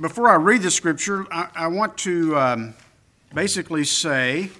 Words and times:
before 0.00 0.28
I 0.28 0.36
read 0.36 0.62
the 0.62 0.70
scripture, 0.70 1.26
I, 1.32 1.48
I 1.54 1.66
want 1.68 1.98
to 1.98 2.38
um, 2.38 2.74
basically 3.34 3.84
say 3.84 4.50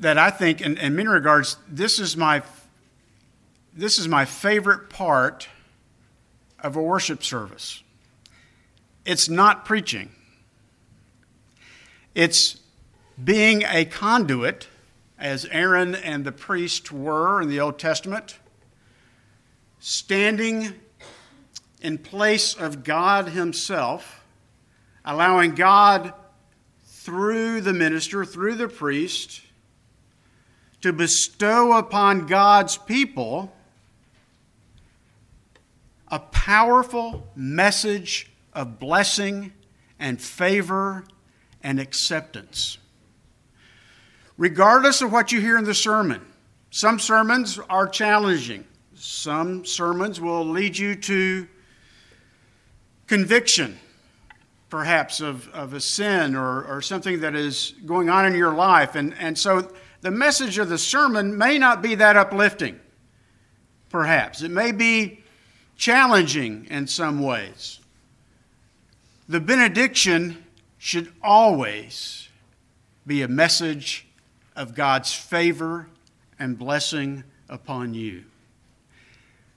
that 0.00 0.18
I 0.18 0.30
think, 0.30 0.60
in, 0.60 0.76
in 0.78 0.96
many 0.96 1.08
regards, 1.08 1.56
this 1.68 1.98
is 1.98 2.16
my 2.16 2.42
this 3.74 3.98
is 3.98 4.06
my 4.06 4.26
favorite 4.26 4.90
part 4.90 5.48
of 6.60 6.76
a 6.76 6.82
worship 6.82 7.22
service. 7.22 7.82
It's 9.06 9.30
not 9.30 9.64
preaching. 9.64 10.10
It's 12.14 12.60
being 13.22 13.62
a 13.62 13.86
conduit, 13.86 14.68
as 15.18 15.46
Aaron 15.46 15.94
and 15.94 16.24
the 16.24 16.32
priest 16.32 16.92
were 16.92 17.40
in 17.40 17.48
the 17.48 17.60
Old 17.60 17.78
Testament, 17.78 18.38
standing 19.78 20.74
in 21.82 21.98
place 21.98 22.54
of 22.54 22.84
God 22.84 23.28
Himself, 23.28 24.24
allowing 25.04 25.54
God 25.54 26.14
through 26.84 27.60
the 27.60 27.72
minister, 27.72 28.24
through 28.24 28.54
the 28.54 28.68
priest, 28.68 29.42
to 30.80 30.92
bestow 30.92 31.76
upon 31.76 32.26
God's 32.26 32.78
people 32.78 33.52
a 36.08 36.18
powerful 36.18 37.26
message 37.34 38.30
of 38.52 38.78
blessing 38.78 39.52
and 39.98 40.20
favor 40.20 41.04
and 41.62 41.80
acceptance. 41.80 42.78
Regardless 44.36 45.00
of 45.00 45.10
what 45.10 45.32
you 45.32 45.40
hear 45.40 45.56
in 45.56 45.64
the 45.64 45.74
sermon, 45.74 46.20
some 46.70 46.98
sermons 46.98 47.58
are 47.70 47.88
challenging. 47.88 48.64
Some 48.94 49.64
sermons 49.64 50.20
will 50.20 50.44
lead 50.44 50.76
you 50.76 50.94
to 50.96 51.48
conviction, 53.12 53.78
perhaps, 54.70 55.20
of, 55.20 55.46
of 55.50 55.74
a 55.74 55.80
sin 55.80 56.34
or, 56.34 56.64
or 56.64 56.80
something 56.80 57.20
that 57.20 57.34
is 57.34 57.74
going 57.84 58.08
on 58.08 58.24
in 58.24 58.34
your 58.34 58.54
life. 58.54 58.94
And, 58.94 59.12
and 59.18 59.38
so 59.38 59.70
the 60.00 60.10
message 60.10 60.56
of 60.56 60.70
the 60.70 60.78
sermon 60.78 61.36
may 61.36 61.58
not 61.58 61.82
be 61.82 61.94
that 61.96 62.16
uplifting, 62.16 62.80
perhaps. 63.90 64.40
It 64.40 64.50
may 64.50 64.72
be 64.72 65.22
challenging 65.76 66.66
in 66.70 66.86
some 66.86 67.22
ways. 67.22 67.80
The 69.28 69.40
benediction 69.40 70.46
should 70.78 71.12
always 71.22 72.30
be 73.06 73.20
a 73.20 73.28
message 73.28 74.06
of 74.56 74.74
God's 74.74 75.12
favor 75.12 75.86
and 76.38 76.58
blessing 76.58 77.24
upon 77.50 77.92
you. 77.92 78.24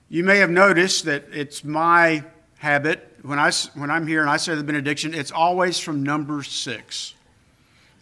You 0.09 0.25
may 0.25 0.39
have 0.39 0.49
noticed 0.49 1.05
that 1.05 1.27
it's 1.31 1.63
my 1.63 2.25
habit 2.57 3.14
when, 3.25 3.39
I, 3.39 3.51
when 3.73 3.89
I'm 3.89 4.07
here 4.07 4.21
and 4.21 4.29
I 4.29 4.37
say 4.37 4.55
the 4.55 4.63
benediction, 4.63 5.13
it's 5.13 5.31
always 5.31 5.79
from 5.79 6.03
number 6.03 6.43
six. 6.43 7.13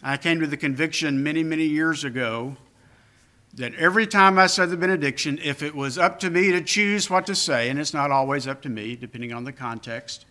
I 0.02 0.16
came 0.18 0.40
to 0.40 0.46
the 0.46 0.56
conviction 0.56 1.22
many, 1.22 1.42
many 1.42 1.64
years 1.64 2.04
ago 2.04 2.56
that 3.54 3.74
every 3.76 4.06
time 4.06 4.38
I 4.38 4.48
said 4.48 4.68
the 4.68 4.76
benediction, 4.76 5.38
if 5.42 5.62
it 5.62 5.74
was 5.74 5.96
up 5.96 6.20
to 6.20 6.30
me 6.30 6.50
to 6.50 6.60
choose 6.60 7.08
what 7.08 7.26
to 7.26 7.34
say, 7.34 7.70
and 7.70 7.78
it's 7.78 7.94
not 7.94 8.10
always 8.10 8.46
up 8.46 8.60
to 8.62 8.68
me, 8.68 8.96
depending 8.96 9.32
on 9.32 9.44
the 9.44 9.52
context, 9.52 10.26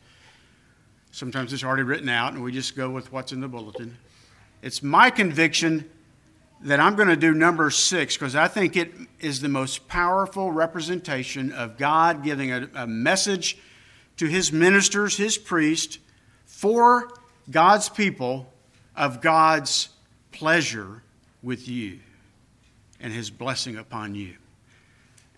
sometimes 1.11 1.53
it's 1.53 1.63
already 1.63 1.83
written 1.83 2.09
out 2.09 2.33
and 2.33 2.44
we 2.44 2.52
just 2.52 2.75
go 2.75 2.89
with 2.89 3.11
what's 3.11 3.31
in 3.31 3.39
the 3.39 3.47
bulletin. 3.47 3.97
It's 4.61 4.83
my 4.83 5.09
conviction 5.09 5.89
that 6.61 6.80
I'm 6.80 6.95
going 6.95 7.09
to 7.09 7.16
do 7.16 7.33
number 7.33 7.69
six 7.69 8.16
because 8.16 8.35
I 8.35 8.47
think 8.47 8.75
it 8.75 8.94
is 9.19 9.41
the 9.41 9.50
most 9.50 9.88
powerful 9.88 10.52
representation 10.52 11.52
of 11.52 11.78
God 11.78 12.23
giving 12.23 12.52
a, 12.52 12.69
a 12.75 12.88
message 12.88 13.57
to 14.17 14.28
his 14.28 14.52
ministers, 14.52 15.17
his 15.17 15.38
priests, 15.38 16.00
for 16.45 17.09
God's 17.50 17.89
people 17.89 18.52
of 18.95 19.22
God's 19.22 19.89
pleasure 20.31 21.02
with 21.42 21.67
you 21.67 22.00
and 23.00 23.12
his 23.12 23.29
blessing 23.29 23.78
upon 23.78 24.16
you. 24.16 24.35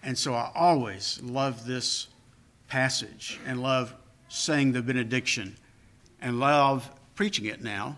And 0.03 0.18
so 0.18 0.34
I 0.34 0.52
always 0.53 1.19
love 1.24 1.66
this 1.66 2.08
passage 2.68 3.40
and 3.46 3.62
love 3.62 3.94
saying 4.30 4.72
the 4.74 4.81
benediction 4.81 5.56
and 6.22 6.40
love 6.40 6.90
preaching 7.16 7.46
it 7.46 7.63
now, 7.63 7.97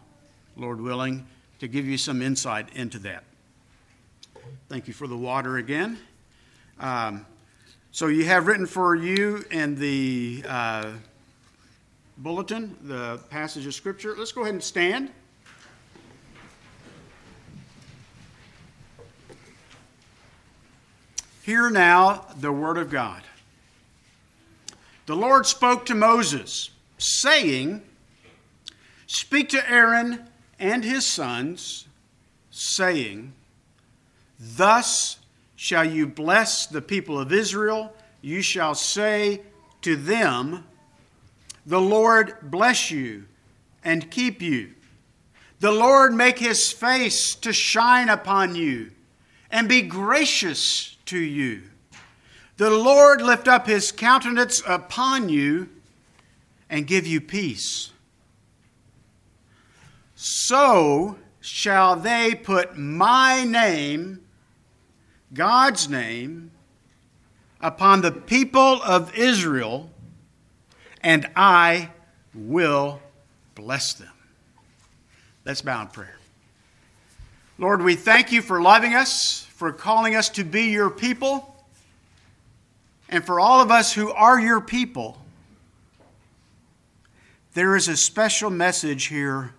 Lord 0.56 0.80
willing, 0.80 1.26
to 1.60 1.68
give 1.68 1.86
you 1.86 1.98
some 1.98 2.22
insight 2.22 2.70
into 2.76 3.00
that. 3.00 3.24
Thank 4.70 4.88
you 4.88 4.94
for 4.94 5.08
the 5.08 5.18
water 5.18 5.58
again. 5.58 5.98
Um, 6.80 7.26
so 7.98 8.06
you 8.06 8.26
have 8.26 8.46
written 8.46 8.68
for 8.68 8.94
you 8.94 9.44
in 9.50 9.74
the 9.74 10.44
uh, 10.48 10.92
bulletin 12.20 12.78
the 12.84 13.20
passage 13.32 13.66
of 13.66 13.74
Scripture. 13.74 14.14
Let's 14.16 14.32
go 14.32 14.42
ahead 14.44 14.54
and 14.54 14.64
stand. 14.64 15.10
Hear 21.42 21.72
now 21.72 22.28
the 22.40 22.52
word 22.52 22.78
of 22.78 22.92
God. 22.92 23.24
The 25.08 25.16
Lord 25.16 25.48
spoke 25.48 25.88
to 25.88 25.96
Moses, 25.96 26.70
saying, 27.00 27.82
Speak 29.08 29.50
to 29.50 29.68
Aaron 29.68 30.28
and 30.60 30.84
his 30.84 31.08
sons, 31.08 31.88
saying, 32.52 33.34
Thus 34.40 35.18
shall 35.58 35.84
you 35.84 36.08
bless 36.08 36.68
the 36.68 36.82
people 36.82 37.20
of 37.20 37.34
Israel. 37.34 37.92
You 38.22 38.42
shall 38.42 38.76
say 38.76 39.42
to 39.82 39.98
them, 39.98 40.64
The 41.66 41.82
Lord 41.82 42.38
bless 42.44 42.92
you 42.92 43.26
and 43.84 44.10
keep 44.10 44.42
you. 44.42 44.70
The 45.60 45.72
Lord 45.72 46.14
make 46.14 46.38
his 46.38 46.72
face 46.72 47.34
to 47.36 47.52
shine 47.52 48.08
upon 48.08 48.54
you 48.56 48.92
and 49.50 49.68
be 49.68 49.82
gracious 49.82 50.96
to 51.06 51.18
you. 51.18 51.64
The 52.58 52.70
Lord 52.70 53.22
lift 53.22 53.48
up 53.48 53.66
his 53.66 53.92
countenance 53.92 54.62
upon 54.68 55.30
you 55.30 55.70
and 56.70 56.86
give 56.86 57.08
you 57.08 57.20
peace. 57.20 57.92
So 60.14 61.18
shall 61.42 61.96
they 61.96 62.36
put 62.36 62.78
my 62.78 63.44
name 63.44 64.22
God's 65.34 65.90
name 65.90 66.52
upon 67.60 68.02
the 68.02 68.12
people 68.12 68.82
of 68.82 69.16
Israel, 69.16 69.90
and 71.02 71.30
I 71.36 71.90
will 72.34 73.02
bless 73.56 73.94
them. 73.94 74.12
Let's 75.44 75.62
bow 75.62 75.82
in 75.82 75.88
prayer. 75.88 76.18
Lord, 77.58 77.82
we 77.82 77.96
thank 77.96 78.32
you 78.32 78.42
for 78.42 78.62
loving 78.62 78.94
us, 78.94 79.46
for 79.50 79.72
calling 79.72 80.16
us 80.16 80.30
to 80.30 80.44
be 80.44 80.70
your 80.70 80.90
people, 80.90 81.56
and 83.10 83.26
for 83.26 83.40
all 83.40 83.62
of 83.62 83.72
us 83.72 83.94
who 83.94 84.12
are 84.12 84.40
your 84.40 84.62
people. 84.62 85.18
There 87.54 87.76
is 87.76 87.88
a 87.88 87.98
special 87.98 88.50
message 88.50 89.06
here 89.06 89.54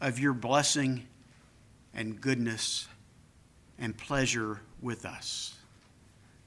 of 0.00 0.18
your 0.18 0.32
blessing 0.32 1.06
and 1.94 2.20
goodness 2.20 2.88
and 3.80 3.96
pleasure 3.96 4.60
with 4.80 5.04
us. 5.04 5.54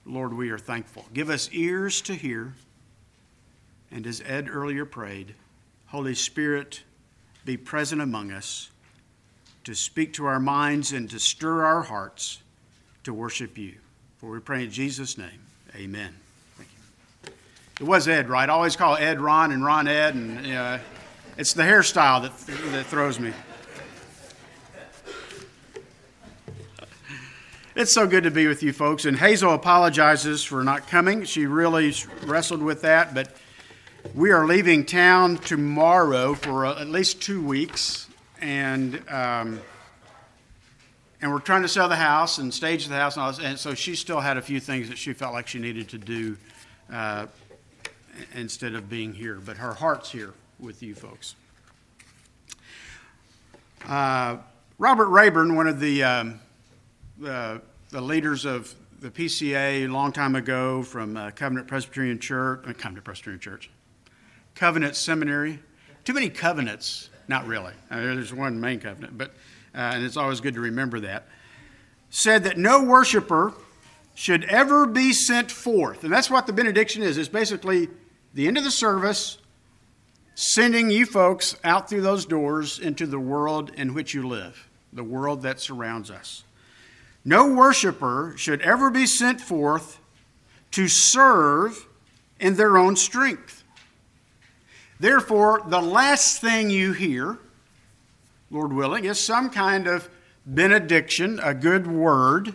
Lord, 0.05 0.33
we 0.33 0.49
are 0.51 0.57
thankful. 0.57 1.05
Give 1.13 1.29
us 1.29 1.49
ears 1.51 2.01
to 2.01 2.13
hear. 2.13 2.53
And 3.91 4.05
as 4.05 4.21
Ed 4.25 4.47
earlier 4.49 4.85
prayed, 4.85 5.35
Holy 5.87 6.15
Spirit, 6.15 6.83
be 7.45 7.57
present 7.57 8.01
among 8.01 8.31
us 8.31 8.69
to 9.63 9.73
speak 9.73 10.13
to 10.13 10.25
our 10.25 10.39
minds 10.39 10.91
and 10.91 11.09
to 11.09 11.19
stir 11.19 11.63
our 11.63 11.83
hearts 11.83 12.41
to 13.03 13.13
worship 13.13 13.57
you. 13.57 13.75
For 14.17 14.29
we 14.29 14.39
pray 14.39 14.63
in 14.63 14.71
Jesus' 14.71 15.17
name. 15.17 15.39
Amen. 15.75 16.13
Thank 16.57 16.69
you. 17.25 17.31
It 17.79 17.87
was 17.87 18.07
Ed, 18.07 18.29
right? 18.29 18.49
I 18.49 18.53
always 18.53 18.75
call 18.75 18.95
Ed 18.97 19.19
Ron 19.19 19.51
and 19.51 19.63
Ron 19.63 19.87
Ed, 19.87 20.15
and 20.15 20.47
uh, 20.53 20.79
it's 21.37 21.53
the 21.53 21.63
hairstyle 21.63 22.21
that, 22.21 22.71
that 22.71 22.85
throws 22.85 23.19
me. 23.19 23.33
It's 27.75 27.91
so 27.91 28.05
good 28.05 28.25
to 28.25 28.29
be 28.29 28.45
with 28.45 28.61
you 28.61 28.71
folks. 28.71 29.05
And 29.05 29.17
Hazel 29.17 29.51
apologizes 29.51 30.43
for 30.43 30.63
not 30.63 30.87
coming. 30.87 31.23
She 31.23 31.47
really 31.47 31.91
wrestled 32.23 32.61
with 32.61 32.83
that, 32.83 33.15
but 33.15 33.35
we 34.13 34.29
are 34.29 34.45
leaving 34.45 34.85
town 34.85 35.37
tomorrow 35.37 36.35
for 36.35 36.67
at 36.67 36.87
least 36.87 37.19
two 37.19 37.43
weeks, 37.43 38.07
and 38.39 39.01
um, 39.09 39.59
and 41.19 41.31
we're 41.31 41.39
trying 41.39 41.63
to 41.63 41.67
sell 41.67 41.89
the 41.89 41.95
house 41.95 42.37
and 42.37 42.53
stage 42.53 42.87
the 42.87 42.93
house, 42.93 43.15
and, 43.15 43.23
all 43.23 43.31
this, 43.31 43.43
and 43.43 43.57
so 43.57 43.73
she 43.73 43.95
still 43.95 44.19
had 44.19 44.37
a 44.37 44.41
few 44.43 44.59
things 44.59 44.87
that 44.89 44.99
she 44.99 45.11
felt 45.13 45.33
like 45.33 45.47
she 45.47 45.57
needed 45.57 45.89
to 45.89 45.97
do 45.97 46.37
uh, 46.91 47.25
instead 48.35 48.75
of 48.75 48.87
being 48.87 49.13
here. 49.13 49.41
But 49.43 49.57
her 49.57 49.73
heart's 49.73 50.11
here 50.11 50.35
with 50.59 50.83
you 50.83 50.93
folks. 50.93 51.33
Uh, 53.87 54.37
Robert 54.77 55.07
Rayburn, 55.07 55.55
one 55.55 55.67
of 55.67 55.79
the 55.79 56.03
um, 56.03 56.39
uh, 57.25 57.59
the 57.89 58.01
leaders 58.01 58.45
of 58.45 58.73
the 58.99 59.11
PCA 59.11 59.85
a 59.85 59.87
long 59.87 60.11
time 60.11 60.35
ago 60.35 60.81
from 60.81 61.17
uh, 61.17 61.31
Covenant 61.31 61.67
Presbyterian 61.67 62.19
Church, 62.19 62.61
uh, 62.65 62.73
Covenant 62.73 63.03
Presbyterian 63.03 63.39
Church, 63.39 63.69
Covenant 64.55 64.95
Seminary. 64.95 65.59
Too 66.05 66.13
many 66.13 66.29
covenants. 66.29 67.09
Not 67.27 67.45
really. 67.47 67.73
I 67.89 67.97
mean, 67.97 68.15
there's 68.15 68.33
one 68.33 68.59
main 68.59 68.79
covenant, 68.79 69.17
but 69.17 69.29
uh, 69.75 69.93
and 69.95 70.03
it's 70.03 70.17
always 70.17 70.41
good 70.41 70.55
to 70.55 70.61
remember 70.61 70.99
that. 71.01 71.27
Said 72.09 72.43
that 72.43 72.57
no 72.57 72.83
worshiper 72.83 73.53
should 74.13 74.43
ever 74.45 74.85
be 74.85 75.13
sent 75.13 75.49
forth, 75.49 76.03
and 76.03 76.13
that's 76.13 76.29
what 76.29 76.47
the 76.47 76.53
benediction 76.53 77.01
is. 77.01 77.17
It's 77.17 77.29
basically 77.29 77.89
the 78.33 78.47
end 78.47 78.57
of 78.57 78.63
the 78.63 78.71
service, 78.71 79.37
sending 80.35 80.91
you 80.91 81.05
folks 81.05 81.55
out 81.63 81.89
through 81.89 82.01
those 82.01 82.25
doors 82.25 82.79
into 82.79 83.07
the 83.07 83.19
world 83.19 83.71
in 83.75 83.93
which 83.93 84.13
you 84.13 84.27
live, 84.27 84.69
the 84.91 85.03
world 85.03 85.41
that 85.43 85.59
surrounds 85.59 86.11
us. 86.11 86.43
No 87.25 87.47
worshiper 87.47 88.33
should 88.37 88.61
ever 88.61 88.89
be 88.89 89.05
sent 89.05 89.39
forth 89.39 89.99
to 90.71 90.87
serve 90.87 91.87
in 92.39 92.55
their 92.55 92.77
own 92.77 92.95
strength. 92.95 93.63
Therefore, 94.99 95.61
the 95.67 95.81
last 95.81 96.41
thing 96.41 96.69
you 96.69 96.93
hear, 96.93 97.37
Lord 98.51 98.73
willing, 98.73 99.05
is 99.05 99.19
some 99.19 99.49
kind 99.49 99.87
of 99.87 100.09
benediction, 100.45 101.39
a 101.41 101.53
good 101.53 101.87
word 101.87 102.53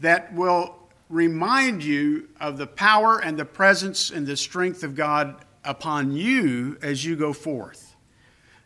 that 0.00 0.32
will 0.34 0.76
remind 1.08 1.84
you 1.84 2.28
of 2.40 2.58
the 2.58 2.66
power 2.66 3.18
and 3.18 3.38
the 3.38 3.44
presence 3.44 4.10
and 4.10 4.26
the 4.26 4.36
strength 4.36 4.82
of 4.82 4.94
God 4.94 5.44
upon 5.64 6.12
you 6.12 6.76
as 6.82 7.04
you 7.04 7.16
go 7.16 7.32
forth. 7.32 7.94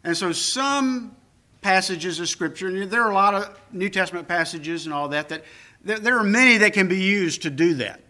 And 0.02 0.16
so, 0.16 0.32
some 0.32 1.16
passages 1.62 2.20
of 2.20 2.28
Scripture, 2.28 2.68
and 2.68 2.90
there 2.90 3.02
are 3.02 3.10
a 3.10 3.14
lot 3.14 3.34
of 3.34 3.60
New 3.72 3.88
Testament 3.88 4.28
passages 4.28 4.86
and 4.86 4.94
all 4.94 5.08
that, 5.08 5.28
that 5.28 5.44
there 5.84 6.18
are 6.18 6.24
many 6.24 6.58
that 6.58 6.72
can 6.72 6.88
be 6.88 7.00
used 7.00 7.42
to 7.42 7.50
do 7.50 7.74
that, 7.74 8.00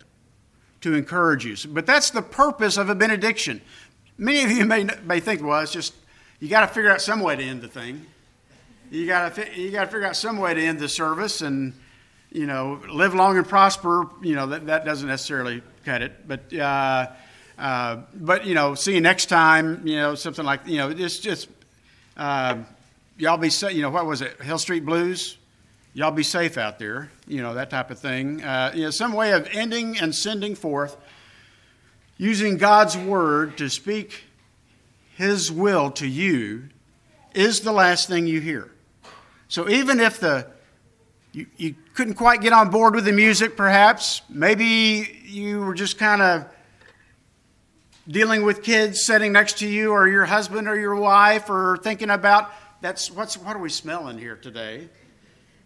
to 0.83 0.95
encourage 0.95 1.45
you. 1.45 1.57
But 1.69 1.87
that's 1.87 2.11
the 2.11 2.23
purpose 2.23 2.77
of 2.77 2.91
a 2.91 2.95
benediction. 2.95 3.61
Many 4.19 4.43
of 4.43 4.51
you 4.51 4.65
may, 4.65 4.85
may 5.05 5.21
think, 5.21 5.43
well, 5.43 5.61
it's 5.61 5.73
just, 5.73 5.95
you 6.41 6.49
got 6.49 6.61
to 6.61 6.69
figure 6.69 6.91
out 6.91 7.01
some 7.01 7.21
way 7.21 7.37
to 7.37 7.43
end 7.43 7.63
the 7.63 7.69
thing. 7.69 8.07
You 8.91 9.07
got 9.07 9.37
to 9.37 9.61
you 9.61 9.71
got 9.71 9.85
to 9.85 9.87
figure 9.87 10.07
out 10.07 10.17
some 10.17 10.39
way 10.39 10.53
to 10.53 10.61
end 10.61 10.81
the 10.81 10.89
service 10.89 11.43
and 11.43 11.75
you 12.33 12.47
know 12.47 12.83
live 12.91 13.15
long 13.15 13.39
and 13.39 13.49
prosper. 13.49 14.09
You 14.21 14.35
know 14.35 14.49
that, 14.49 14.67
that 14.67 14.85
doesn't 14.85 15.07
necessarily 15.07 15.63
cut 15.85 16.03
it, 16.03 16.27
but 16.27 16.53
uh, 16.53 17.07
uh, 17.57 17.99
but 18.13 18.47
you 18.47 18.55
know 18.55 18.75
see 18.75 18.95
you 18.95 19.01
next 19.01 19.27
time. 19.27 19.87
You 19.87 19.97
know 19.97 20.17
something 20.17 20.45
like 20.45 20.67
you 20.67 20.79
know 20.79 20.91
it's 20.91 21.21
just 21.21 21.49
uh, 22.17 22.57
y'all 23.21 23.37
be 23.37 23.51
safe. 23.51 23.75
You 23.75 23.83
know, 23.83 23.91
what 23.91 24.07
was 24.07 24.23
it? 24.23 24.41
Hill 24.41 24.59
Street 24.59 24.85
Blues. 24.85 25.37
Y'all 25.93 26.11
be 26.11 26.23
safe 26.23 26.57
out 26.57 26.79
there. 26.79 27.11
You 27.27 27.43
know, 27.43 27.55
that 27.55 27.71
type 27.71 27.91
of 27.91 27.99
thing. 27.99 28.43
Uh, 28.43 28.73
you 28.75 28.85
know, 28.85 28.91
some 28.91 29.13
way 29.13 29.33
of 29.33 29.49
ending 29.53 29.99
and 29.99 30.15
sending 30.15 30.55
forth, 30.55 30.97
using 32.17 32.57
God's 32.57 32.97
word 32.97 33.59
to 33.59 33.69
speak 33.69 34.25
His 35.17 35.53
will 35.53 35.91
to 35.93 36.07
you, 36.07 36.69
is 37.35 37.61
the 37.61 37.73
last 37.73 38.09
thing 38.09 38.27
you 38.27 38.41
hear. 38.41 38.71
So 39.49 39.69
even 39.69 40.01
if 40.01 40.21
the 40.21 40.47
you, 41.33 41.47
you 41.57 41.75
couldn't 41.95 42.15
quite 42.15 42.41
get 42.41 42.53
on 42.53 42.71
board 42.71 42.95
with 42.95 43.05
the 43.05 43.13
music, 43.13 43.57
perhaps, 43.57 44.23
maybe 44.29 45.21
you 45.25 45.61
were 45.61 45.75
just 45.75 45.97
kind 45.97 46.23
of 46.23 46.45
dealing 48.09 48.45
with 48.45 48.65
kids 48.65 49.05
sitting 49.05 49.31
next 49.33 49.59
to 49.59 49.69
you, 49.69 49.93
or 49.93 50.09
your 50.09 50.25
husband 50.25 50.67
or 50.67 50.79
your 50.79 50.97
wife, 50.97 51.49
or 51.49 51.77
thinking 51.83 52.11
about 52.11 52.51
that's 52.81 53.11
what's 53.11 53.37
what 53.37 53.57
are 53.57 53.61
we 53.61 53.69
smelling 53.69 54.19
here 54.19 54.37
today? 54.37 54.89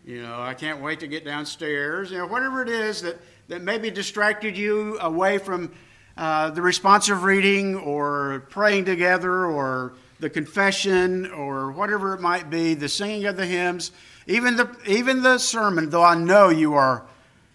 You 0.05 0.23
know, 0.23 0.41
I 0.41 0.55
can't 0.55 0.83
wait 0.83 1.01
to 1.01 1.07
get 1.07 1.25
downstairs. 1.25 2.11
You 2.11 2.19
know, 2.19 2.27
whatever 2.27 2.63
it 2.63 2.69
is 2.69 3.03
that 3.03 3.17
that 3.49 3.63
maybe 3.63 3.91
distracted 3.91 4.57
you 4.57 4.99
away 5.01 5.39
from 5.39 5.73
uh, 6.17 6.51
the 6.51 6.63
responsive 6.63 7.23
reading 7.23 7.77
or 7.77 8.47
praying 8.51 8.85
together 8.85 9.47
or 9.47 9.95
the 10.21 10.31
confession 10.31 11.31
or 11.33 11.73
whatever 11.73 12.15
it 12.15 12.21
might 12.21 12.51
be, 12.51 12.75
the 12.75 12.89
singing 12.89 13.27
of 13.27 13.37
the 13.37 13.47
hymns, 13.47 13.93
even 14.27 14.57
the 14.57 14.75
even 14.87 15.23
the 15.23 15.39
sermon. 15.39 15.91
Though 15.91 16.05
I 16.05 16.15
know 16.15 16.49
you 16.49 16.75
are 16.75 17.07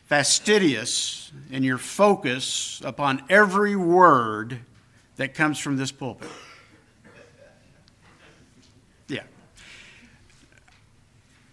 fastidious 0.06 1.32
in 1.52 1.64
your 1.64 1.78
focus 1.78 2.82
upon 2.84 3.24
every 3.30 3.76
word 3.76 4.60
that 5.18 5.34
comes 5.34 5.60
from 5.60 5.78
this 5.78 5.92
pulpit. 5.92 6.30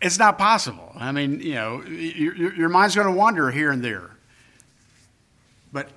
It's 0.06 0.18
not 0.18 0.38
possible. 0.38 0.92
I 0.96 1.10
mean, 1.10 1.40
you 1.40 1.54
know, 1.54 1.82
your, 1.82 2.54
your 2.54 2.68
mind's 2.68 2.94
going 2.94 3.08
to 3.08 3.12
wander 3.12 3.50
here 3.50 3.72
and 3.72 3.82
there. 3.82 4.10
But 5.72 5.88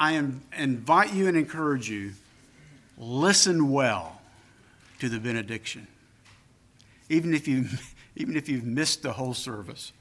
I 0.00 0.12
am, 0.12 0.40
invite 0.56 1.12
you 1.12 1.28
and 1.28 1.36
encourage 1.36 1.88
you 1.88 2.12
listen 2.96 3.70
well 3.70 4.22
to 5.00 5.10
the 5.10 5.20
benediction. 5.20 5.86
Even 7.10 7.34
if, 7.34 7.46
you, 7.46 7.66
even 8.16 8.36
if 8.36 8.48
you've 8.48 8.64
missed 8.64 9.02
the 9.02 9.12
whole 9.12 9.34
service, 9.34 9.92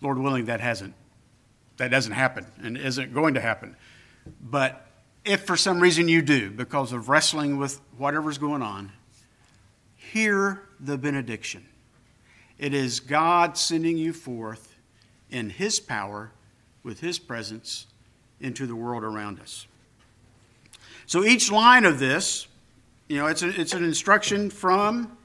Lord 0.00 0.18
willing, 0.18 0.46
that 0.46 0.60
hasn't. 0.60 0.94
That 1.76 1.90
doesn't 1.90 2.12
happen 2.12 2.46
and 2.62 2.78
isn't 2.78 3.12
going 3.12 3.34
to 3.34 3.40
happen. 3.40 3.76
But 4.40 4.86
if 5.26 5.44
for 5.44 5.56
some 5.58 5.78
reason 5.78 6.08
you 6.08 6.22
do, 6.22 6.50
because 6.50 6.92
of 6.92 7.10
wrestling 7.10 7.58
with 7.58 7.80
whatever's 7.98 8.38
going 8.38 8.62
on, 8.62 8.92
hear 9.96 10.62
the 10.80 10.96
benediction. 10.96 11.66
It 12.62 12.74
is 12.74 13.00
God 13.00 13.58
sending 13.58 13.98
you 13.98 14.12
forth 14.12 14.76
in 15.30 15.50
His 15.50 15.80
power, 15.80 16.30
with 16.84 17.00
His 17.00 17.18
presence, 17.18 17.88
into 18.40 18.68
the 18.68 18.76
world 18.76 19.02
around 19.02 19.40
us. 19.40 19.66
So 21.06 21.24
each 21.24 21.50
line 21.50 21.84
of 21.84 21.98
this, 21.98 22.46
you 23.08 23.16
know, 23.16 23.26
it's, 23.26 23.42
a, 23.42 23.48
it's 23.60 23.72
an 23.72 23.82
instruction 23.82 24.48
from 24.48 25.16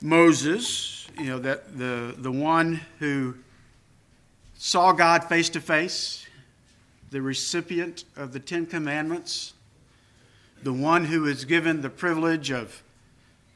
Moses, 0.00 1.06
you 1.16 1.26
know, 1.26 1.38
that 1.38 1.78
the, 1.78 2.16
the 2.18 2.32
one 2.32 2.80
who 2.98 3.36
saw 4.54 4.90
God 4.90 5.22
face 5.22 5.50
to 5.50 5.60
face, 5.60 6.26
the 7.12 7.22
recipient 7.22 8.02
of 8.16 8.32
the 8.32 8.40
Ten 8.40 8.66
Commandments, 8.66 9.52
the 10.64 10.72
one 10.72 11.04
who 11.04 11.26
is 11.26 11.44
given 11.44 11.80
the 11.80 11.90
privilege 11.90 12.50
of 12.50 12.82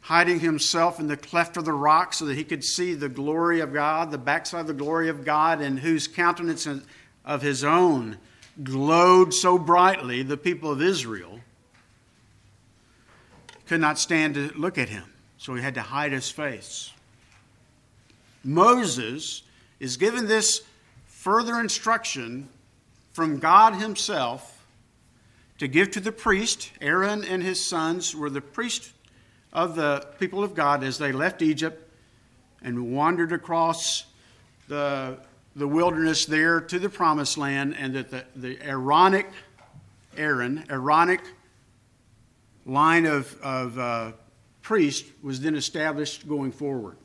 hiding 0.04 0.40
himself 0.40 1.00
in 1.00 1.06
the 1.06 1.16
cleft 1.16 1.56
of 1.56 1.64
the 1.64 1.72
rock 1.72 2.12
so 2.12 2.26
that 2.26 2.36
he 2.36 2.44
could 2.44 2.62
see 2.62 2.92
the 2.92 3.08
glory 3.08 3.60
of 3.60 3.72
God, 3.72 4.10
the 4.10 4.18
backside 4.18 4.60
of 4.60 4.66
the 4.66 4.74
glory 4.74 5.08
of 5.08 5.24
God, 5.24 5.62
and 5.62 5.78
whose 5.78 6.06
countenance 6.06 6.68
of 7.24 7.40
his 7.40 7.64
own 7.64 8.18
glowed 8.62 9.32
so 9.32 9.56
brightly, 9.56 10.22
the 10.22 10.36
people 10.36 10.70
of 10.70 10.82
Israel 10.82 11.40
could 13.66 13.80
not 13.80 13.98
stand 13.98 14.34
to 14.34 14.52
look 14.54 14.76
at 14.76 14.90
him. 14.90 15.04
So 15.38 15.54
he 15.54 15.62
had 15.62 15.74
to 15.76 15.82
hide 15.82 16.12
his 16.12 16.30
face. 16.30 16.92
Moses 18.44 19.42
is 19.80 19.96
given 19.96 20.26
this 20.26 20.64
further 21.06 21.58
instruction 21.58 22.50
from 23.14 23.38
God 23.38 23.76
himself 23.76 24.66
to 25.56 25.66
give 25.66 25.92
to 25.92 26.00
the 26.00 26.12
priest. 26.12 26.72
Aaron 26.82 27.24
and 27.24 27.42
his 27.42 27.64
sons 27.64 28.14
were 28.14 28.28
the 28.28 28.42
priest 28.42 28.90
of 29.54 29.76
the 29.76 30.06
people 30.18 30.42
of 30.42 30.54
God 30.54 30.82
as 30.82 30.98
they 30.98 31.12
left 31.12 31.40
Egypt 31.40 31.88
and 32.62 32.92
wandered 32.92 33.32
across 33.32 34.06
the, 34.68 35.18
the 35.54 35.68
wilderness 35.68 36.26
there 36.26 36.60
to 36.60 36.78
the 36.78 36.88
promised 36.88 37.38
land, 37.38 37.76
and 37.78 37.94
that 37.94 38.10
the, 38.10 38.24
the 38.34 38.58
Aaronic, 38.66 39.30
Aaron, 40.16 40.64
Aaronic 40.68 41.20
line 42.66 43.06
of, 43.06 43.38
of 43.42 43.78
uh, 43.78 44.12
priest 44.62 45.04
was 45.22 45.40
then 45.40 45.54
established 45.54 46.26
going 46.28 46.50
forward. 46.50 46.96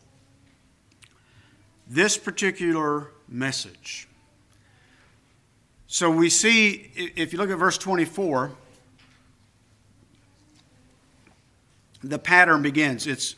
This 1.87 2.17
particular 2.17 3.11
message. 3.27 4.07
So 5.87 6.09
we 6.09 6.29
see, 6.29 6.91
if 7.15 7.33
you 7.33 7.39
look 7.39 7.49
at 7.49 7.57
verse 7.57 7.77
24, 7.77 8.51
the 12.03 12.19
pattern 12.19 12.61
begins. 12.61 13.07
It's 13.07 13.35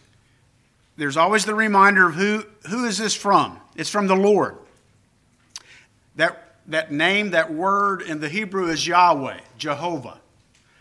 there's 0.97 1.17
always 1.17 1.45
the 1.45 1.55
reminder 1.55 2.07
of 2.07 2.15
who 2.15 2.43
who 2.69 2.85
is 2.85 2.97
this 2.97 3.15
from? 3.15 3.59
It's 3.75 3.89
from 3.89 4.07
the 4.07 4.15
Lord. 4.15 4.57
That 6.15 6.55
that 6.67 6.91
name, 6.91 7.31
that 7.31 7.53
word 7.53 8.01
in 8.01 8.19
the 8.19 8.29
Hebrew 8.29 8.67
is 8.67 8.85
Yahweh, 8.85 9.39
Jehovah. 9.57 10.19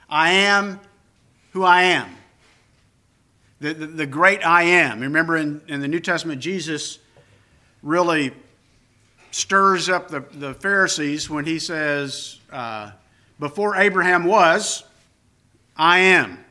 I 0.09 0.31
am 0.33 0.81
who 1.53 1.63
I 1.63 1.83
am. 1.85 2.17
The, 3.61 3.75
the, 3.75 3.87
the 3.87 4.07
great 4.07 4.45
I 4.45 4.63
am. 4.63 5.01
Remember 5.01 5.37
in, 5.37 5.61
in 5.69 5.81
the 5.81 5.89
New 5.89 6.01
Testament, 6.01 6.41
Jesus 6.41 6.99
really 7.83 8.33
stirs 9.31 9.89
up 9.89 10.09
the, 10.09 10.21
the 10.21 10.55
Pharisees 10.55 11.29
when 11.29 11.45
he 11.45 11.59
says, 11.59 12.39
uh, 12.51 12.93
Before 13.39 13.77
Abraham 13.77 14.25
was, 14.25 14.83
I 15.77 16.01
am. 16.01 16.45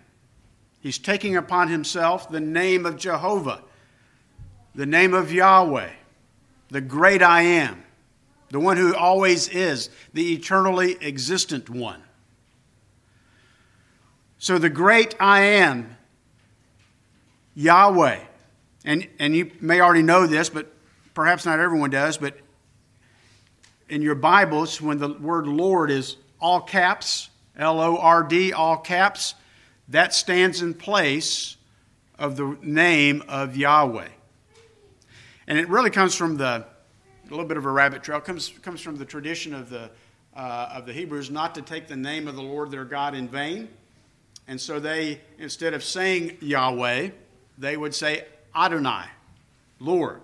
He's 0.82 0.98
taking 0.98 1.36
upon 1.36 1.68
himself 1.68 2.30
the 2.30 2.40
name 2.40 2.86
of 2.86 2.98
Jehovah, 2.98 3.62
the 4.74 4.86
name 4.86 5.14
of 5.14 5.32
Yahweh, 5.32 5.90
the 6.70 6.82
great 6.82 7.22
I 7.22 7.42
am, 7.42 7.84
the 8.50 8.60
one 8.60 8.78
who 8.78 8.96
always 8.96 9.50
is, 9.50 9.90
the 10.14 10.34
eternally 10.34 10.98
existent 11.02 11.70
one. 11.70 12.02
So 14.38 14.58
the 14.58 14.70
great 14.70 15.16
I 15.20 15.42
am, 15.42 15.98
Yahweh, 17.56 18.20
and, 18.86 19.08
and 19.20 19.36
you 19.36 19.52
may 19.60 19.82
already 19.82 20.02
know 20.02 20.26
this, 20.28 20.50
but 20.50 20.72
perhaps 21.14 21.46
not 21.46 21.60
everyone 21.60 21.90
does, 21.90 22.18
but 22.18 22.38
in 23.90 24.02
your 24.02 24.16
Bibles, 24.16 24.82
when 24.82 24.98
the 25.00 25.10
word 25.10 25.46
Lord 25.46 25.92
is 25.92 26.16
all 26.40 26.62
caps, 26.62 27.30
L 27.58 27.82
O 27.82 27.98
R 27.98 28.24
D, 28.24 28.54
all 28.54 28.78
caps, 28.78 29.36
that 29.90 30.14
stands 30.14 30.62
in 30.62 30.74
place 30.74 31.58
of 32.18 32.36
the 32.36 32.58
name 32.62 33.24
of 33.28 33.58
Yahweh. 33.58 34.08
And 35.48 35.58
it 35.58 35.68
really 35.68 35.90
comes 35.90 36.14
from 36.16 36.38
the, 36.38 36.66
a 36.66 37.30
little 37.30 37.46
bit 37.46 37.58
of 37.58 37.66
a 37.66 37.72
rabbit 37.72 38.04
trail, 38.04 38.22
comes, 38.22 38.50
comes 38.62 38.82
from 38.82 38.98
the 38.98 39.06
tradition 39.06 39.54
of 39.54 39.70
the, 39.70 39.90
uh, 40.36 40.70
of 40.74 40.86
the 40.86 40.94
Hebrews 40.94 41.32
not 41.32 41.56
to 41.56 41.62
take 41.62 41.88
the 41.88 41.96
name 41.96 42.28
of 42.28 42.36
the 42.36 42.42
Lord 42.42 42.70
their 42.70 42.86
God 42.86 43.16
in 43.16 43.28
vain. 43.28 43.68
And 44.48 44.60
so 44.62 44.80
they, 44.80 45.22
instead 45.38 45.74
of 45.74 45.84
saying 45.84 46.38
Yahweh, 46.42 47.10
they 47.58 47.78
would 47.78 47.96
say 47.96 48.26
Adonai, 48.56 49.06
Lord. 49.80 50.22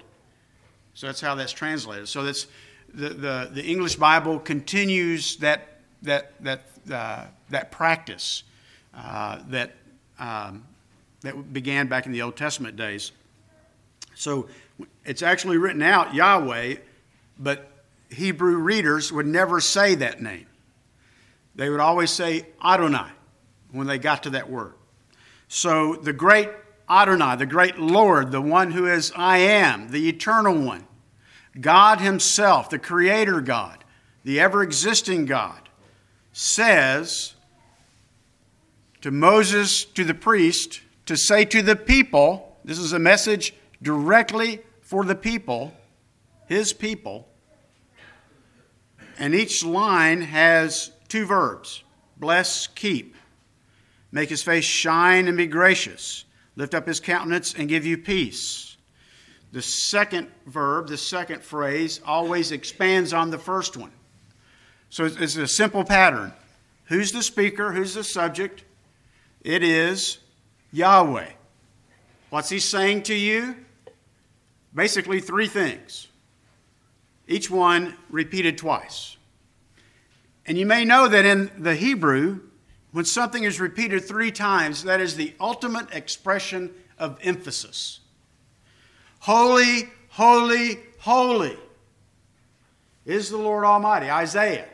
So 0.93 1.07
that's 1.07 1.21
how 1.21 1.35
that's 1.35 1.51
translated. 1.51 2.07
So 2.07 2.23
that's 2.23 2.47
the, 2.93 3.09
the, 3.09 3.49
the 3.51 3.63
English 3.63 3.95
Bible 3.95 4.39
continues 4.39 5.37
that, 5.37 5.79
that, 6.03 6.33
that, 6.43 6.65
uh, 6.91 7.25
that 7.49 7.71
practice 7.71 8.43
uh, 8.95 9.39
that, 9.49 9.75
um, 10.19 10.63
that 11.21 11.53
began 11.53 11.87
back 11.87 12.05
in 12.05 12.11
the 12.11 12.21
Old 12.21 12.35
Testament 12.35 12.75
days. 12.75 13.11
So 14.15 14.47
it's 15.03 15.21
actually 15.21 15.57
written 15.57 15.81
out 15.81 16.13
Yahweh, 16.13 16.75
but 17.37 17.69
Hebrew 18.09 18.57
readers 18.57 19.11
would 19.11 19.25
never 19.25 19.59
say 19.59 19.95
that 19.95 20.21
name. 20.21 20.47
They 21.55 21.69
would 21.69 21.79
always 21.79 22.11
say 22.11 22.47
Adonai 22.63 23.11
when 23.71 23.87
they 23.87 23.97
got 23.97 24.23
to 24.23 24.31
that 24.31 24.49
word. 24.49 24.73
So 25.47 25.95
the 25.95 26.13
great 26.13 26.49
Adonai, 26.89 27.35
the 27.37 27.45
great 27.45 27.77
Lord, 27.77 28.31
the 28.31 28.41
one 28.41 28.71
who 28.71 28.87
is 28.87 29.11
I 29.15 29.37
am, 29.37 29.89
the 29.89 30.07
eternal 30.09 30.57
one, 30.59 30.85
God 31.59 31.99
Himself, 31.99 32.69
the 32.69 32.79
Creator 32.79 33.41
God, 33.41 33.83
the 34.23 34.39
ever 34.39 34.61
existing 34.63 35.25
God, 35.25 35.69
says 36.33 37.34
to 39.05 39.11
Moses, 39.11 39.85
to 39.85 40.03
the 40.03 40.15
priest, 40.15 40.81
to 41.05 41.15
say 41.15 41.45
to 41.45 41.61
the 41.61 41.75
people, 41.75 42.57
this 42.65 42.79
is 42.79 42.91
a 42.91 42.97
message 42.97 43.53
directly 43.83 44.61
for 44.81 45.05
the 45.05 45.13
people, 45.13 45.71
his 46.47 46.73
people. 46.73 47.27
And 49.19 49.35
each 49.35 49.63
line 49.63 50.21
has 50.21 50.89
two 51.07 51.27
verbs 51.27 51.83
bless, 52.17 52.65
keep. 52.65 53.15
Make 54.11 54.29
his 54.29 54.41
face 54.41 54.65
shine 54.65 55.27
and 55.27 55.37
be 55.37 55.45
gracious. 55.45 56.25
Lift 56.55 56.73
up 56.73 56.87
his 56.87 56.99
countenance 56.99 57.53
and 57.53 57.69
give 57.69 57.85
you 57.85 57.99
peace. 57.99 58.75
The 59.51 59.61
second 59.61 60.31
verb, 60.47 60.87
the 60.87 60.97
second 60.97 61.43
phrase, 61.43 62.01
always 62.03 62.51
expands 62.51 63.13
on 63.13 63.29
the 63.29 63.37
first 63.37 63.77
one. 63.77 63.91
So 64.89 65.05
it's 65.05 65.35
a 65.35 65.47
simple 65.47 65.83
pattern. 65.83 66.33
Who's 66.85 67.11
the 67.11 67.21
speaker? 67.21 67.71
Who's 67.71 67.93
the 67.93 68.03
subject? 68.03 68.63
It 69.45 69.61
is 69.61 70.17
Yahweh. 70.71 71.29
What's 72.31 72.49
he 72.49 72.57
saying 72.57 73.03
to 73.03 73.13
you? 73.13 73.55
Basically, 74.73 75.21
three 75.21 75.47
things, 75.47 76.07
each 77.27 77.51
one 77.51 77.95
repeated 78.09 78.57
twice. 78.57 79.17
And 80.47 80.57
you 80.57 80.65
may 80.65 80.83
know 80.83 81.07
that 81.07 81.25
in 81.25 81.51
the 81.59 81.75
Hebrew, 81.75 82.39
when 82.91 83.05
something 83.05 83.43
is 83.43 83.59
repeated 83.59 84.03
three 84.03 84.31
times, 84.31 84.83
that 84.85 84.99
is 84.99 85.15
the 85.15 85.35
ultimate 85.39 85.93
expression 85.93 86.73
of 86.97 87.19
emphasis. 87.21 87.99
Holy, 89.19 89.91
holy, 90.09 90.79
holy 90.97 91.55
is 93.05 93.29
the 93.29 93.37
Lord 93.37 93.63
Almighty. 93.63 94.09
Isaiah. 94.09 94.67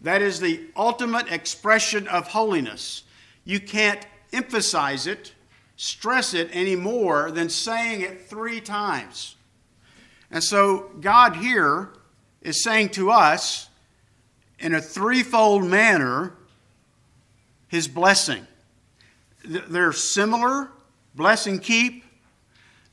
That 0.00 0.22
is 0.22 0.40
the 0.40 0.66
ultimate 0.74 1.30
expression 1.30 2.08
of 2.08 2.28
holiness. 2.28 3.02
You 3.44 3.60
can't 3.60 4.04
emphasize 4.32 5.06
it 5.06 5.34
stress 5.76 6.34
it 6.34 6.48
any 6.52 6.76
more 6.76 7.30
than 7.30 7.48
saying 7.48 8.02
it 8.02 8.22
three 8.22 8.60
times. 8.60 9.36
And 10.30 10.42
so 10.42 10.90
God 11.00 11.36
here 11.36 11.90
is 12.42 12.62
saying 12.62 12.90
to 12.90 13.10
us 13.10 13.68
in 14.58 14.74
a 14.74 14.80
threefold 14.80 15.64
manner 15.64 16.34
his 17.68 17.88
blessing. 17.88 18.46
They're 19.44 19.92
similar 19.92 20.70
bless 21.14 21.46
and 21.46 21.62
keep, 21.62 22.04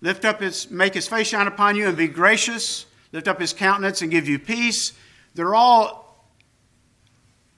lift 0.01 0.25
up 0.25 0.41
his, 0.41 0.69
make 0.69 0.93
his 0.93 1.07
face 1.07 1.27
shine 1.27 1.47
upon 1.47 1.75
you 1.75 1.87
and 1.87 1.97
be 1.97 2.07
gracious, 2.07 2.85
lift 3.11 3.27
up 3.27 3.39
his 3.39 3.53
countenance 3.53 4.01
and 4.01 4.11
give 4.11 4.27
you 4.27 4.37
peace. 4.37 4.93
They're 5.33 5.55
all, 5.55 6.27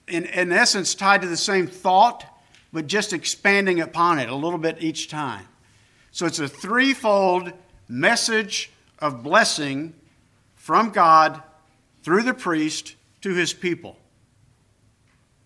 in, 0.07 0.25
in 0.25 0.51
essence, 0.51 0.95
tied 0.95 1.21
to 1.21 1.27
the 1.27 1.37
same 1.37 1.67
thought 1.67 2.25
but 2.73 2.87
just 2.87 3.13
expanding 3.13 3.79
upon 3.79 4.17
it 4.19 4.27
a 4.27 4.35
little 4.35 4.57
bit 4.57 4.81
each 4.81 5.07
time. 5.07 5.47
So 6.11 6.25
it's 6.25 6.39
a 6.39 6.47
threefold 6.47 7.53
message 7.87 8.71
of 8.97 9.21
blessing 9.23 9.93
from 10.55 10.89
God 10.89 11.41
through 12.01 12.23
the 12.23 12.33
priest 12.33 12.95
to 13.21 13.33
his 13.33 13.53
people. 13.53 13.97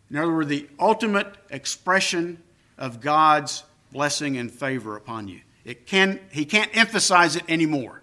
In 0.10 0.16
other 0.16 0.32
words, 0.34 0.50
the 0.50 0.70
ultimate 0.80 1.28
expression 1.50 2.42
of 2.78 3.02
God's 3.02 3.64
blessing 3.92 4.38
and 4.38 4.50
favor 4.50 4.96
upon 4.96 5.28
you. 5.28 5.42
It 5.66 5.86
can, 5.86 6.22
he 6.32 6.46
can't 6.46 6.76
emphasize 6.76 7.36
it 7.36 7.44
anymore. 7.50 8.02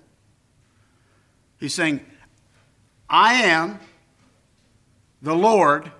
He's 1.59 1.75
saying, 1.75 2.05
I 3.09 3.35
am 3.45 3.81
the 5.23 5.35
Lord. 5.35 5.91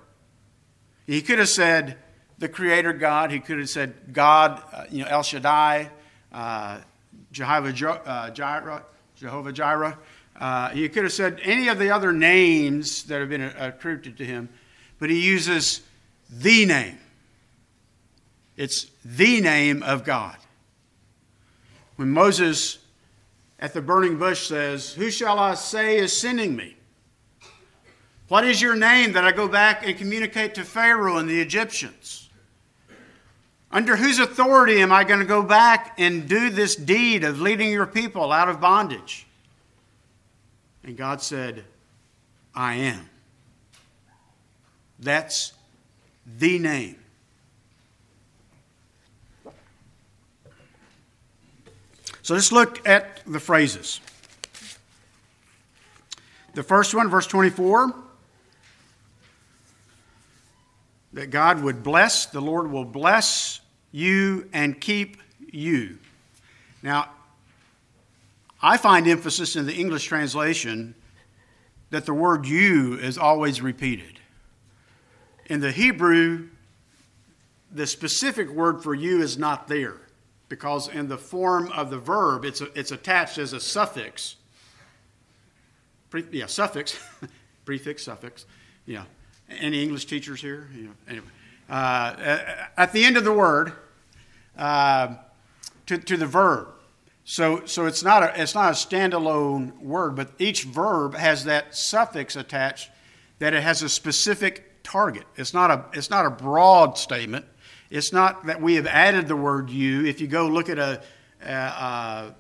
He 1.07 1.23
could 1.23 1.39
have 1.39 1.49
said, 1.49 1.97
the 2.45 2.49
Creator 2.51 2.93
God. 2.93 3.31
He 3.31 3.41
could 3.41 3.59
have 3.59 3.71
said 3.71 3.95
God, 4.13 4.63
uh, 4.71 4.85
you 4.91 5.03
know, 5.03 5.09
El 5.09 5.23
Shaddai, 5.23 5.89
uh, 6.31 6.81
Jehovah, 7.33 7.71
uh, 8.07 8.29
Jireh, 8.29 8.85
Jehovah 9.17 9.51
Jireh. 9.51 9.99
Uh, 10.39 10.69
he 10.69 10.87
could 10.91 11.05
have 11.05 11.13
said 11.15 11.41
any 11.43 11.69
of 11.69 11.79
the 11.79 11.91
other 11.91 12.13
names 12.13 13.05
that 13.05 13.21
have 13.21 13.31
been 13.31 13.41
attributed 13.41 14.19
to 14.19 14.27
him, 14.27 14.51
but 14.99 15.09
he 15.09 15.27
uses 15.27 15.81
the 16.31 16.67
name. 16.67 16.99
It's 18.59 18.89
the 19.03 19.41
name 19.41 19.83
of 19.83 20.05
God. 20.05 20.37
When 21.97 22.11
Moses 22.11 22.77
at 23.59 23.73
the 23.73 23.81
burning 23.81 24.19
bush 24.19 24.49
says, 24.49 24.93
Who 24.93 25.11
shall 25.11 25.39
I 25.39 25.55
say 25.55 25.97
is 25.97 26.15
sending 26.15 26.55
me? 26.55 26.77
What 28.29 28.45
is 28.45 28.61
your 28.61 28.77
name 28.77 29.13
that 29.13 29.25
I 29.25 29.33
go 29.33 29.49
back 29.49 29.87
and 29.87 29.97
communicate 29.97 30.55
to 30.57 30.65
Pharaoh 30.65 31.17
and 31.17 31.27
the 31.27 31.41
Egyptians? 31.41 32.24
Under 33.75 33.97
whose 33.97 34.21
authority 34.21 34.81
am 34.81 34.93
I 34.93 35.03
going 35.03 35.19
to 35.19 35.27
go 35.27 35.43
back 35.43 35.97
and 35.99 36.29
do 36.29 36.49
this 36.49 36.77
deed 36.77 37.25
of 37.25 37.41
leading 37.41 37.73
your 37.73 37.87
people 37.87 38.31
out 38.31 38.49
of 38.49 38.61
bondage? 38.61 39.27
And 40.85 40.97
God 40.97 41.21
said, 41.21 41.65
I 42.55 42.75
am. 42.77 43.11
That's 45.01 45.55
the 46.39 46.61
name. 46.61 46.95
So 52.23 52.35
let's 52.35 52.53
look 52.53 52.89
at 52.89 53.23
the 53.27 53.41
phrases. 53.41 54.01
The 56.55 56.63
first 56.63 56.95
one, 56.95 57.11
verse 57.11 57.27
24, 57.27 57.93
that 61.15 61.31
God 61.31 61.61
would 61.61 61.83
bless, 61.83 62.27
the 62.27 62.41
Lord 62.41 62.71
will 62.71 62.85
bless 62.85 63.61
you 63.95 64.49
and 64.53 64.81
keep 64.81 65.19
you. 65.53 65.99
Now, 66.83 67.11
I 68.61 68.77
find 68.77 69.07
emphasis 69.07 69.55
in 69.55 69.67
the 69.67 69.75
English 69.75 70.07
translation 70.07 70.97
that 71.91 72.05
the 72.05 72.13
word 72.13 72.45
you 72.45 72.95
is 72.95 73.17
always 73.17 73.63
repeated. 73.63 74.19
In 75.47 75.61
the 75.61 75.71
Hebrew, 75.71 76.49
the 77.71 77.87
specific 77.87 78.51
word 78.51 78.83
for 78.83 78.97
you 78.97 79.23
is 79.23 79.39
not 79.39 79.69
there 79.69 80.01
because 80.49 80.89
in 80.89 81.07
the 81.07 81.19
form 81.19 81.71
of 81.71 81.91
the 81.91 81.99
verb, 81.99 82.45
it's, 82.45 82.63
it's 82.75 82.91
attached 82.91 83.39
as 83.39 83.53
a 83.53 83.61
suffix. 83.61 84.35
Pre, 86.11 86.25
yeah, 86.33 86.47
suffix, 86.47 86.99
prefix, 87.65 88.03
suffix. 88.03 88.45
Yeah. 88.87 89.05
Any 89.49 89.85
English 89.85 90.07
teachers 90.07 90.41
here? 90.41 90.69
Yeah. 90.77 90.89
Anyway, 91.09 91.27
uh, 91.71 92.37
at 92.77 92.93
the 92.93 93.05
end 93.05 93.17
of 93.17 93.23
the 93.23 93.33
word, 93.33 93.73
uh, 94.59 95.15
to, 95.87 95.99
to 95.99 96.17
the 96.17 96.27
verb. 96.27 96.69
So, 97.25 97.65
so 97.65 97.87
it's, 97.87 98.03
not 98.03 98.23
a, 98.23 98.41
it's 98.41 98.55
not 98.55 98.71
a 98.71 98.75
standalone 98.75 99.79
word, 99.81 100.15
but 100.15 100.31
each 100.39 100.65
verb 100.65 101.15
has 101.15 101.45
that 101.45 101.75
suffix 101.75 102.37
attached 102.37 102.91
that 103.39 103.55
it 103.55 103.63
has 103.63 103.83
a 103.83 103.89
specific 103.89 104.83
target. 104.83 105.25
It's 105.37 105.55
not 105.55 105.71
a, 105.71 105.85
it's 105.93 106.11
not 106.11 106.27
a 106.27 106.31
broad 106.31 106.99
statement. 106.99 107.47
It's 107.91 108.13
not 108.13 108.47
that 108.47 108.61
we 108.61 108.75
have 108.75 108.87
added 108.87 109.29
the 109.29 109.37
word 109.37 109.71
you. 109.71 110.05
If 110.05 110.21
you 110.21 110.27
go 110.27 110.49
look 110.49 110.69
at 110.69 110.79
a, 110.79 111.03
a, 111.43 111.53
a 111.53 112.35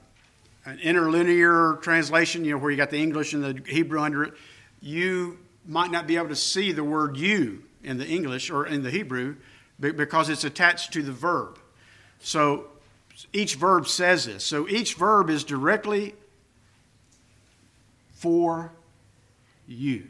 an 0.66 0.78
interlinear 0.80 1.78
translation, 1.82 2.44
you 2.44 2.52
know, 2.52 2.58
where 2.58 2.70
you 2.70 2.76
got 2.76 2.90
the 2.90 3.02
English 3.02 3.34
and 3.34 3.44
the 3.44 3.70
Hebrew 3.70 4.00
under 4.00 4.24
it, 4.24 4.34
you 4.80 5.38
might 5.66 5.90
not 5.90 6.06
be 6.06 6.16
able 6.16 6.28
to 6.28 6.36
see 6.36 6.72
the 6.72 6.84
word 6.84 7.16
you 7.16 7.62
in 7.82 7.98
the 7.98 8.06
English 8.06 8.50
or 8.50 8.66
in 8.66 8.82
the 8.82 8.90
Hebrew 8.90 9.36
because 9.78 10.28
it's 10.28 10.44
attached 10.44 10.92
to 10.92 11.02
the 11.02 11.12
verb. 11.12 11.58
So 12.24 12.64
each 13.34 13.56
verb 13.56 13.86
says 13.86 14.24
this. 14.24 14.44
So 14.44 14.66
each 14.66 14.94
verb 14.94 15.28
is 15.28 15.44
directly 15.44 16.14
for 18.14 18.72
you. 19.68 20.06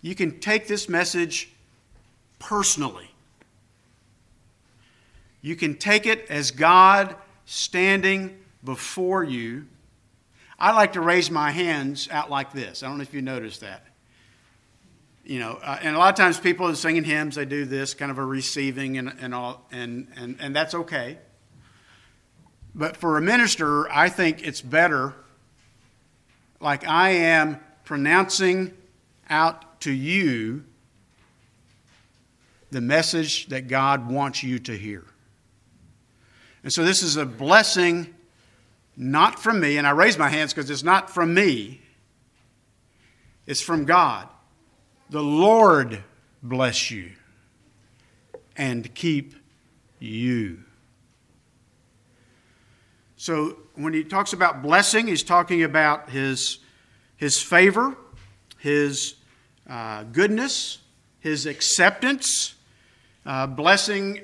You 0.00 0.16
can 0.16 0.40
take 0.40 0.66
this 0.66 0.88
message 0.88 1.52
personally. 2.40 3.08
You 5.42 5.54
can 5.54 5.76
take 5.76 6.06
it 6.06 6.26
as 6.28 6.50
God 6.50 7.14
standing 7.46 8.36
before 8.64 9.22
you. 9.22 9.66
I 10.58 10.72
like 10.72 10.94
to 10.94 11.00
raise 11.00 11.30
my 11.30 11.52
hands 11.52 12.08
out 12.10 12.30
like 12.30 12.52
this. 12.52 12.82
I 12.82 12.88
don't 12.88 12.98
know 12.98 13.02
if 13.02 13.14
you 13.14 13.22
noticed 13.22 13.60
that. 13.60 13.86
You 15.24 15.38
know, 15.38 15.58
uh, 15.62 15.78
and 15.80 15.94
a 15.94 15.98
lot 15.98 16.08
of 16.08 16.16
times 16.16 16.40
people 16.40 16.66
are 16.66 16.74
singing 16.74 17.04
hymns, 17.04 17.36
they 17.36 17.44
do 17.44 17.64
this 17.64 17.94
kind 17.94 18.10
of 18.10 18.18
a 18.18 18.24
receiving 18.24 18.98
and, 18.98 19.14
and 19.20 19.34
all, 19.34 19.66
and, 19.70 20.08
and, 20.16 20.36
and 20.40 20.54
that's 20.54 20.74
okay. 20.74 21.18
But 22.74 22.96
for 22.96 23.16
a 23.16 23.20
minister, 23.20 23.90
I 23.90 24.08
think 24.08 24.46
it's 24.46 24.60
better, 24.60 25.14
like 26.60 26.86
I 26.86 27.10
am 27.10 27.60
pronouncing 27.84 28.72
out 29.28 29.80
to 29.82 29.92
you 29.92 30.64
the 32.70 32.80
message 32.80 33.46
that 33.48 33.68
God 33.68 34.10
wants 34.10 34.42
you 34.42 34.58
to 34.60 34.76
hear. 34.76 35.04
And 36.64 36.72
so 36.72 36.84
this 36.84 37.02
is 37.02 37.16
a 37.16 37.26
blessing 37.26 38.14
not 38.96 39.38
from 39.38 39.60
me, 39.60 39.78
and 39.78 39.86
I 39.86 39.90
raise 39.90 40.18
my 40.18 40.28
hands 40.28 40.52
because 40.52 40.70
it's 40.70 40.82
not 40.82 41.10
from 41.10 41.34
me, 41.34 41.80
it's 43.46 43.62
from 43.62 43.84
God. 43.84 44.28
The 45.12 45.22
Lord 45.22 46.02
bless 46.42 46.90
you 46.90 47.10
and 48.56 48.94
keep 48.94 49.34
you. 49.98 50.64
So 53.18 53.58
when 53.74 53.92
he 53.92 54.04
talks 54.04 54.32
about 54.32 54.62
blessing, 54.62 55.08
he's 55.08 55.22
talking 55.22 55.64
about 55.64 56.08
his, 56.08 56.60
his 57.18 57.42
favor, 57.42 57.94
his 58.56 59.16
uh, 59.68 60.04
goodness, 60.04 60.78
his 61.20 61.44
acceptance. 61.44 62.54
Uh, 63.26 63.46
blessing, 63.46 64.22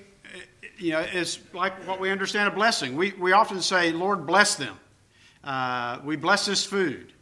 you 0.78 0.92
know, 0.92 1.00
is 1.00 1.38
like 1.52 1.86
what 1.86 2.00
we 2.00 2.10
understand 2.10 2.48
a 2.48 2.50
blessing. 2.50 2.96
We, 2.96 3.12
we 3.12 3.32
often 3.32 3.60
say, 3.60 3.92
Lord, 3.92 4.26
bless 4.26 4.54
them. 4.54 4.78
Uh, 5.44 5.98
we 6.02 6.16
bless 6.16 6.46
this 6.46 6.64
food. 6.64 7.12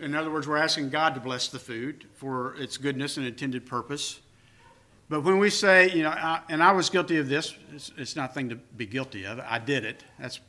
In 0.00 0.14
other 0.14 0.30
words, 0.30 0.46
we're 0.46 0.58
asking 0.58 0.90
God 0.90 1.14
to 1.14 1.20
bless 1.20 1.48
the 1.48 1.58
food 1.58 2.06
for 2.14 2.54
its 2.56 2.76
goodness 2.76 3.16
and 3.16 3.26
intended 3.26 3.64
purpose. 3.64 4.20
But 5.08 5.22
when 5.22 5.38
we 5.38 5.50
say, 5.50 5.90
you 5.92 6.02
know, 6.02 6.10
I, 6.10 6.40
and 6.48 6.62
I 6.62 6.72
was 6.72 6.90
guilty 6.90 7.16
of 7.18 7.28
this, 7.28 7.54
it's, 7.72 7.92
it's 7.96 8.16
not 8.16 8.30
a 8.30 8.32
thing 8.34 8.48
to 8.50 8.56
be 8.56 8.86
guilty 8.86 9.24
of. 9.24 9.40
I 9.40 9.58
did 9.58 9.84
it. 9.84 10.04
That's, 10.18 10.40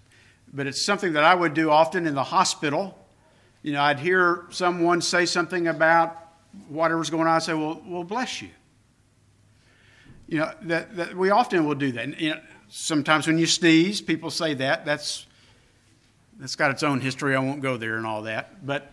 but 0.54 0.68
it's 0.68 0.82
something 0.82 1.14
that 1.14 1.24
I 1.24 1.36
would 1.36 1.54
do 1.54 1.70
often 1.70 2.08
in 2.08 2.16
the 2.16 2.24
hospital. 2.24 2.98
You 3.62 3.74
know, 3.74 3.82
I'd 3.82 4.00
hear 4.00 4.46
someone 4.50 5.02
say 5.02 5.26
something 5.26 5.68
about 5.68 6.18
whatever's 6.68 7.10
going 7.10 7.28
on. 7.28 7.36
I'd 7.36 7.44
say, 7.44 7.54
well, 7.54 7.82
well, 7.86 8.04
bless 8.04 8.42
you. 8.42 8.50
You 10.28 10.40
know, 10.40 10.52
that, 10.64 10.96
that 10.98 11.16
we 11.16 11.30
often 11.30 11.66
will 11.66 11.76
do 11.76 11.92
that. 11.94 12.04
And, 12.04 12.20
you 12.20 12.32
know, 12.32 12.42
sometimes 12.68 13.28
when 13.28 13.38
you 13.38 13.46
sneeze, 13.46 14.02
people 14.02 14.30
say 14.30 14.56
that. 14.56 14.86
That's, 14.86 15.26
that's 16.38 16.56
got 16.56 16.72
its 16.72 16.84
own 16.84 17.00
history. 17.00 17.36
I 17.36 17.40
won't 17.40 17.62
go 17.62 17.78
there 17.78 17.96
and 17.96 18.06
all 18.06 18.24
that. 18.24 18.66
But, 18.66 18.92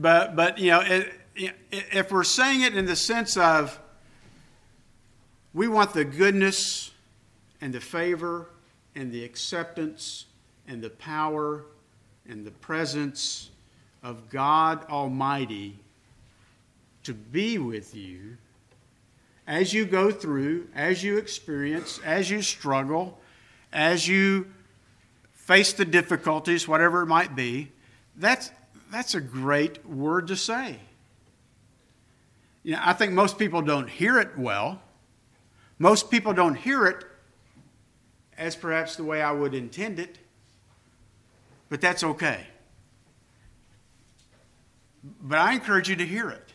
but, 0.00 0.36
but 0.36 0.58
you 0.58 0.70
know, 0.70 0.80
it, 0.80 1.12
if 1.70 2.10
we're 2.10 2.24
saying 2.24 2.62
it 2.62 2.76
in 2.76 2.86
the 2.86 2.96
sense 2.96 3.36
of, 3.36 3.78
we 5.54 5.68
want 5.68 5.92
the 5.92 6.04
goodness 6.04 6.92
and 7.60 7.72
the 7.72 7.80
favor 7.80 8.48
and 8.94 9.12
the 9.12 9.24
acceptance 9.24 10.26
and 10.66 10.82
the 10.82 10.90
power 10.90 11.64
and 12.28 12.44
the 12.46 12.50
presence 12.50 13.50
of 14.02 14.28
God 14.28 14.84
Almighty 14.88 15.78
to 17.04 17.14
be 17.14 17.58
with 17.58 17.94
you 17.94 18.36
as 19.46 19.72
you 19.72 19.84
go 19.84 20.10
through, 20.10 20.68
as 20.74 21.02
you 21.02 21.18
experience, 21.18 22.00
as 22.04 22.30
you 22.30 22.42
struggle, 22.42 23.18
as 23.72 24.06
you 24.06 24.46
face 25.32 25.72
the 25.72 25.84
difficulties, 25.84 26.68
whatever 26.68 27.02
it 27.02 27.06
might 27.06 27.34
be. 27.34 27.70
That's, 28.16 28.50
that's 28.92 29.14
a 29.14 29.20
great 29.20 29.84
word 29.86 30.28
to 30.28 30.36
say. 30.36 30.78
You 32.62 32.74
know, 32.74 32.80
I 32.82 32.92
think 32.92 33.12
most 33.12 33.38
people 33.38 33.62
don't 33.62 33.88
hear 33.88 34.20
it 34.20 34.36
well. 34.38 34.80
Most 35.78 36.10
people 36.10 36.32
don't 36.32 36.54
hear 36.54 36.86
it 36.86 37.04
as 38.36 38.54
perhaps 38.54 38.96
the 38.96 39.04
way 39.04 39.22
I 39.22 39.32
would 39.32 39.54
intend 39.54 39.98
it, 39.98 40.18
but 41.68 41.80
that's 41.80 42.04
okay. 42.04 42.46
But 45.20 45.38
I 45.38 45.54
encourage 45.54 45.88
you 45.88 45.96
to 45.96 46.06
hear 46.06 46.30
it 46.30 46.52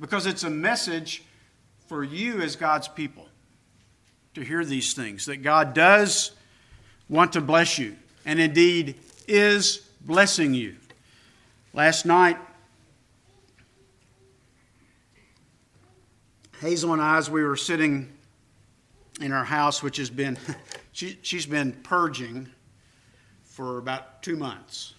because 0.00 0.26
it's 0.26 0.44
a 0.44 0.50
message 0.50 1.24
for 1.88 2.04
you 2.04 2.40
as 2.40 2.56
God's 2.56 2.88
people 2.88 3.26
to 4.34 4.42
hear 4.42 4.64
these 4.64 4.94
things 4.94 5.26
that 5.26 5.38
God 5.38 5.74
does 5.74 6.30
want 7.08 7.32
to 7.34 7.40
bless 7.40 7.78
you 7.78 7.96
and 8.24 8.40
indeed 8.40 8.94
is 9.28 9.88
blessing 10.00 10.54
you. 10.54 10.76
Last 11.74 12.04
night, 12.04 12.36
Hazel 16.60 16.92
and 16.92 17.00
I, 17.00 17.16
as 17.16 17.30
we 17.30 17.42
were 17.42 17.56
sitting 17.56 18.12
in 19.22 19.32
our 19.32 19.44
house, 19.44 19.82
which 19.82 19.96
has 19.96 20.10
been, 20.10 20.36
she, 20.92 21.18
she's 21.22 21.46
been 21.46 21.72
purging 21.72 22.46
for 23.44 23.78
about 23.78 24.22
two 24.22 24.36
months. 24.36 24.92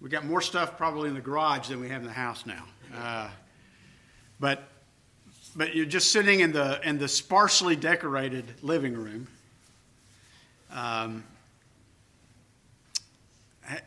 We 0.00 0.08
got 0.08 0.24
more 0.24 0.40
stuff 0.40 0.76
probably 0.76 1.08
in 1.08 1.14
the 1.14 1.20
garage 1.20 1.68
than 1.68 1.80
we 1.80 1.88
have 1.90 2.00
in 2.00 2.08
the 2.08 2.12
house 2.12 2.44
now. 2.44 2.64
Uh, 2.92 3.28
but, 4.40 4.64
but 5.54 5.76
you're 5.76 5.86
just 5.86 6.10
sitting 6.10 6.40
in 6.40 6.50
the, 6.50 6.80
in 6.82 6.98
the 6.98 7.06
sparsely 7.06 7.76
decorated 7.76 8.46
living 8.62 8.94
room. 8.94 9.28
Um, 10.72 11.22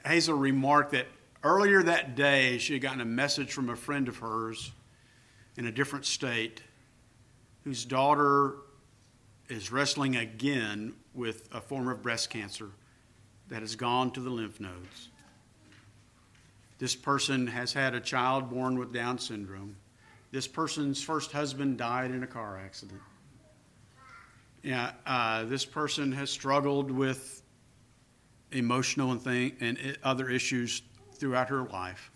Hazel 0.05 0.37
remarked 0.37 0.93
that 0.93 1.07
earlier 1.47 1.81
that 1.83 2.15
day 2.15 2.57
she 2.57 2.73
had 2.73 2.81
gotten 2.81 3.01
a 3.01 3.05
message 3.05 3.53
from 3.53 3.69
a 3.69 3.75
friend 3.75 4.07
of 4.07 4.17
hers 4.17 4.71
in 5.55 5.65
a 5.65 5.71
different 5.71 6.05
state 6.05 6.61
whose 7.63 7.85
daughter 7.85 8.55
is 9.49 9.71
wrestling 9.71 10.15
again 10.15 10.93
with 11.13 11.47
a 11.51 11.61
form 11.61 11.87
of 11.87 12.01
breast 12.01 12.29
cancer 12.29 12.69
that 13.49 13.61
has 13.61 13.75
gone 13.75 14.11
to 14.11 14.19
the 14.19 14.29
lymph 14.29 14.59
nodes. 14.59 15.09
This 16.79 16.95
person 16.95 17.47
has 17.47 17.73
had 17.73 17.95
a 17.95 17.99
child 17.99 18.49
born 18.49 18.77
with 18.77 18.93
Down 18.93 19.17
syndrome. 19.17 19.75
This 20.31 20.47
person's 20.47 21.01
first 21.01 21.31
husband 21.31 21.77
died 21.77 22.11
in 22.11 22.23
a 22.23 22.27
car 22.27 22.59
accident. 22.63 23.01
Yeah, 24.61 24.91
uh, 25.05 25.45
this 25.45 25.65
person 25.65 26.11
has 26.11 26.29
struggled 26.29 26.91
with 26.91 27.41
emotional 28.51 29.11
and, 29.11 29.21
thing, 29.21 29.53
and 29.59 29.97
other 30.03 30.29
issues 30.29 30.81
throughout 31.19 31.49
her 31.49 31.63
life. 31.63 32.11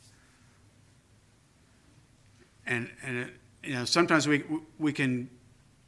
And, 2.66 2.90
and 3.04 3.18
it, 3.18 3.34
you 3.64 3.74
know, 3.74 3.86
sometimes 3.86 4.28
we, 4.28 4.44
we 4.80 4.94
can 4.94 5.30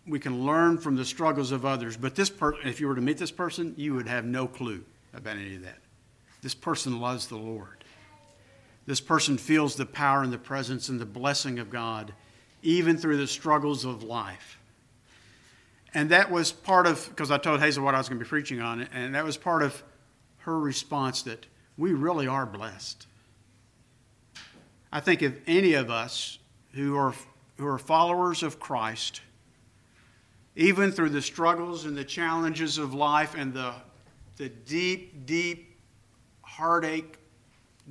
we 0.05 0.19
can 0.19 0.45
learn 0.45 0.77
from 0.77 0.95
the 0.95 1.05
struggles 1.05 1.51
of 1.51 1.65
others. 1.65 1.95
But 1.95 2.15
this 2.15 2.29
per- 2.29 2.59
if 2.65 2.81
you 2.81 2.87
were 2.87 2.95
to 2.95 3.01
meet 3.01 3.17
this 3.17 3.31
person, 3.31 3.73
you 3.77 3.93
would 3.93 4.07
have 4.07 4.25
no 4.25 4.47
clue 4.47 4.83
about 5.13 5.37
any 5.37 5.55
of 5.55 5.61
that. 5.63 5.77
This 6.41 6.53
person 6.53 6.99
loves 6.99 7.27
the 7.27 7.37
Lord. 7.37 7.85
This 8.85 8.99
person 8.99 9.37
feels 9.37 9.75
the 9.75 9.85
power 9.85 10.23
and 10.23 10.33
the 10.33 10.37
presence 10.37 10.89
and 10.89 10.99
the 10.99 11.05
blessing 11.05 11.57
of 11.57 11.69
God, 11.69 12.13
even 12.61 12.97
through 12.97 13.15
the 13.15 13.27
struggles 13.27 13.85
of 13.85 14.03
life. 14.03 14.59
And 15.93 16.09
that 16.09 16.29
was 16.29 16.51
part 16.51 16.85
of, 16.85 17.07
because 17.07 17.31
I 17.31 17.37
told 17.37 17.61
Hazel 17.61 17.85
what 17.85 17.95
I 17.95 17.99
was 17.99 18.09
going 18.09 18.19
to 18.19 18.25
be 18.25 18.29
preaching 18.29 18.59
on, 18.59 18.81
and 18.93 19.15
that 19.15 19.23
was 19.23 19.37
part 19.37 19.63
of 19.63 19.81
her 20.39 20.59
response 20.59 21.21
that 21.21 21.45
we 21.77 21.93
really 21.93 22.27
are 22.27 22.45
blessed. 22.45 23.07
I 24.91 24.99
think 24.99 25.21
if 25.21 25.33
any 25.47 25.73
of 25.73 25.89
us 25.89 26.37
who 26.73 26.95
are, 26.95 27.13
who 27.57 27.65
are 27.65 27.79
followers 27.79 28.43
of 28.43 28.59
Christ, 28.59 29.21
even 30.55 30.91
through 30.91 31.09
the 31.09 31.21
struggles 31.21 31.85
and 31.85 31.97
the 31.97 32.03
challenges 32.03 32.77
of 32.77 32.93
life 32.93 33.35
and 33.35 33.53
the, 33.53 33.73
the 34.37 34.49
deep, 34.49 35.25
deep 35.25 35.79
heartache, 36.43 37.17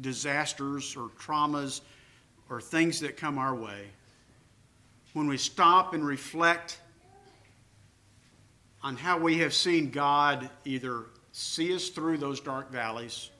disasters, 0.00 0.96
or 0.96 1.08
traumas, 1.18 1.80
or 2.48 2.60
things 2.60 3.00
that 3.00 3.16
come 3.16 3.38
our 3.38 3.54
way, 3.54 3.86
when 5.12 5.26
we 5.26 5.36
stop 5.36 5.92
and 5.94 6.06
reflect 6.06 6.78
on 8.82 8.96
how 8.96 9.18
we 9.18 9.38
have 9.38 9.52
seen 9.52 9.90
God 9.90 10.48
either 10.64 11.06
see 11.32 11.74
us 11.74 11.88
through 11.88 12.18
those 12.18 12.40
dark 12.40 12.70
valleys, 12.70 13.30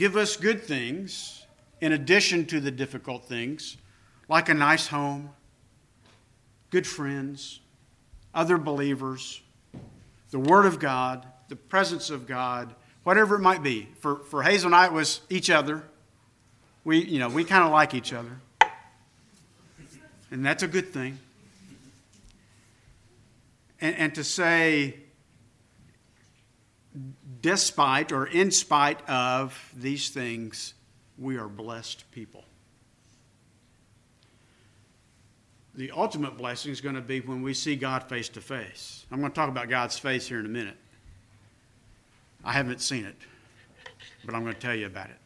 give 0.00 0.16
us 0.16 0.38
good 0.38 0.62
things 0.62 1.44
in 1.82 1.92
addition 1.92 2.46
to 2.46 2.58
the 2.58 2.70
difficult 2.70 3.26
things, 3.26 3.76
like 4.30 4.48
a 4.48 4.54
nice 4.54 4.86
home, 4.86 5.28
good 6.70 6.86
friends, 6.86 7.60
other 8.32 8.56
believers, 8.56 9.42
the 10.30 10.38
Word 10.38 10.64
of 10.64 10.78
God, 10.78 11.26
the 11.48 11.56
presence 11.56 12.08
of 12.08 12.26
God, 12.26 12.74
whatever 13.02 13.34
it 13.34 13.40
might 13.40 13.62
be. 13.62 13.88
For, 13.98 14.20
for 14.20 14.42
Hazel 14.42 14.68
and 14.68 14.74
I, 14.74 14.86
it 14.86 14.92
was 14.94 15.20
each 15.28 15.50
other. 15.50 15.82
We, 16.82 17.04
you 17.04 17.18
know, 17.18 17.28
we 17.28 17.44
kind 17.44 17.62
of 17.62 17.70
like 17.70 17.92
each 17.92 18.14
other. 18.14 18.40
And 20.30 20.42
that's 20.42 20.62
a 20.62 20.68
good 20.68 20.94
thing. 20.94 21.18
And, 23.82 23.94
and 23.96 24.14
to 24.14 24.24
say, 24.24 24.94
despite 27.42 28.12
or 28.12 28.26
in 28.26 28.50
spite 28.50 29.06
of 29.08 29.72
these 29.76 30.10
things, 30.10 30.74
we 31.18 31.36
are 31.36 31.48
blessed 31.48 32.10
people. 32.10 32.44
The 35.74 35.92
ultimate 35.92 36.36
blessing 36.36 36.72
is 36.72 36.80
going 36.80 36.96
to 36.96 37.00
be 37.00 37.20
when 37.20 37.42
we 37.42 37.54
see 37.54 37.76
God 37.76 38.02
face 38.04 38.28
to 38.30 38.40
face. 38.40 39.06
I'm 39.10 39.20
going 39.20 39.30
to 39.30 39.34
talk 39.34 39.48
about 39.48 39.68
God's 39.68 39.98
face 39.98 40.26
here 40.26 40.40
in 40.40 40.46
a 40.46 40.50
minute. 40.50 40.76
I 42.44 42.52
haven't 42.52 42.80
seen 42.80 43.04
it, 43.04 43.16
but 44.24 44.34
I'm 44.34 44.42
going 44.42 44.54
to 44.54 44.60
tell 44.60 44.74
you 44.74 44.86
about 44.86 45.10
it. 45.10 45.16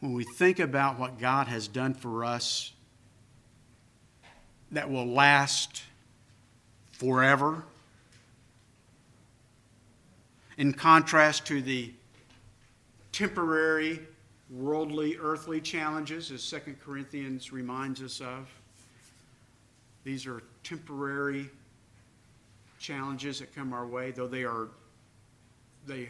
When 0.00 0.14
we 0.14 0.24
think 0.24 0.58
about 0.58 0.98
what 0.98 1.18
God 1.18 1.48
has 1.48 1.68
done 1.68 1.94
for 1.94 2.24
us 2.24 2.72
that 4.72 4.90
will 4.90 5.06
last 5.06 5.82
forever, 6.92 7.64
in 10.56 10.72
contrast 10.72 11.46
to 11.46 11.60
the 11.60 11.92
temporary, 13.12 14.00
worldly, 14.50 15.16
earthly 15.18 15.60
challenges, 15.60 16.30
as 16.30 16.48
2 16.48 16.76
Corinthians 16.84 17.52
reminds 17.52 18.02
us 18.02 18.20
of. 18.20 18.48
These 20.04 20.26
are 20.26 20.42
temporary 20.62 21.50
challenges 22.78 23.40
that 23.40 23.54
come 23.54 23.72
our 23.72 23.86
way, 23.86 24.10
though 24.12 24.28
they 24.28 24.44
are 24.44 24.68
they 25.86 26.08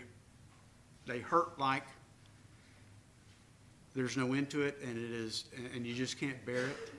they 1.06 1.18
hurt 1.18 1.58
like 1.58 1.84
there's 3.94 4.16
no 4.16 4.32
end 4.34 4.50
to 4.50 4.62
it 4.62 4.78
and 4.82 4.96
it 4.96 5.10
is 5.10 5.44
and 5.74 5.86
you 5.86 5.94
just 5.94 6.18
can't 6.18 6.44
bear 6.44 6.66
it. 6.66 6.90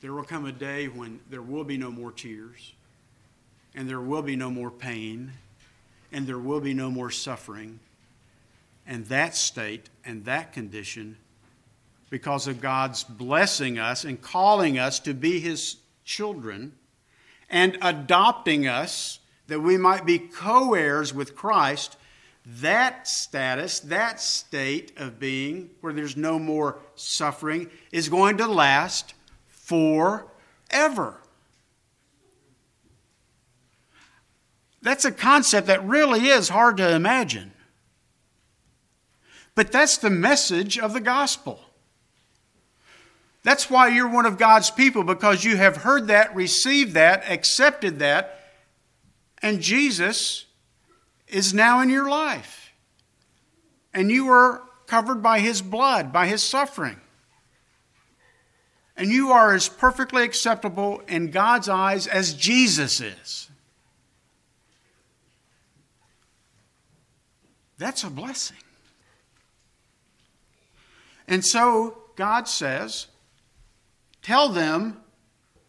There 0.00 0.12
will 0.12 0.24
come 0.24 0.46
a 0.46 0.52
day 0.52 0.86
when 0.86 1.18
there 1.28 1.42
will 1.42 1.64
be 1.64 1.76
no 1.76 1.90
more 1.90 2.12
tears, 2.12 2.74
and 3.78 3.88
there 3.88 4.00
will 4.00 4.22
be 4.22 4.34
no 4.34 4.50
more 4.50 4.72
pain, 4.72 5.30
and 6.10 6.26
there 6.26 6.40
will 6.40 6.60
be 6.60 6.74
no 6.74 6.90
more 6.90 7.12
suffering. 7.12 7.78
And 8.84 9.06
that 9.06 9.36
state 9.36 9.88
and 10.04 10.24
that 10.24 10.52
condition, 10.52 11.16
because 12.10 12.48
of 12.48 12.60
God's 12.60 13.04
blessing 13.04 13.78
us 13.78 14.02
and 14.02 14.20
calling 14.20 14.80
us 14.80 14.98
to 15.00 15.14
be 15.14 15.38
His 15.38 15.76
children 16.04 16.72
and 17.48 17.78
adopting 17.80 18.66
us 18.66 19.20
that 19.46 19.60
we 19.60 19.76
might 19.76 20.04
be 20.04 20.18
co 20.18 20.74
heirs 20.74 21.14
with 21.14 21.36
Christ, 21.36 21.96
that 22.44 23.06
status, 23.06 23.78
that 23.78 24.20
state 24.20 24.90
of 24.96 25.20
being 25.20 25.70
where 25.82 25.92
there's 25.92 26.16
no 26.16 26.40
more 26.40 26.80
suffering, 26.96 27.70
is 27.92 28.08
going 28.08 28.38
to 28.38 28.48
last 28.48 29.14
forever. 29.46 31.20
That's 34.88 35.04
a 35.04 35.12
concept 35.12 35.66
that 35.66 35.84
really 35.84 36.28
is 36.28 36.48
hard 36.48 36.78
to 36.78 36.94
imagine. 36.94 37.52
But 39.54 39.70
that's 39.70 39.98
the 39.98 40.08
message 40.08 40.78
of 40.78 40.94
the 40.94 41.00
gospel. 41.02 41.60
That's 43.42 43.68
why 43.68 43.88
you're 43.88 44.08
one 44.08 44.24
of 44.24 44.38
God's 44.38 44.70
people, 44.70 45.04
because 45.04 45.44
you 45.44 45.58
have 45.58 45.76
heard 45.76 46.06
that, 46.06 46.34
received 46.34 46.94
that, 46.94 47.30
accepted 47.30 47.98
that, 47.98 48.40
and 49.42 49.60
Jesus 49.60 50.46
is 51.26 51.52
now 51.52 51.82
in 51.82 51.90
your 51.90 52.08
life. 52.08 52.72
And 53.92 54.10
you 54.10 54.30
are 54.30 54.62
covered 54.86 55.22
by 55.22 55.40
his 55.40 55.60
blood, 55.60 56.14
by 56.14 56.28
his 56.28 56.42
suffering 56.42 56.96
and 58.96 59.12
you 59.12 59.32
are 59.32 59.54
as 59.54 59.68
perfectly 59.68 60.24
acceptable 60.24 61.02
in 61.06 61.30
God's 61.30 61.68
eyes 61.68 62.06
as 62.06 62.32
Jesus 62.32 63.02
is. 63.02 63.48
That's 67.78 68.04
a 68.04 68.10
blessing. 68.10 68.56
And 71.28 71.44
so 71.44 71.98
God 72.16 72.48
says, 72.48 73.06
Tell 74.22 74.48
them 74.48 75.00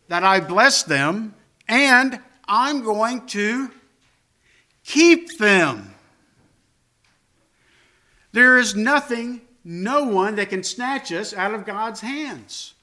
that 0.08 0.24
I 0.24 0.39
bless 0.39 0.84
them 0.84 1.36
and 1.67 2.19
I'm 2.45 2.84
going 2.84 3.28
to 3.28 3.69
keep 4.84 5.38
them. 5.38 5.93
There 8.32 8.58
is 8.58 8.76
nothing, 8.76 9.41
no 9.63 10.04
one 10.04 10.36
that 10.36 10.50
can 10.50 10.63
snatch 10.63 11.12
us 11.12 11.34
out 11.34 11.54
of 11.54 11.65
God's 11.65 12.02
hands. 12.02 12.74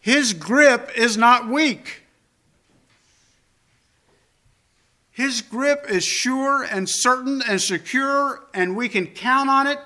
His 0.00 0.32
grip 0.34 0.90
is 0.94 1.16
not 1.16 1.48
weak. 1.48 2.02
His 5.18 5.42
grip 5.42 5.86
is 5.88 6.04
sure 6.04 6.62
and 6.62 6.88
certain 6.88 7.42
and 7.42 7.60
secure, 7.60 8.46
and 8.54 8.76
we 8.76 8.88
can 8.88 9.08
count 9.08 9.50
on 9.50 9.66
it 9.66 9.80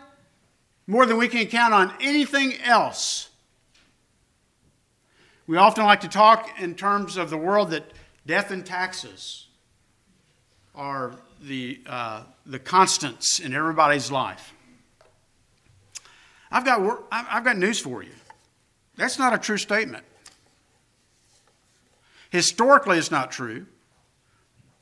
more 0.87 1.07
than 1.07 1.17
we 1.17 1.27
can 1.27 1.47
count 1.47 1.73
on 1.73 1.91
anything 2.03 2.61
else. 2.61 3.31
We 5.47 5.57
often 5.57 5.85
like 5.85 6.01
to 6.01 6.09
talk 6.09 6.61
in 6.61 6.75
terms 6.75 7.17
of 7.17 7.31
the 7.31 7.39
world 7.39 7.71
that 7.71 7.95
death 8.27 8.51
and 8.51 8.67
taxes 8.67 9.47
are 10.75 11.15
the, 11.41 11.81
uh, 11.87 12.25
the 12.45 12.59
constants 12.59 13.41
in 13.41 13.55
everybody's 13.55 14.13
life. 14.13 14.53
I've 16.51 16.67
got, 16.67 17.05
I've 17.11 17.45
got 17.45 17.57
news 17.57 17.79
for 17.79 18.03
you. 18.03 18.13
That's 18.97 19.19
not 19.19 19.33
a 19.33 19.39
true 19.39 19.57
statement. 19.57 20.05
Historically, 22.29 22.99
it's 22.99 23.11
not 23.11 23.33
true. 23.33 23.65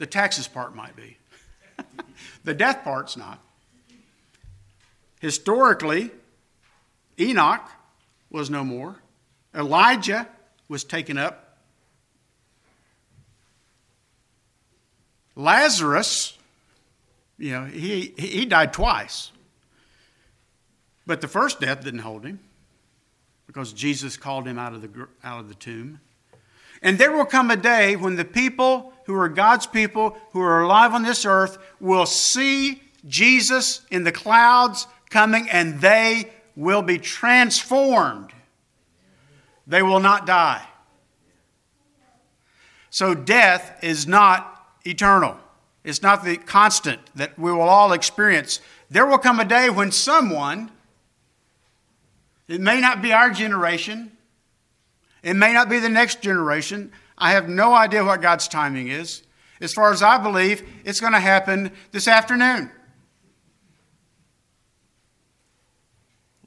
The 0.00 0.06
taxes 0.06 0.48
part 0.48 0.74
might 0.74 0.96
be, 0.96 1.18
the 2.44 2.54
death 2.54 2.84
part's 2.84 3.18
not. 3.18 3.38
Historically, 5.20 6.10
Enoch 7.18 7.70
was 8.30 8.48
no 8.48 8.64
more, 8.64 8.96
Elijah 9.54 10.26
was 10.68 10.84
taken 10.84 11.18
up. 11.18 11.58
Lazarus, 15.36 16.38
you 17.36 17.50
know, 17.50 17.66
he, 17.66 18.14
he 18.16 18.46
died 18.46 18.72
twice. 18.72 19.32
But 21.06 21.20
the 21.20 21.28
first 21.28 21.60
death 21.60 21.84
didn't 21.84 22.00
hold 22.00 22.24
him 22.24 22.40
because 23.46 23.74
Jesus 23.74 24.16
called 24.16 24.48
him 24.48 24.58
out 24.58 24.72
of 24.72 24.80
the, 24.80 25.08
out 25.22 25.40
of 25.40 25.48
the 25.48 25.54
tomb. 25.54 26.00
And 26.82 26.98
there 26.98 27.12
will 27.12 27.26
come 27.26 27.50
a 27.50 27.56
day 27.56 27.96
when 27.96 28.16
the 28.16 28.24
people 28.24 28.92
who 29.04 29.14
are 29.14 29.28
God's 29.28 29.66
people, 29.66 30.16
who 30.32 30.40
are 30.40 30.62
alive 30.62 30.94
on 30.94 31.02
this 31.02 31.24
earth, 31.24 31.58
will 31.80 32.06
see 32.06 32.82
Jesus 33.06 33.82
in 33.90 34.04
the 34.04 34.12
clouds 34.12 34.86
coming 35.10 35.48
and 35.50 35.80
they 35.80 36.30
will 36.56 36.82
be 36.82 36.98
transformed. 36.98 38.32
They 39.66 39.82
will 39.82 40.00
not 40.00 40.26
die. 40.26 40.64
So 42.90 43.14
death 43.14 43.78
is 43.82 44.06
not 44.06 44.74
eternal. 44.84 45.36
It's 45.84 46.02
not 46.02 46.24
the 46.24 46.36
constant 46.36 47.00
that 47.14 47.38
we 47.38 47.52
will 47.52 47.62
all 47.62 47.92
experience. 47.92 48.60
There 48.90 49.06
will 49.06 49.18
come 49.18 49.40
a 49.40 49.44
day 49.44 49.70
when 49.70 49.92
someone, 49.92 50.70
it 52.48 52.60
may 52.60 52.80
not 52.80 53.00
be 53.00 53.12
our 53.12 53.30
generation, 53.30 54.12
it 55.22 55.34
may 55.34 55.52
not 55.52 55.68
be 55.68 55.78
the 55.78 55.88
next 55.88 56.22
generation. 56.22 56.92
I 57.18 57.32
have 57.32 57.48
no 57.48 57.74
idea 57.74 58.04
what 58.04 58.22
God's 58.22 58.48
timing 58.48 58.88
is. 58.88 59.22
As 59.60 59.74
far 59.74 59.92
as 59.92 60.02
I 60.02 60.18
believe, 60.18 60.66
it's 60.84 61.00
going 61.00 61.12
to 61.12 61.20
happen 61.20 61.72
this 61.92 62.08
afternoon. 62.08 62.70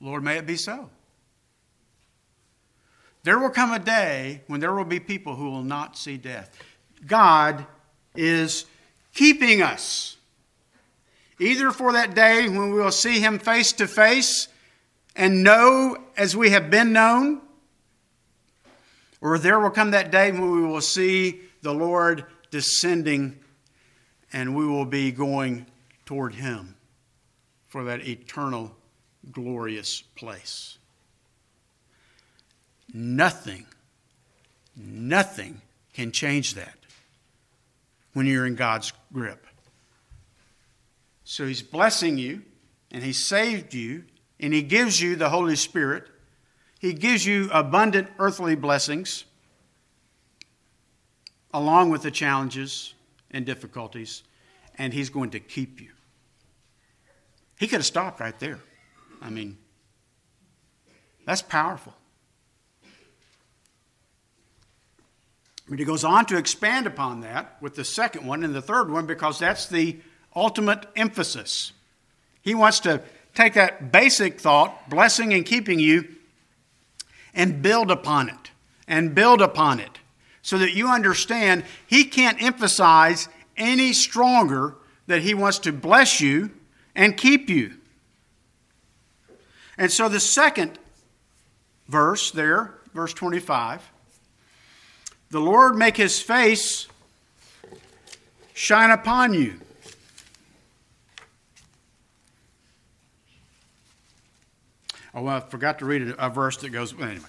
Lord, 0.01 0.23
may 0.23 0.37
it 0.37 0.45
be 0.45 0.57
so. 0.57 0.89
There 3.23 3.39
will 3.39 3.51
come 3.51 3.71
a 3.71 3.79
day 3.79 4.41
when 4.47 4.59
there 4.59 4.73
will 4.73 4.83
be 4.83 4.99
people 4.99 5.35
who 5.35 5.49
will 5.49 5.63
not 5.63 5.97
see 5.97 6.17
death. 6.17 6.57
God 7.05 7.65
is 8.15 8.65
keeping 9.13 9.61
us, 9.61 10.17
either 11.39 11.71
for 11.71 11.93
that 11.93 12.15
day 12.15 12.49
when 12.49 12.73
we 12.73 12.79
will 12.81 12.91
see 12.91 13.19
Him 13.19 13.39
face 13.39 13.71
to 13.73 13.87
face 13.87 14.49
and 15.15 15.43
know 15.43 15.97
as 16.17 16.35
we 16.35 16.49
have 16.49 16.69
been 16.69 16.91
known? 16.91 17.41
Or 19.23 19.39
there 19.39 19.57
will 19.57 19.69
come 19.69 19.91
that 19.91 20.11
day 20.11 20.33
when 20.33 20.51
we 20.51 20.65
will 20.65 20.81
see 20.81 21.39
the 21.61 21.73
Lord 21.73 22.25
descending 22.51 23.39
and 24.33 24.53
we 24.53 24.67
will 24.67 24.83
be 24.83 25.13
going 25.13 25.65
toward 26.05 26.35
Him 26.35 26.75
for 27.69 27.85
that 27.85 28.05
eternal, 28.05 28.75
glorious 29.31 30.01
place. 30.01 30.77
Nothing, 32.93 33.65
nothing 34.75 35.61
can 35.93 36.11
change 36.11 36.55
that 36.55 36.75
when 38.11 38.25
you're 38.25 38.45
in 38.45 38.55
God's 38.55 38.91
grip. 39.13 39.47
So 41.23 41.47
He's 41.47 41.61
blessing 41.61 42.17
you, 42.17 42.41
and 42.91 43.01
He 43.01 43.13
saved 43.13 43.73
you, 43.73 44.03
and 44.41 44.53
He 44.53 44.63
gives 44.63 45.01
you 45.01 45.15
the 45.15 45.29
Holy 45.29 45.55
Spirit. 45.55 46.09
He 46.83 46.91
gives 46.91 47.25
you 47.25 47.49
abundant 47.53 48.09
earthly 48.19 48.55
blessings 48.55 49.23
along 51.53 51.91
with 51.91 52.01
the 52.01 52.11
challenges 52.11 52.93
and 53.31 53.45
difficulties, 53.45 54.23
and 54.77 54.93
He's 54.93 55.09
going 55.09 55.29
to 55.29 55.39
keep 55.39 55.79
you. 55.79 55.91
He 57.57 57.67
could 57.67 57.77
have 57.77 57.85
stopped 57.85 58.19
right 58.19 58.37
there. 58.37 58.59
I 59.21 59.29
mean, 59.29 59.57
that's 61.25 61.41
powerful. 61.41 61.93
But 65.69 65.79
he 65.79 65.85
goes 65.85 66.03
on 66.03 66.25
to 66.25 66.37
expand 66.37 66.85
upon 66.85 67.21
that 67.21 67.55
with 67.61 67.75
the 67.75 67.85
second 67.85 68.27
one 68.27 68.43
and 68.43 68.53
the 68.53 68.61
third 68.61 68.91
one 68.91 69.05
because 69.05 69.39
that's 69.39 69.67
the 69.67 70.01
ultimate 70.35 70.85
emphasis. 70.97 71.71
He 72.41 72.53
wants 72.53 72.81
to 72.81 73.01
take 73.33 73.53
that 73.53 73.93
basic 73.93 74.41
thought, 74.41 74.89
blessing 74.89 75.33
and 75.33 75.45
keeping 75.45 75.79
you, 75.79 76.09
and 77.33 77.61
build 77.61 77.89
upon 77.89 78.29
it, 78.29 78.51
and 78.87 79.15
build 79.15 79.41
upon 79.41 79.79
it, 79.79 79.99
so 80.41 80.57
that 80.57 80.73
you 80.73 80.87
understand 80.87 81.63
he 81.87 82.03
can't 82.03 82.41
emphasize 82.41 83.27
any 83.57 83.93
stronger 83.93 84.75
that 85.07 85.21
he 85.21 85.33
wants 85.33 85.59
to 85.59 85.71
bless 85.71 86.21
you 86.21 86.51
and 86.95 87.17
keep 87.17 87.49
you. 87.49 87.73
And 89.77 89.91
so 89.91 90.07
the 90.07 90.19
second 90.19 90.77
verse 91.87 92.31
there, 92.31 92.75
verse 92.93 93.13
25, 93.13 93.91
the 95.31 95.39
Lord 95.39 95.75
make 95.75 95.97
his 95.97 96.21
face 96.21 96.87
shine 98.53 98.91
upon 98.91 99.33
you. 99.33 99.59
Oh, 105.15 105.27
I 105.27 105.39
forgot 105.41 105.79
to 105.79 105.85
read 105.85 106.15
a, 106.17 106.29
verse 106.29 106.57
that 106.57 106.69
goes, 106.69 106.95
well, 106.95 107.09
anyway. 107.09 107.25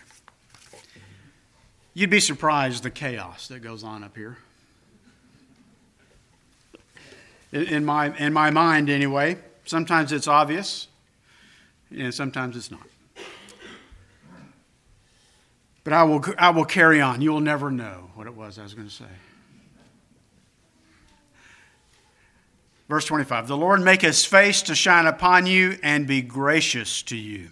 You'd 1.92 2.11
be 2.11 2.20
surprised 2.20 2.83
the 2.83 2.90
chaos 2.90 3.49
that 3.49 3.61
goes 3.61 3.85
on 3.85 4.03
up 4.03 4.16
here. 4.16 4.38
In 7.53 7.85
my, 7.85 8.16
in 8.16 8.33
my 8.33 8.51
mind, 8.51 8.90
anyway. 8.90 9.38
Sometimes 9.64 10.12
it's 10.12 10.27
obvious, 10.27 10.88
and 11.90 12.12
sometimes 12.12 12.57
it's 12.57 12.70
not. 12.70 12.87
But 15.85 15.92
I 15.92 16.03
will, 16.03 16.25
I 16.38 16.51
will 16.51 16.64
carry 16.64 17.01
on. 17.01 17.20
You 17.20 17.33
will 17.33 17.40
never 17.40 17.70
know 17.70 18.11
what 18.14 18.27
it 18.27 18.35
was 18.35 18.59
I 18.59 18.62
was 18.62 18.75
going 18.75 18.88
to 18.88 18.94
say. 18.94 19.05
Verse 22.88 23.05
25 23.05 23.47
The 23.47 23.57
Lord 23.57 23.83
make 23.83 24.03
his 24.03 24.25
face 24.25 24.62
to 24.62 24.75
shine 24.75 25.07
upon 25.07 25.47
you 25.47 25.79
and 25.83 26.07
be 26.07 26.23
gracious 26.23 27.03
to 27.05 27.16
you. 27.16 27.51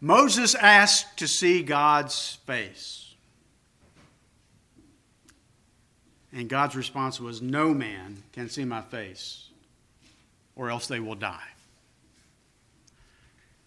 Moses 0.00 0.54
asked 0.54 1.18
to 1.18 1.28
see 1.28 1.62
God's 1.62 2.38
face. 2.46 3.14
And 6.32 6.48
God's 6.48 6.76
response 6.76 7.18
was, 7.18 7.40
No 7.40 7.72
man 7.72 8.22
can 8.32 8.48
see 8.48 8.64
my 8.64 8.82
face, 8.82 9.48
or 10.54 10.70
else 10.70 10.86
they 10.86 11.00
will 11.00 11.14
die. 11.14 11.48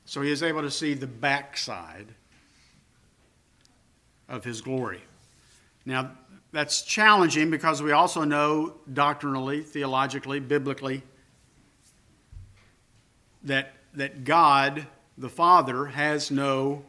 So 0.06 0.22
he 0.22 0.32
is 0.32 0.44
able 0.44 0.62
to 0.62 0.72
see 0.72 0.94
the 0.94 1.08
backside 1.08 2.08
of 4.28 4.44
his 4.44 4.62
glory. 4.62 5.02
Now, 5.86 6.12
that's 6.52 6.84
challenging 6.84 7.50
because 7.50 7.82
we 7.82 7.92
also 7.92 8.24
know 8.24 8.76
doctrinally, 8.92 9.62
theologically, 9.62 10.40
biblically, 10.40 11.04
that, 13.44 13.74
that 13.94 14.24
God, 14.24 14.86
the 15.20 15.30
Father, 15.30 15.86
has 15.86 16.32
no 16.32 16.86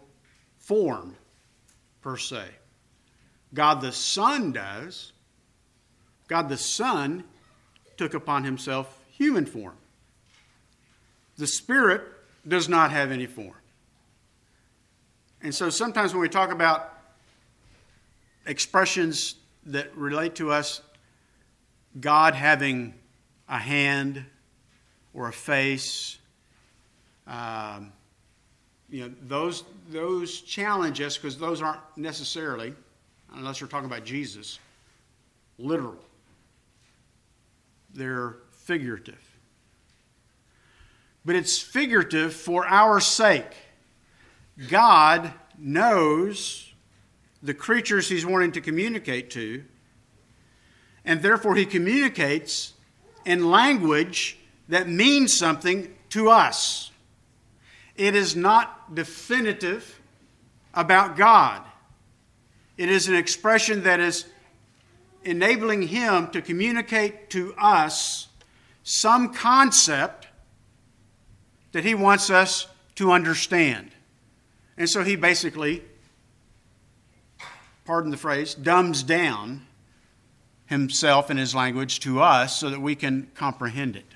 form 0.56 1.16
per 2.00 2.16
se. 2.16 2.44
God 3.52 3.80
the 3.80 3.90
Son 3.90 4.52
does. 4.52 5.12
God 6.28 6.48
the 6.48 6.56
Son 6.56 7.24
took 7.96 8.14
upon 8.14 8.44
himself 8.44 9.02
human 9.10 9.44
form. 9.44 9.74
The 11.38 11.48
Spirit 11.48 12.02
does 12.46 12.68
not 12.68 12.92
have 12.92 13.10
any 13.10 13.26
form. 13.26 13.54
And 15.42 15.52
so 15.52 15.68
sometimes 15.68 16.12
when 16.12 16.20
we 16.20 16.28
talk 16.28 16.52
about 16.52 16.96
expressions 18.46 19.34
that 19.66 19.94
relate 19.96 20.36
to 20.36 20.52
us, 20.52 20.82
God 21.98 22.34
having 22.34 22.94
a 23.48 23.58
hand 23.58 24.24
or 25.12 25.28
a 25.28 25.32
face, 25.32 26.18
um, 27.26 27.92
you 28.90 29.08
know, 29.08 29.14
those, 29.22 29.64
those 29.90 30.40
challenge 30.40 31.00
us 31.00 31.16
because 31.16 31.38
those 31.38 31.62
aren't 31.62 31.80
necessarily, 31.96 32.74
unless 33.34 33.60
you're 33.60 33.68
talking 33.68 33.86
about 33.90 34.04
Jesus, 34.04 34.58
literal. 35.58 35.96
They're 37.94 38.36
figurative 38.50 39.30
but 41.24 41.36
it's 41.36 41.58
figurative 41.58 42.34
for 42.34 42.66
our 42.66 43.00
sake. 43.00 43.52
God 44.68 45.32
knows 45.58 46.72
the 47.42 47.54
creatures 47.54 48.08
he's 48.08 48.26
wanting 48.26 48.52
to 48.52 48.60
communicate 48.60 49.30
to, 49.30 49.64
and 51.04 51.22
therefore 51.22 51.54
he 51.56 51.64
communicates 51.64 52.74
in 53.24 53.50
language 53.50 54.38
that 54.68 54.88
means 54.88 55.36
something 55.36 55.94
to 56.10 56.30
us. 56.30 56.89
It 58.00 58.16
is 58.16 58.34
not 58.34 58.94
definitive 58.94 60.00
about 60.72 61.18
God. 61.18 61.60
It 62.78 62.88
is 62.88 63.08
an 63.08 63.14
expression 63.14 63.82
that 63.82 64.00
is 64.00 64.24
enabling 65.22 65.82
him 65.82 66.28
to 66.28 66.40
communicate 66.40 67.28
to 67.28 67.54
us 67.58 68.28
some 68.82 69.34
concept 69.34 70.28
that 71.72 71.84
he 71.84 71.94
wants 71.94 72.30
us 72.30 72.68
to 72.94 73.12
understand. 73.12 73.90
And 74.78 74.88
so 74.88 75.04
he 75.04 75.14
basically, 75.14 75.84
pardon 77.84 78.10
the 78.10 78.16
phrase, 78.16 78.54
dumbs 78.54 79.02
down 79.02 79.66
himself 80.64 81.28
and 81.28 81.38
his 81.38 81.54
language 81.54 82.00
to 82.00 82.22
us 82.22 82.56
so 82.56 82.70
that 82.70 82.80
we 82.80 82.94
can 82.94 83.30
comprehend 83.34 83.94
it. 83.94 84.09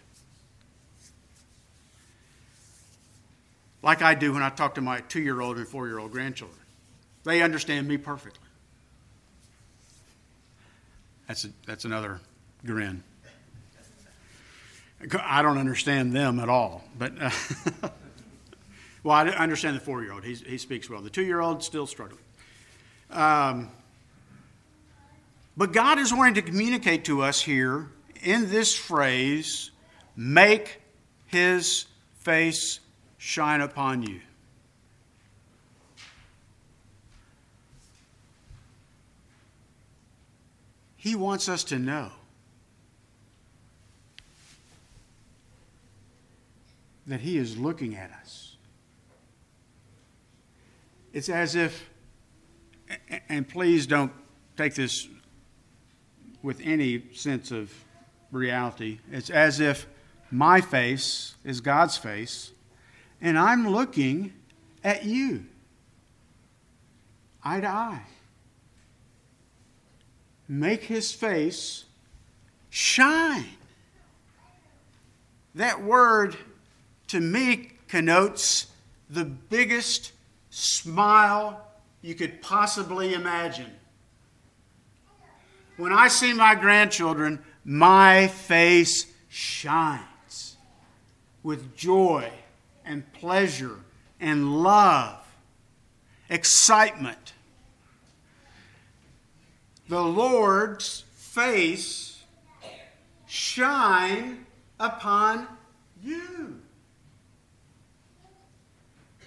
Like 3.84 4.00
I 4.00 4.14
do 4.14 4.32
when 4.32 4.42
I 4.42 4.48
talk 4.48 4.76
to 4.76 4.80
my 4.80 5.00
two 5.00 5.20
year 5.20 5.42
old 5.42 5.58
and 5.58 5.68
four 5.68 5.86
year 5.86 5.98
old 5.98 6.10
grandchildren. 6.10 6.58
They 7.22 7.42
understand 7.42 7.86
me 7.86 7.98
perfectly. 7.98 8.48
That's, 11.28 11.44
a, 11.44 11.48
that's 11.66 11.84
another 11.84 12.20
grin. 12.64 13.02
I 15.22 15.42
don't 15.42 15.58
understand 15.58 16.14
them 16.14 16.40
at 16.40 16.48
all. 16.48 16.82
But, 16.98 17.12
uh, 17.20 17.30
well, 19.02 19.16
I 19.16 19.28
understand 19.28 19.76
the 19.76 19.80
four 19.80 20.02
year 20.02 20.14
old. 20.14 20.24
He 20.24 20.56
speaks 20.56 20.88
well. 20.88 21.02
The 21.02 21.10
two 21.10 21.24
year 21.24 21.40
old, 21.40 21.62
still 21.62 21.86
struggling. 21.86 22.20
Um, 23.10 23.70
but 25.58 25.72
God 25.72 25.98
is 25.98 26.10
wanting 26.10 26.34
to 26.34 26.42
communicate 26.42 27.04
to 27.04 27.22
us 27.22 27.42
here 27.42 27.90
in 28.22 28.48
this 28.48 28.74
phrase 28.74 29.70
make 30.16 30.80
his 31.26 31.84
face 32.20 32.80
shine 33.24 33.62
upon 33.62 34.02
you. 34.02 34.20
He 40.98 41.14
wants 41.14 41.48
us 41.48 41.64
to 41.64 41.78
know 41.78 42.10
that 47.06 47.20
He 47.20 47.38
is 47.38 47.56
looking 47.56 47.96
at 47.96 48.10
us. 48.10 48.56
It's 51.14 51.30
as 51.30 51.54
if, 51.54 51.88
and 53.30 53.48
please 53.48 53.86
don't 53.86 54.12
take 54.58 54.74
this 54.74 55.08
with 56.42 56.60
any 56.62 57.04
sense 57.14 57.50
of 57.50 57.72
reality, 58.30 58.98
it's 59.10 59.30
as 59.30 59.60
if 59.60 59.86
my 60.30 60.60
face 60.60 61.36
is 61.42 61.62
God's 61.62 61.96
face, 61.96 62.50
and 63.24 63.38
I'm 63.38 63.66
looking 63.66 64.34
at 64.84 65.06
you, 65.06 65.46
eye 67.42 67.60
to 67.60 67.66
eye. 67.66 68.02
Make 70.46 70.82
his 70.82 71.10
face 71.10 71.86
shine. 72.68 73.46
That 75.54 75.82
word 75.82 76.36
to 77.08 77.18
me 77.18 77.70
connotes 77.88 78.66
the 79.08 79.24
biggest 79.24 80.12
smile 80.50 81.66
you 82.02 82.14
could 82.14 82.42
possibly 82.42 83.14
imagine. 83.14 83.72
When 85.78 85.94
I 85.94 86.08
see 86.08 86.34
my 86.34 86.54
grandchildren, 86.54 87.42
my 87.64 88.28
face 88.28 89.06
shines 89.30 90.58
with 91.42 91.74
joy 91.74 92.30
and 92.84 93.10
pleasure 93.12 93.76
and 94.20 94.62
love, 94.62 95.24
excitement. 96.28 97.32
The 99.88 100.02
Lord's 100.02 101.04
face 101.14 102.22
shine 103.26 104.46
upon 104.78 105.46
you. 106.02 106.60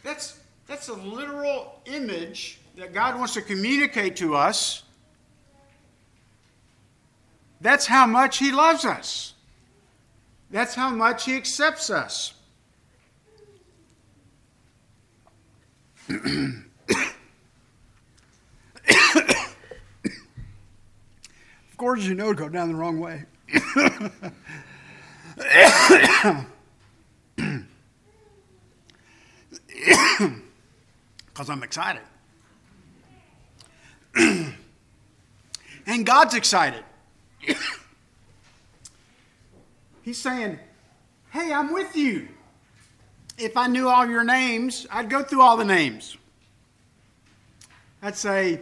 That's, 0.03 0.39
that's 0.67 0.87
a 0.87 0.93
literal 0.93 1.81
image 1.85 2.59
that 2.77 2.93
God 2.93 3.17
wants 3.17 3.33
to 3.33 3.41
communicate 3.41 4.15
to 4.17 4.35
us. 4.35 4.83
That's 7.59 7.85
how 7.85 8.05
much 8.05 8.37
He 8.37 8.51
loves 8.51 8.85
us. 8.85 9.33
That's 10.49 10.75
how 10.75 10.89
much 10.91 11.25
He 11.25 11.35
accepts 11.35 11.89
us. 11.89 12.33
Of 16.09 16.65
course, 21.77 22.03
you 22.03 22.15
know, 22.15 22.33
go 22.33 22.47
down 22.49 22.69
the 22.69 22.75
wrong 22.75 22.99
way. 22.99 23.25
Because 31.27 31.49
I'm 31.49 31.63
excited. 31.63 32.01
and 34.15 36.05
God's 36.05 36.33
excited. 36.33 36.83
He's 40.01 40.17
saying, 40.17 40.59
Hey, 41.31 41.53
I'm 41.53 41.71
with 41.71 41.95
you. 41.95 42.29
If 43.37 43.55
I 43.55 43.67
knew 43.67 43.87
all 43.87 44.07
your 44.07 44.23
names, 44.23 44.87
I'd 44.91 45.09
go 45.09 45.21
through 45.21 45.41
all 45.41 45.57
the 45.57 45.65
names. 45.65 46.17
I'd 48.01 48.15
say, 48.15 48.61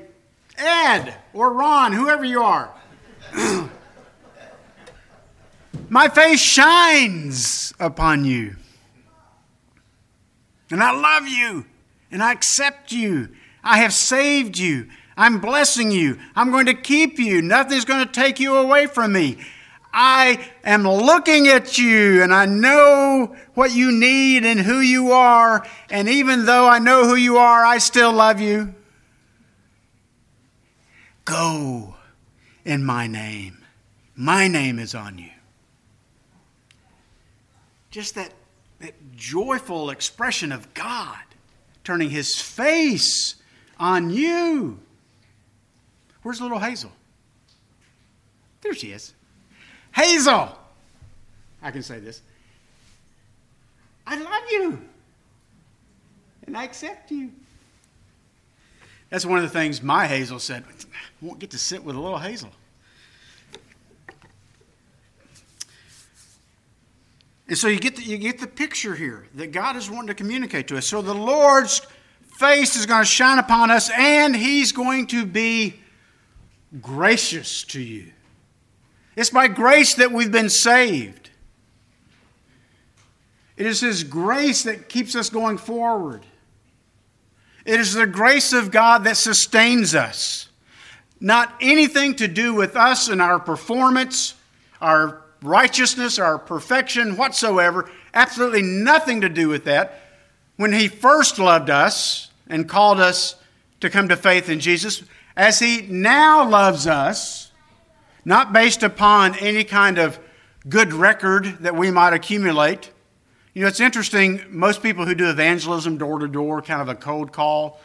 Ed 0.57 1.15
or 1.33 1.53
Ron, 1.53 1.93
whoever 1.93 2.25
you 2.25 2.41
are. 2.41 2.73
My 5.89 6.09
face 6.09 6.41
shines 6.41 7.73
upon 7.79 8.25
you. 8.25 8.55
And 10.71 10.81
I 10.81 10.91
love 10.91 11.27
you. 11.27 11.65
And 12.11 12.23
I 12.23 12.31
accept 12.31 12.91
you. 12.91 13.29
I 13.63 13.79
have 13.79 13.93
saved 13.93 14.57
you. 14.57 14.89
I'm 15.17 15.39
blessing 15.39 15.91
you. 15.91 16.19
I'm 16.35 16.51
going 16.51 16.65
to 16.65 16.73
keep 16.73 17.19
you. 17.19 17.41
Nothing's 17.41 17.85
going 17.85 18.05
to 18.05 18.11
take 18.11 18.39
you 18.39 18.55
away 18.55 18.87
from 18.87 19.13
me. 19.13 19.37
I 19.97 20.45
am 20.65 20.83
looking 20.83 21.47
at 21.47 21.77
you 21.77 22.21
and 22.21 22.33
I 22.33 22.45
know 22.45 23.33
what 23.53 23.73
you 23.73 23.93
need 23.93 24.43
and 24.43 24.59
who 24.59 24.81
you 24.81 25.13
are. 25.13 25.65
And 25.89 26.09
even 26.09 26.45
though 26.45 26.67
I 26.67 26.79
know 26.79 27.07
who 27.07 27.15
you 27.15 27.37
are, 27.37 27.63
I 27.63 27.77
still 27.77 28.11
love 28.11 28.41
you. 28.41 28.75
Go 31.23 31.95
in 32.65 32.83
my 32.83 33.07
name. 33.07 33.63
My 34.17 34.49
name 34.49 34.79
is 34.79 34.93
on 34.93 35.17
you. 35.17 35.31
Just 37.89 38.15
that, 38.15 38.33
that 38.79 39.15
joyful 39.15 39.89
expression 39.89 40.51
of 40.51 40.73
God 40.73 41.23
turning 41.85 42.09
his 42.09 42.41
face 42.41 43.35
on 43.79 44.09
you. 44.09 44.79
Where's 46.21 46.41
little 46.41 46.59
Hazel? 46.59 46.91
There 48.61 48.73
she 48.73 48.91
is. 48.91 49.13
Hazel! 49.95 50.57
I 51.61 51.71
can 51.71 51.81
say 51.81 51.99
this. 51.99 52.21
I 54.05 54.19
love 54.19 54.43
you. 54.51 54.81
And 56.45 56.57
I 56.57 56.65
accept 56.65 57.11
you. 57.11 57.31
That's 59.09 59.25
one 59.25 59.37
of 59.37 59.43
the 59.43 59.49
things 59.49 59.81
my 59.81 60.05
Hazel 60.05 60.39
said. 60.39 60.63
I 60.67 60.85
won't 61.21 61.39
get 61.39 61.51
to 61.51 61.57
sit 61.57 61.83
with 61.83 61.95
a 61.95 61.99
little 61.99 62.19
Hazel. 62.19 62.49
And 67.47 67.57
so 67.57 67.67
you 67.67 67.79
get, 67.79 67.95
the, 67.95 68.03
you 68.03 68.17
get 68.17 68.39
the 68.39 68.47
picture 68.47 68.95
here 68.95 69.27
that 69.35 69.51
God 69.51 69.75
is 69.75 69.89
wanting 69.89 70.07
to 70.07 70.13
communicate 70.13 70.67
to 70.69 70.77
us. 70.77 70.87
So 70.87 71.01
the 71.01 71.13
Lord's 71.13 71.81
face 72.37 72.75
is 72.75 72.85
going 72.85 73.03
to 73.03 73.09
shine 73.09 73.39
upon 73.39 73.71
us, 73.71 73.89
and 73.95 74.35
He's 74.35 74.71
going 74.71 75.07
to 75.07 75.25
be 75.25 75.75
gracious 76.81 77.63
to 77.65 77.81
you. 77.81 78.11
It's 79.15 79.29
by 79.29 79.47
grace 79.47 79.95
that 79.95 80.11
we've 80.11 80.31
been 80.31 80.49
saved. 80.49 81.29
It 83.57 83.65
is 83.65 83.79
His 83.79 84.03
grace 84.03 84.63
that 84.63 84.89
keeps 84.89 85.15
us 85.15 85.29
going 85.29 85.57
forward. 85.57 86.25
It 87.65 87.79
is 87.79 87.93
the 87.93 88.05
grace 88.05 88.53
of 88.53 88.71
God 88.71 89.05
that 89.05 89.17
sustains 89.17 89.95
us. 89.95 90.49
Not 91.19 91.53
anything 91.61 92.15
to 92.15 92.27
do 92.27 92.53
with 92.53 92.75
us 92.75 93.07
and 93.07 93.21
our 93.21 93.39
performance, 93.39 94.35
our 94.81 95.21
righteousness, 95.41 96.19
our 96.19 96.37
perfection 96.37 97.15
whatsoever. 97.15 97.89
Absolutely 98.13 98.61
nothing 98.61 99.21
to 99.21 99.29
do 99.29 99.47
with 99.47 99.63
that. 99.63 100.01
When 100.57 100.73
He 100.73 100.89
first 100.89 101.39
loved 101.39 101.69
us 101.69 102.29
and 102.47 102.67
called 102.67 102.99
us 102.99 103.35
to 103.79 103.89
come 103.89 104.09
to 104.09 104.17
faith 104.17 104.49
in 104.49 104.59
Jesus, 104.59 105.03
as 105.37 105.59
He 105.59 105.81
now 105.89 106.47
loves 106.47 106.87
us, 106.87 107.44
not 108.25 108.51
based 108.51 108.83
upon 108.83 109.35
any 109.35 109.63
kind 109.63 109.99
of 109.99 110.19
good 110.67 110.91
record 110.91 111.59
that 111.59 111.75
we 111.75 111.91
might 111.91 112.13
accumulate. 112.13 112.91
You 113.53 113.61
know, 113.61 113.67
it's 113.67 113.79
interesting, 113.79 114.41
most 114.49 114.83
people 114.83 115.05
who 115.05 115.15
do 115.15 115.29
evangelism 115.29 115.97
door 115.97 116.19
to 116.19 116.27
door, 116.27 116.61
kind 116.61 116.81
of 116.81 116.89
a 116.89 116.95
cold 116.95 117.31
call, 117.31 117.79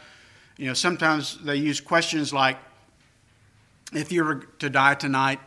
you 0.57 0.67
know, 0.67 0.73
sometimes 0.73 1.37
they 1.43 1.55
use 1.55 1.79
questions 1.79 2.33
like, 2.33 2.57
if 3.93 4.11
you 4.11 4.23
were 4.23 4.35
to 4.59 4.69
die 4.69 4.95
tonight, 4.95 5.39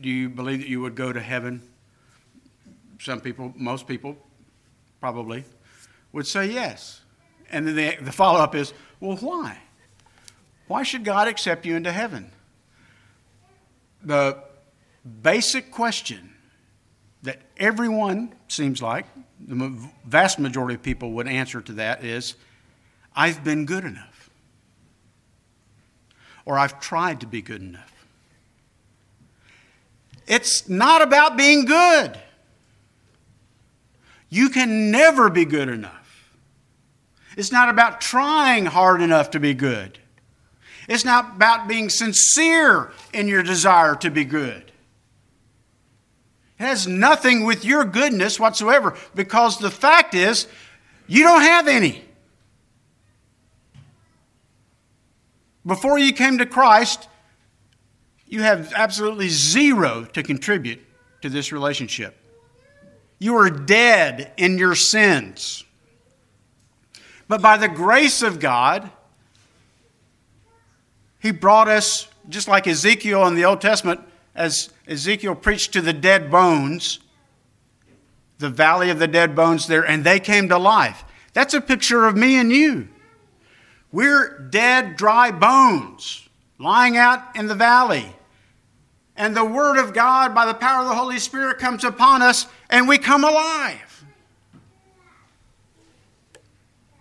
do 0.00 0.08
you 0.08 0.28
believe 0.28 0.60
that 0.60 0.68
you 0.68 0.80
would 0.80 0.94
go 0.94 1.12
to 1.12 1.20
heaven? 1.20 1.62
Some 2.98 3.20
people, 3.20 3.52
most 3.56 3.86
people, 3.86 4.16
probably, 5.00 5.44
would 6.12 6.26
say 6.26 6.46
yes. 6.46 7.00
And 7.50 7.66
then 7.66 7.76
the, 7.76 7.96
the 8.04 8.12
follow 8.12 8.40
up 8.40 8.54
is, 8.54 8.72
well, 9.00 9.16
why? 9.16 9.58
Why 10.68 10.82
should 10.82 11.04
God 11.04 11.28
accept 11.28 11.66
you 11.66 11.76
into 11.76 11.92
heaven? 11.92 12.30
The 14.04 14.42
basic 15.22 15.70
question 15.70 16.34
that 17.22 17.40
everyone 17.58 18.34
seems 18.48 18.80
like, 18.80 19.06
the 19.38 19.88
vast 20.04 20.38
majority 20.38 20.74
of 20.74 20.82
people 20.82 21.12
would 21.12 21.28
answer 21.28 21.60
to 21.60 21.72
that 21.74 22.04
is 22.04 22.34
I've 23.14 23.42
been 23.44 23.66
good 23.66 23.84
enough. 23.84 24.30
Or 26.44 26.58
I've 26.58 26.80
tried 26.80 27.20
to 27.20 27.26
be 27.26 27.42
good 27.42 27.62
enough. 27.62 28.06
It's 30.26 30.68
not 30.68 31.02
about 31.02 31.36
being 31.36 31.64
good. 31.64 32.18
You 34.28 34.48
can 34.48 34.90
never 34.90 35.28
be 35.28 35.44
good 35.44 35.68
enough. 35.68 36.38
It's 37.36 37.52
not 37.52 37.68
about 37.68 38.00
trying 38.00 38.66
hard 38.66 39.02
enough 39.02 39.30
to 39.32 39.40
be 39.40 39.54
good. 39.54 39.98
It's 40.90 41.04
not 41.04 41.36
about 41.36 41.68
being 41.68 41.88
sincere 41.88 42.90
in 43.12 43.28
your 43.28 43.44
desire 43.44 43.94
to 43.94 44.10
be 44.10 44.24
good. 44.24 44.72
It 46.58 46.64
has 46.64 46.88
nothing 46.88 47.44
with 47.44 47.64
your 47.64 47.84
goodness 47.84 48.40
whatsoever 48.40 48.96
because 49.14 49.58
the 49.58 49.70
fact 49.70 50.16
is, 50.16 50.48
you 51.06 51.22
don't 51.22 51.42
have 51.42 51.68
any. 51.68 52.02
Before 55.64 55.96
you 55.96 56.12
came 56.12 56.38
to 56.38 56.46
Christ, 56.46 57.08
you 58.26 58.42
have 58.42 58.72
absolutely 58.74 59.28
zero 59.28 60.08
to 60.12 60.24
contribute 60.24 60.80
to 61.22 61.28
this 61.28 61.52
relationship. 61.52 62.16
You 63.20 63.36
are 63.36 63.48
dead 63.48 64.32
in 64.36 64.58
your 64.58 64.74
sins. 64.74 65.62
But 67.28 67.40
by 67.40 67.58
the 67.58 67.68
grace 67.68 68.22
of 68.22 68.40
God, 68.40 68.90
He 71.20 71.30
brought 71.30 71.68
us, 71.68 72.08
just 72.28 72.48
like 72.48 72.66
Ezekiel 72.66 73.26
in 73.26 73.34
the 73.34 73.44
Old 73.44 73.60
Testament, 73.60 74.00
as 74.34 74.70
Ezekiel 74.88 75.34
preached 75.34 75.72
to 75.74 75.80
the 75.80 75.92
dead 75.92 76.30
bones, 76.30 76.98
the 78.38 78.48
valley 78.48 78.90
of 78.90 78.98
the 78.98 79.06
dead 79.06 79.36
bones 79.36 79.66
there, 79.66 79.86
and 79.86 80.02
they 80.02 80.18
came 80.18 80.48
to 80.48 80.58
life. 80.58 81.04
That's 81.34 81.54
a 81.54 81.60
picture 81.60 82.06
of 82.06 82.16
me 82.16 82.36
and 82.36 82.50
you. 82.50 82.88
We're 83.92 84.38
dead, 84.50 84.96
dry 84.96 85.30
bones 85.30 86.28
lying 86.58 86.96
out 86.96 87.36
in 87.36 87.46
the 87.46 87.54
valley. 87.54 88.14
And 89.16 89.36
the 89.36 89.44
Word 89.44 89.78
of 89.78 89.92
God, 89.92 90.34
by 90.34 90.46
the 90.46 90.54
power 90.54 90.82
of 90.82 90.88
the 90.88 90.94
Holy 90.94 91.18
Spirit, 91.18 91.58
comes 91.58 91.84
upon 91.84 92.22
us, 92.22 92.46
and 92.70 92.88
we 92.88 92.96
come 92.96 93.24
alive. 93.24 94.04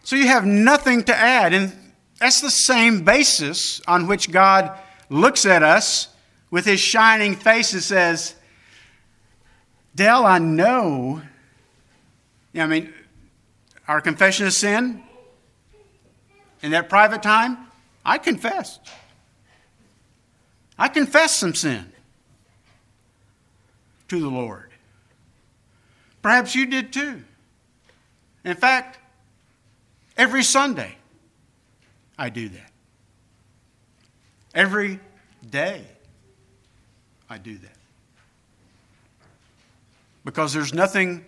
So 0.04 0.16
you 0.16 0.28
have 0.28 0.46
nothing 0.46 1.04
to 1.04 1.16
add. 1.16 1.54
And 1.54 1.72
that's 2.20 2.42
the 2.42 2.52
same 2.52 3.04
basis 3.04 3.82
on 3.88 4.08
which 4.08 4.32
God 4.32 4.78
looks 5.10 5.46
at 5.46 5.64
us 5.64 6.10
with 6.52 6.66
his 6.66 6.80
shining 6.80 7.36
face 7.36 7.74
and 7.74 7.82
says, 7.82 8.36
Dell, 9.96 10.26
I 10.26 10.38
know. 10.38 11.22
I 12.56 12.66
mean, 12.66 12.94
our 13.88 14.02
confession 14.02 14.48
of 14.48 14.54
sin 14.54 15.04
in 16.62 16.72
that 16.72 16.90
private 16.90 17.24
time, 17.24 17.58
I 18.06 18.18
confessed. 18.18 18.82
I 20.78 20.88
confessed 20.88 21.40
some 21.40 21.56
sin 21.56 21.92
to 24.10 24.20
the 24.20 24.30
Lord. 24.30 24.70
Perhaps 26.22 26.56
you 26.56 26.66
did 26.66 26.92
too. 26.92 27.24
In 28.44 28.56
fact, 28.56 29.00
every 30.18 30.44
Sunday, 30.44 30.96
I 32.20 32.28
do 32.28 32.50
that. 32.50 32.72
Every 34.54 35.00
day, 35.50 35.86
I 37.30 37.38
do 37.38 37.58
that. 37.58 37.78
Because 40.26 40.52
there's 40.52 40.74
nothing 40.74 41.24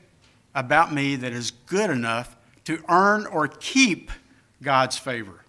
about 0.54 0.94
me 0.94 1.16
that 1.16 1.32
is 1.32 1.52
good 1.52 1.90
enough 1.90 2.36
to 2.66 2.84
earn 2.90 3.26
or 3.26 3.48
keep 3.48 4.12
God's 4.62 4.98
favor. 4.98 5.46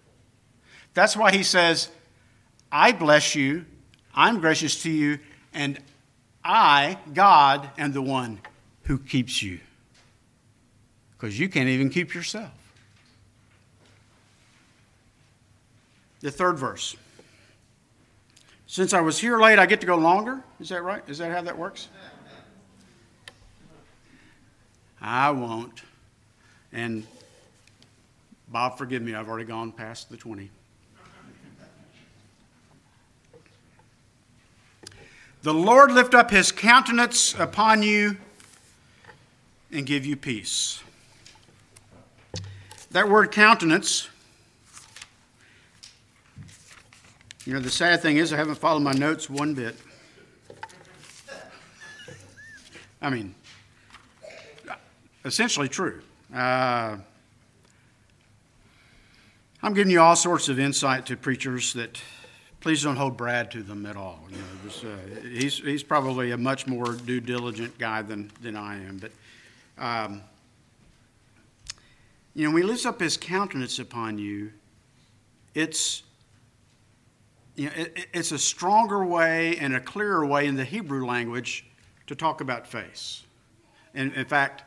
That's 0.93 1.17
why 1.17 1.31
he 1.33 1.43
says, 1.43 1.89
I 2.71 2.93
bless 2.93 3.35
you, 3.35 3.65
I'm 4.15 4.39
gracious 4.39 4.81
to 4.83 4.89
you, 4.89 5.19
and 5.53 5.77
I, 6.43 6.97
God, 7.13 7.69
am 7.77 7.91
the 7.91 8.01
one 8.01 8.39
who 8.83 8.97
keeps 8.97 9.43
you. 9.43 9.59
Because 11.11 11.37
you 11.37 11.49
can't 11.49 11.67
even 11.67 11.89
keep 11.89 12.13
yourself. 12.13 12.62
The 16.23 16.31
third 16.31 16.57
verse. 16.57 16.95
Since 18.65 18.93
I 18.93 19.01
was 19.01 19.19
here 19.19 19.37
late, 19.37 19.59
I 19.59 19.65
get 19.65 19.81
to 19.81 19.85
go 19.85 19.97
longer? 19.97 20.41
Is 20.61 20.69
that 20.69 20.81
right? 20.81 21.03
Is 21.07 21.17
that 21.17 21.29
how 21.29 21.41
that 21.41 21.57
works? 21.57 21.89
I 25.01 25.31
won't. 25.31 25.81
And 26.71 27.05
Bob, 28.47 28.77
forgive 28.77 29.01
me, 29.01 29.13
I've 29.13 29.27
already 29.27 29.43
gone 29.43 29.73
past 29.73 30.09
the 30.09 30.15
20. 30.15 30.49
The 35.41 35.53
Lord 35.53 35.91
lift 35.91 36.13
up 36.13 36.31
his 36.31 36.53
countenance 36.53 37.35
upon 37.37 37.83
you 37.83 38.15
and 39.73 39.85
give 39.85 40.05
you 40.05 40.15
peace. 40.15 40.81
That 42.91 43.09
word 43.09 43.31
countenance, 43.33 44.07
you 47.45 47.53
know, 47.53 47.59
the 47.59 47.69
sad 47.69 48.01
thing 48.01 48.17
is 48.17 48.31
I 48.31 48.37
haven't 48.37 48.55
followed 48.55 48.81
my 48.81 48.93
notes 48.93 49.29
one 49.29 49.53
bit. 49.53 49.75
I 53.01 53.09
mean, 53.09 53.35
essentially 55.25 55.67
true. 55.67 56.01
Uh, 56.33 56.97
I'm 59.61 59.73
giving 59.73 59.91
you 59.91 59.99
all 59.99 60.15
sorts 60.15 60.47
of 60.49 60.59
insight 60.59 61.05
to 61.07 61.17
preachers 61.17 61.73
that 61.73 62.01
please 62.61 62.81
don't 62.81 62.95
hold 62.95 63.17
Brad 63.17 63.51
to 63.51 63.61
them 63.61 63.85
at 63.85 63.97
all. 63.97 64.21
You 64.29 64.37
know, 64.37 64.89
uh, 64.89 65.27
he's, 65.27 65.57
he's 65.57 65.83
probably 65.83 66.31
a 66.31 66.37
much 66.37 66.65
more 66.65 66.93
due 66.93 67.19
diligent 67.19 67.77
guy 67.77 68.01
than, 68.01 68.31
than 68.41 68.55
I 68.55 68.75
am. 68.75 68.99
But, 68.99 69.11
um, 69.77 70.21
you 72.33 72.45
know, 72.45 72.53
when 72.53 72.63
he 72.63 72.67
lifts 72.67 72.85
up 72.85 73.01
his 73.01 73.17
countenance 73.17 73.79
upon 73.79 74.17
you, 74.17 74.51
it's, 75.53 76.03
you 77.55 77.65
know, 77.65 77.71
it, 77.75 78.07
it's 78.13 78.31
a 78.31 78.39
stronger 78.39 79.05
way 79.05 79.57
and 79.57 79.75
a 79.75 79.79
clearer 79.79 80.25
way 80.25 80.47
in 80.47 80.55
the 80.55 80.65
Hebrew 80.65 81.05
language 81.05 81.65
to 82.07 82.15
talk 82.15 82.41
about 82.41 82.67
face. 82.67 83.23
And 83.93 84.13
in 84.13 84.25
fact, 84.25 84.63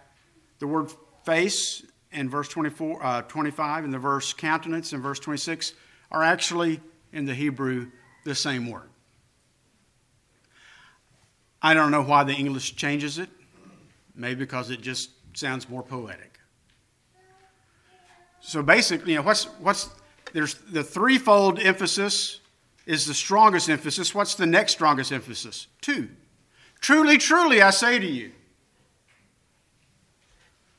the 0.58 0.66
word 0.66 0.90
face 1.24 1.82
in 2.12 2.30
verse 2.30 2.48
24, 2.48 3.04
uh, 3.04 3.22
25 3.22 3.84
and 3.84 3.92
the 3.92 3.98
verse 3.98 4.32
countenance 4.32 4.92
in 4.92 5.02
verse 5.02 5.18
26 5.18 5.74
are 6.10 6.22
actually 6.22 6.80
in 7.12 7.24
the 7.24 7.34
Hebrew 7.34 7.88
the 8.24 8.34
same 8.34 8.70
word. 8.70 8.88
I 11.60 11.74
don't 11.74 11.90
know 11.90 12.02
why 12.02 12.24
the 12.24 12.34
English 12.34 12.76
changes 12.76 13.18
it. 13.18 13.28
Maybe 14.14 14.38
because 14.40 14.70
it 14.70 14.80
just 14.80 15.10
sounds 15.34 15.68
more 15.68 15.82
poetic. 15.82 16.38
So 18.40 18.62
basically, 18.62 19.12
you 19.12 19.18
know, 19.18 19.24
what's, 19.24 19.44
what's, 19.58 19.90
there's 20.32 20.54
the 20.54 20.84
threefold 20.84 21.58
emphasis 21.58 22.40
is 22.86 23.06
the 23.06 23.14
strongest 23.14 23.68
emphasis. 23.68 24.14
What's 24.14 24.34
the 24.34 24.46
next 24.46 24.72
strongest 24.72 25.12
emphasis? 25.12 25.66
Two. 25.80 26.08
Truly, 26.80 27.18
truly, 27.18 27.60
I 27.60 27.70
say 27.70 27.98
to 27.98 28.06
you. 28.06 28.32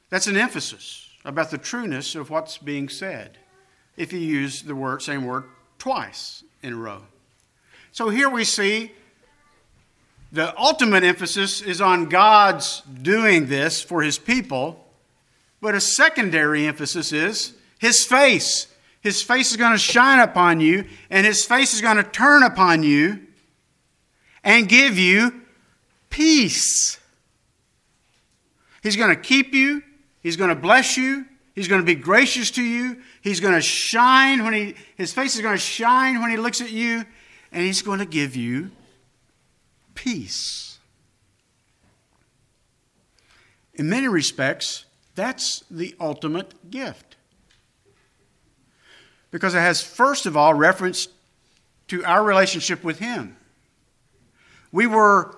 That's 0.09 0.27
an 0.27 0.37
emphasis 0.37 1.09
about 1.25 1.51
the 1.51 1.57
trueness 1.57 2.15
of 2.15 2.29
what's 2.29 2.57
being 2.57 2.87
said 2.87 3.37
if 3.97 4.13
you 4.13 4.19
use 4.19 4.61
the 4.61 4.75
word, 4.75 5.01
same 5.01 5.25
word 5.25 5.43
twice 5.79 6.43
in 6.63 6.73
a 6.73 6.77
row. 6.77 7.01
So 7.91 8.09
here 8.09 8.29
we 8.29 8.45
see 8.45 8.91
the 10.31 10.57
ultimate 10.57 11.03
emphasis 11.03 11.61
is 11.61 11.81
on 11.81 12.09
God's 12.09 12.81
doing 12.81 13.47
this 13.47 13.81
for 13.81 14.01
his 14.01 14.17
people, 14.17 14.85
but 15.61 15.75
a 15.75 15.81
secondary 15.81 16.67
emphasis 16.67 17.11
is 17.11 17.53
his 17.79 18.05
face. 18.05 18.67
His 19.07 19.23
face 19.23 19.51
is 19.51 19.57
going 19.57 19.71
to 19.71 19.77
shine 19.77 20.19
upon 20.19 20.59
you, 20.59 20.83
and 21.09 21.25
his 21.25 21.45
face 21.45 21.73
is 21.73 21.79
going 21.79 21.95
to 21.95 22.03
turn 22.03 22.43
upon 22.43 22.83
you 22.83 23.25
and 24.43 24.67
give 24.67 24.97
you 24.97 25.43
peace. 26.09 26.99
He's 28.83 28.97
going 28.97 29.15
to 29.15 29.21
keep 29.21 29.53
you, 29.53 29.81
He's 30.21 30.35
going 30.35 30.49
to 30.49 30.57
bless 30.57 30.97
you. 30.97 31.25
He's 31.55 31.69
going 31.69 31.79
to 31.79 31.85
be 31.85 31.95
gracious 31.95 32.51
to 32.51 32.61
you. 32.61 33.01
He's 33.21 33.39
going 33.39 33.53
to 33.53 33.61
shine 33.61 34.43
when 34.43 34.51
he, 34.51 34.75
his 34.97 35.13
face 35.13 35.35
is 35.35 35.41
going 35.41 35.55
to 35.55 35.61
shine 35.61 36.19
when 36.19 36.29
he 36.29 36.35
looks 36.35 36.59
at 36.59 36.71
you, 36.71 37.05
and 37.53 37.63
he's 37.63 37.81
going 37.81 37.99
to 37.99 38.05
give 38.05 38.35
you 38.35 38.71
peace. 39.95 40.79
In 43.73 43.87
many 43.87 44.09
respects, 44.09 44.83
that's 45.15 45.63
the 45.71 45.95
ultimate 45.97 46.69
gift. 46.69 47.06
Because 49.31 49.55
it 49.55 49.59
has, 49.59 49.81
first 49.81 50.25
of 50.25 50.37
all, 50.37 50.53
reference 50.53 51.07
to 51.87 52.03
our 52.03 52.23
relationship 52.23 52.83
with 52.83 52.99
Him. 52.99 53.37
We 54.71 54.87
were 54.87 55.37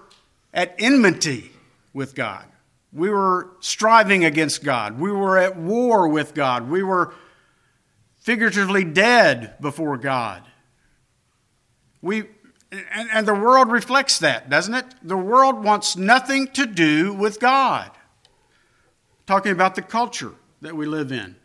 at 0.54 0.76
enmity 0.80 1.52
with 1.94 2.16
God. 2.16 2.46
We 2.92 3.10
were 3.10 3.52
striving 3.60 4.26
against 4.26 4.64
God. 4.64 5.00
We 5.00 5.12
were 5.12 5.38
at 5.38 5.58
war 5.58 6.08
with 6.08 6.34
God. 6.34 6.70
We 6.70 6.82
were 6.82 7.14
figuratively 8.18 8.84
dead 8.84 9.56
before 9.62 9.98
God. 9.98 10.44
We, 12.02 12.24
and, 12.72 13.10
and 13.14 13.28
the 13.28 13.36
world 13.36 13.72
reflects 13.72 14.20
that, 14.20 14.50
doesn't 14.50 14.74
it? 14.74 14.86
The 15.04 15.18
world 15.18 15.64
wants 15.64 15.96
nothing 15.96 16.48
to 16.50 16.66
do 16.66 17.14
with 17.14 17.40
God. 17.40 17.92
Talking 19.28 19.52
about 19.52 19.76
the 19.76 19.82
culture 19.82 20.34
that 20.62 20.76
we 20.76 20.86
live 20.86 21.12
in. 21.12 21.36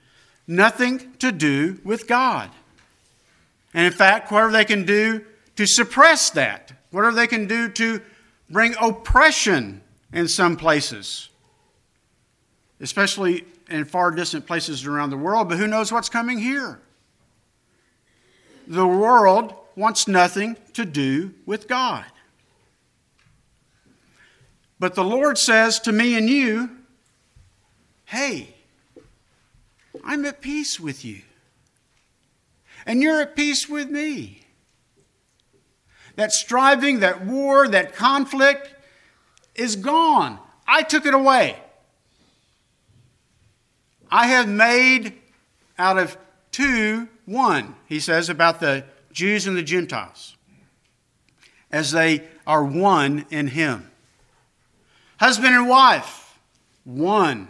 Nothing 0.47 1.13
to 1.19 1.33
do 1.33 1.81
with 1.85 2.07
God. 2.07 2.51
And 3.73 3.87
in 3.87 3.93
fact, 3.93 4.31
whatever 4.31 4.53
they 4.53 4.65
can 4.65 4.85
do 4.85 5.25
to 5.57 5.67
suppress 5.67 6.31
that, 6.31 6.73
whatever 6.91 7.17
they 7.17 7.27
can 7.27 7.47
do 7.47 7.69
to 7.71 8.01
bring 8.51 8.75
oppression 8.81 9.83
in 10.13 10.29
some 10.29 10.57
places 10.57 11.31
especially 12.81 13.45
in 13.71 13.85
far 13.85 14.11
distant 14.11 14.47
places 14.47 14.85
around 14.85 15.11
the 15.11 15.17
world, 15.17 15.49
but 15.49 15.59
who 15.59 15.67
knows 15.67 15.93
what's 15.93 16.09
coming 16.09 16.39
here? 16.39 16.81
The 18.67 18.87
world 18.87 19.55
wants 19.77 20.09
nothing 20.09 20.57
to 20.75 20.85
do 20.85 21.35
with 21.47 21.69
God. 21.69 22.05
But 24.79 24.95
the 24.95 25.05
Lord 25.05 25.39
says 25.39 25.81
to 25.81 25.93
me 25.93 26.15
and 26.17 26.29
you, 26.29 26.71
hey, 28.07 28.54
I'm 30.05 30.25
at 30.27 30.41
peace 30.41 30.79
with 30.79 31.05
you. 31.05 31.23
And 32.87 33.03
you're 33.03 33.23
at 33.23 33.35
peace 33.35 33.69
with 33.69 33.91
me. 33.91 34.43
That 36.17 36.33
striving, 36.33 37.01
that 37.01 37.25
war, 37.25 37.67
that 37.69 37.95
conflict 37.95 38.73
is 39.55 39.77
gone. 39.77 40.39
I 40.67 40.83
took 40.83 41.07
it 41.07 41.15
away. 41.15 41.59
I 44.11 44.29
have 44.29 44.49
made 44.49 45.15
out 45.79 45.99
of 45.99 46.17
two 46.53 47.09
one, 47.25 47.75
he 47.87 48.01
says 48.01 48.29
about 48.29 48.61
the 48.61 48.85
Jews 49.13 49.47
and 49.47 49.57
the 49.57 49.63
Gentiles, 49.63 50.37
as 51.73 51.91
they 51.91 52.23
are 52.47 52.63
one 52.63 53.27
in 53.31 53.49
him. 53.49 53.91
Husband 55.19 55.55
and 55.55 55.69
wife, 55.69 56.39
one. 56.85 57.49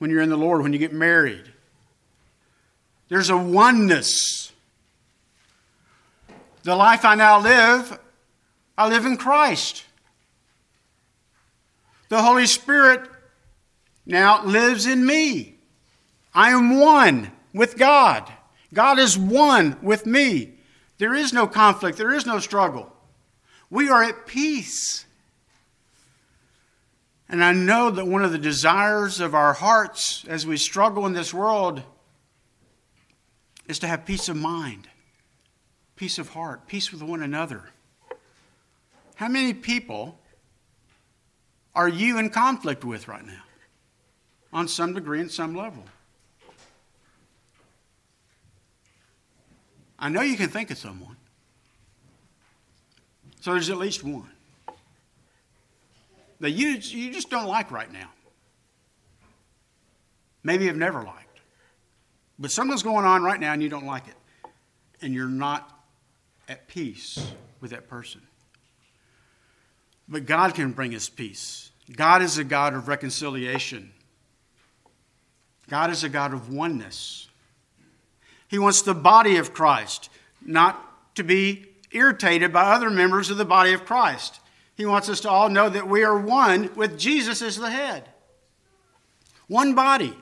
When 0.00 0.10
you're 0.10 0.22
in 0.22 0.30
the 0.30 0.36
Lord, 0.36 0.62
when 0.62 0.72
you 0.72 0.78
get 0.78 0.94
married, 0.94 1.52
there's 3.10 3.28
a 3.28 3.36
oneness. 3.36 4.50
The 6.62 6.74
life 6.74 7.04
I 7.04 7.14
now 7.16 7.38
live, 7.38 7.98
I 8.78 8.88
live 8.88 9.04
in 9.04 9.18
Christ. 9.18 9.84
The 12.08 12.22
Holy 12.22 12.46
Spirit 12.46 13.10
now 14.06 14.42
lives 14.42 14.86
in 14.86 15.04
me. 15.04 15.56
I 16.34 16.52
am 16.52 16.80
one 16.80 17.30
with 17.52 17.76
God. 17.76 18.32
God 18.72 18.98
is 18.98 19.18
one 19.18 19.76
with 19.82 20.06
me. 20.06 20.54
There 20.96 21.14
is 21.14 21.34
no 21.34 21.46
conflict, 21.46 21.98
there 21.98 22.12
is 22.12 22.24
no 22.24 22.38
struggle. 22.38 22.90
We 23.68 23.90
are 23.90 24.02
at 24.02 24.26
peace. 24.26 25.04
And 27.30 27.44
I 27.44 27.52
know 27.52 27.92
that 27.92 28.08
one 28.08 28.24
of 28.24 28.32
the 28.32 28.38
desires 28.38 29.20
of 29.20 29.36
our 29.36 29.52
hearts 29.52 30.24
as 30.26 30.44
we 30.44 30.56
struggle 30.56 31.06
in 31.06 31.12
this 31.12 31.32
world 31.32 31.80
is 33.68 33.78
to 33.78 33.86
have 33.86 34.04
peace 34.04 34.28
of 34.28 34.34
mind, 34.34 34.88
peace 35.94 36.18
of 36.18 36.30
heart, 36.30 36.66
peace 36.66 36.90
with 36.90 37.02
one 37.02 37.22
another. 37.22 37.70
How 39.14 39.28
many 39.28 39.54
people 39.54 40.18
are 41.72 41.88
you 41.88 42.18
in 42.18 42.30
conflict 42.30 42.84
with 42.84 43.06
right 43.06 43.24
now? 43.24 43.42
On 44.52 44.66
some 44.66 44.92
degree 44.92 45.20
and 45.20 45.30
some 45.30 45.54
level. 45.54 45.84
I 50.00 50.08
know 50.08 50.22
you 50.22 50.36
can 50.36 50.48
think 50.48 50.72
of 50.72 50.78
someone. 50.78 51.14
So 53.40 53.52
there's 53.52 53.70
at 53.70 53.78
least 53.78 54.02
one 54.02 54.32
that 56.40 56.50
you, 56.50 56.70
you 56.70 57.12
just 57.12 57.30
don't 57.30 57.46
like 57.46 57.70
right 57.70 57.92
now. 57.92 58.10
Maybe 60.42 60.64
you've 60.64 60.76
never 60.76 61.02
liked. 61.02 61.40
But 62.38 62.50
something's 62.50 62.82
going 62.82 63.04
on 63.04 63.22
right 63.22 63.38
now 63.38 63.52
and 63.52 63.62
you 63.62 63.68
don't 63.68 63.86
like 63.86 64.08
it. 64.08 64.14
And 65.02 65.14
you're 65.14 65.28
not 65.28 65.78
at 66.48 66.66
peace 66.66 67.32
with 67.60 67.70
that 67.70 67.88
person. 67.88 68.22
But 70.08 70.26
God 70.26 70.54
can 70.54 70.72
bring 70.72 70.94
us 70.94 71.08
peace. 71.08 71.70
God 71.94 72.22
is 72.22 72.38
a 72.38 72.44
God 72.44 72.74
of 72.74 72.88
reconciliation. 72.88 73.92
God 75.68 75.90
is 75.90 76.02
a 76.02 76.08
God 76.08 76.32
of 76.32 76.52
oneness. 76.52 77.28
He 78.48 78.58
wants 78.58 78.82
the 78.82 78.94
body 78.94 79.36
of 79.36 79.54
Christ 79.54 80.10
not 80.44 81.14
to 81.14 81.22
be 81.22 81.66
irritated 81.92 82.52
by 82.52 82.72
other 82.72 82.90
members 82.90 83.30
of 83.30 83.36
the 83.36 83.44
body 83.44 83.72
of 83.72 83.84
Christ. 83.84 84.39
He 84.80 84.86
wants 84.86 85.10
us 85.10 85.20
to 85.20 85.28
all 85.28 85.50
know 85.50 85.68
that 85.68 85.88
we 85.88 86.04
are 86.04 86.18
one 86.18 86.74
with 86.74 86.98
Jesus 86.98 87.42
as 87.42 87.58
the 87.58 87.68
head. 87.68 88.08
One 89.46 89.74
body, 89.74 90.16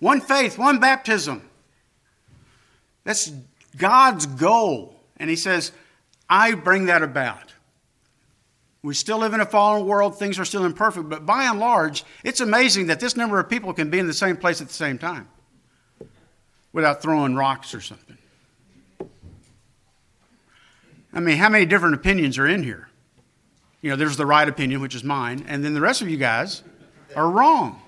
one 0.00 0.20
faith, 0.20 0.58
one 0.58 0.80
baptism. 0.80 1.48
That's 3.04 3.32
God's 3.74 4.26
goal. 4.26 5.00
And 5.16 5.30
He 5.30 5.36
says, 5.36 5.72
I 6.28 6.52
bring 6.56 6.86
that 6.86 7.02
about. 7.02 7.54
We 8.82 8.92
still 8.92 9.16
live 9.16 9.32
in 9.32 9.40
a 9.40 9.46
fallen 9.46 9.86
world, 9.86 10.18
things 10.18 10.38
are 10.38 10.44
still 10.44 10.66
imperfect, 10.66 11.08
but 11.08 11.24
by 11.24 11.44
and 11.44 11.58
large, 11.58 12.04
it's 12.24 12.42
amazing 12.42 12.88
that 12.88 13.00
this 13.00 13.16
number 13.16 13.40
of 13.40 13.48
people 13.48 13.72
can 13.72 13.88
be 13.88 13.98
in 13.98 14.06
the 14.06 14.12
same 14.12 14.36
place 14.36 14.60
at 14.60 14.68
the 14.68 14.74
same 14.74 14.98
time 14.98 15.26
without 16.74 17.00
throwing 17.00 17.34
rocks 17.34 17.74
or 17.74 17.80
something. 17.80 18.18
I 21.14 21.20
mean, 21.20 21.38
how 21.38 21.48
many 21.48 21.64
different 21.64 21.94
opinions 21.94 22.36
are 22.36 22.46
in 22.46 22.62
here? 22.62 22.87
You 23.80 23.90
know, 23.90 23.96
there's 23.96 24.16
the 24.16 24.26
right 24.26 24.48
opinion, 24.48 24.80
which 24.80 24.94
is 24.94 25.04
mine, 25.04 25.44
and 25.48 25.64
then 25.64 25.74
the 25.74 25.80
rest 25.80 26.02
of 26.02 26.08
you 26.08 26.16
guys 26.16 26.62
are 27.14 27.30
wrong. 27.30 27.80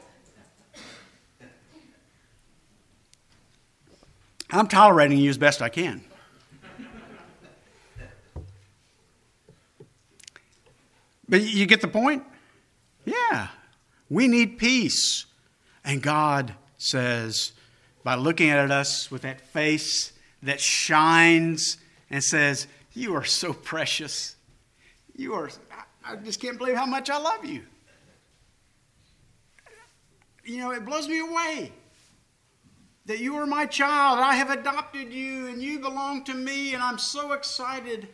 I'm 4.50 4.66
tolerating 4.66 5.18
you 5.18 5.30
as 5.30 5.38
best 5.38 5.62
I 5.62 5.68
can. 5.68 6.02
But 11.28 11.42
you 11.42 11.66
get 11.66 11.80
the 11.80 11.88
point? 11.88 12.24
Yeah. 13.04 13.48
We 14.08 14.26
need 14.26 14.58
peace. 14.58 15.26
And 15.84 16.02
God 16.02 16.54
says, 16.76 17.52
by 18.02 18.16
looking 18.16 18.50
at 18.50 18.70
us 18.70 19.10
with 19.10 19.22
that 19.22 19.40
face 19.40 20.12
that 20.42 20.60
shines 20.60 21.76
and 22.10 22.22
says, 22.24 22.66
You 22.92 23.14
are 23.14 23.24
so 23.24 23.52
precious. 23.52 24.34
You 25.14 25.34
are, 25.34 25.50
I 26.04 26.16
just 26.16 26.40
can't 26.40 26.58
believe 26.58 26.76
how 26.76 26.86
much 26.86 27.10
I 27.10 27.18
love 27.18 27.44
you. 27.44 27.62
You 30.44 30.58
know, 30.58 30.70
it 30.70 30.84
blows 30.84 31.08
me 31.08 31.20
away 31.20 31.72
that 33.06 33.18
you 33.18 33.36
are 33.36 33.46
my 33.46 33.66
child. 33.66 34.18
I 34.18 34.34
have 34.34 34.50
adopted 34.50 35.12
you 35.12 35.46
and 35.48 35.62
you 35.62 35.78
belong 35.78 36.24
to 36.24 36.34
me, 36.34 36.74
and 36.74 36.82
I'm 36.82 36.98
so 36.98 37.32
excited. 37.32 38.08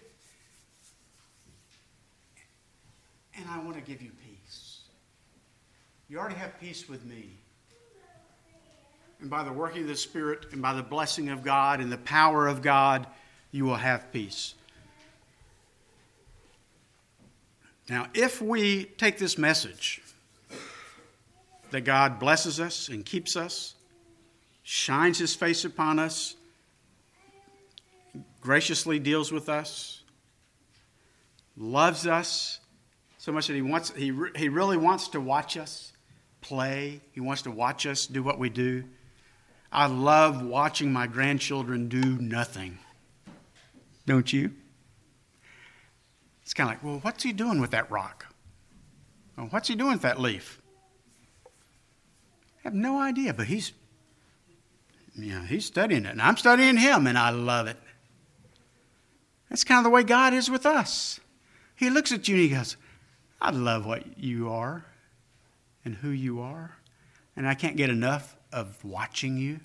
And 3.35 3.45
I 3.51 3.59
want 3.59 3.77
to 3.77 3.83
give 3.83 4.03
you 4.03 4.11
peace. 4.25 4.81
You 6.09 6.19
already 6.19 6.37
have 6.37 6.59
peace 6.61 6.89
with 6.89 7.05
me 7.05 7.39
and 9.21 9.31
by 9.31 9.43
the 9.43 9.53
working 9.53 9.83
of 9.83 9.89
the 9.89 9.97
Spirit 9.97 10.47
and 10.53 10.61
by 10.61 10.75
the 10.75 10.83
blessing 10.83 11.31
of 11.31 11.43
God 11.43 11.81
and 11.81 11.91
the 11.91 11.99
power 11.99 12.47
of 12.47 12.63
God, 12.63 13.07
you 13.51 13.65
will 13.65 13.77
have 13.77 14.13
peace. 14.13 14.55
Now, 17.89 18.09
if 18.15 18.43
we 18.43 18.85
take 18.85 19.19
this 19.19 19.39
message 19.39 20.03
that 21.71 21.83
God 21.83 22.19
blesses 22.19 22.59
us 22.59 22.89
and 22.89 23.05
keeps 23.05 23.37
us, 23.37 23.75
shines 24.63 25.19
his 25.19 25.35
face 25.35 25.65
upon 25.65 25.99
us, 25.99 26.35
graciously 28.41 28.99
deals 28.99 29.31
with 29.31 29.49
us, 29.49 30.03
loves 31.57 32.07
us 32.07 32.61
so 33.19 33.33
much 33.33 33.47
that 33.47 33.55
he 33.55 33.63
wants 33.63 33.91
he, 33.91 34.13
he 34.37 34.49
really 34.49 34.77
wants 34.77 35.09
to 35.09 35.21
watch 35.21 35.57
us 35.57 35.93
play, 36.41 37.01
he 37.13 37.21
wants 37.21 37.43
to 37.43 37.51
watch 37.51 37.87
us 37.87 38.07
do 38.07 38.23
what 38.23 38.39
we 38.39 38.49
do. 38.49 38.85
I 39.73 39.87
love 39.87 40.45
watching 40.45 40.93
my 40.93 41.07
grandchildren 41.07 41.89
do 41.89 42.19
nothing. 42.19 42.79
Don't 44.07 44.33
you? 44.33 44.53
It's 46.47 46.55
kind 46.55 46.71
of 46.71 46.77
like, 46.77 46.85
well, 46.85 47.01
what's 47.01 47.25
he 47.25 47.33
doing 47.33 47.61
with 47.61 47.73
that 47.73 47.91
rock? 47.91 48.33
Well, 49.37 49.49
what's 49.51 49.67
he 49.67 49.75
doing 49.75 49.95
with 49.95 50.03
that 50.03 50.21
leaf? 50.21 50.63
I 51.45 52.69
have 52.69 52.73
no 52.73 53.01
idea, 53.01 53.35
but 53.35 53.49
he's 53.49 53.73
yeah, 55.17 55.45
he's 55.45 55.65
studying 55.65 56.05
it. 56.05 56.13
And 56.13 56.23
I'm 56.23 56.37
studying 56.37 56.77
him, 56.77 57.09
and 57.09 57.19
I 57.19 57.31
love 57.31 57.67
it. 57.67 57.79
That's 59.51 59.65
kind 59.65 59.79
of 59.79 59.85
the 59.85 59.91
way 59.91 60.05
God 60.05 60.35
is 60.35 60.49
with 60.49 60.65
us. 60.65 61.19
He 61.75 61.91
looks 61.91 62.13
at 62.13 62.29
you 62.29 62.37
and 62.37 62.45
he 62.45 62.51
goes, 62.51 62.77
I 63.41 63.51
love 63.51 63.85
what 63.85 64.17
you 64.17 64.49
are 64.49 64.87
and 65.85 65.97
who 65.97 66.11
you 66.11 66.41
are, 66.41 66.77
and 67.37 67.49
I 67.49 67.55
can't 67.55 67.77
get 67.77 67.91
enough 67.91 68.37
of 68.53 68.85
watching 68.85 69.37
you. 69.37 69.59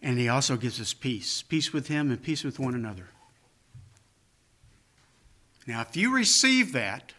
And 0.00 0.18
he 0.18 0.30
also 0.30 0.56
gives 0.56 0.80
us 0.80 0.94
peace 0.94 1.42
peace 1.42 1.74
with 1.74 1.88
him 1.88 2.10
and 2.10 2.22
peace 2.22 2.42
with 2.42 2.58
one 2.58 2.74
another. 2.74 3.10
Now, 5.66 5.80
if 5.80 5.96
you 5.96 6.14
receive 6.14 6.72
that 6.72 7.12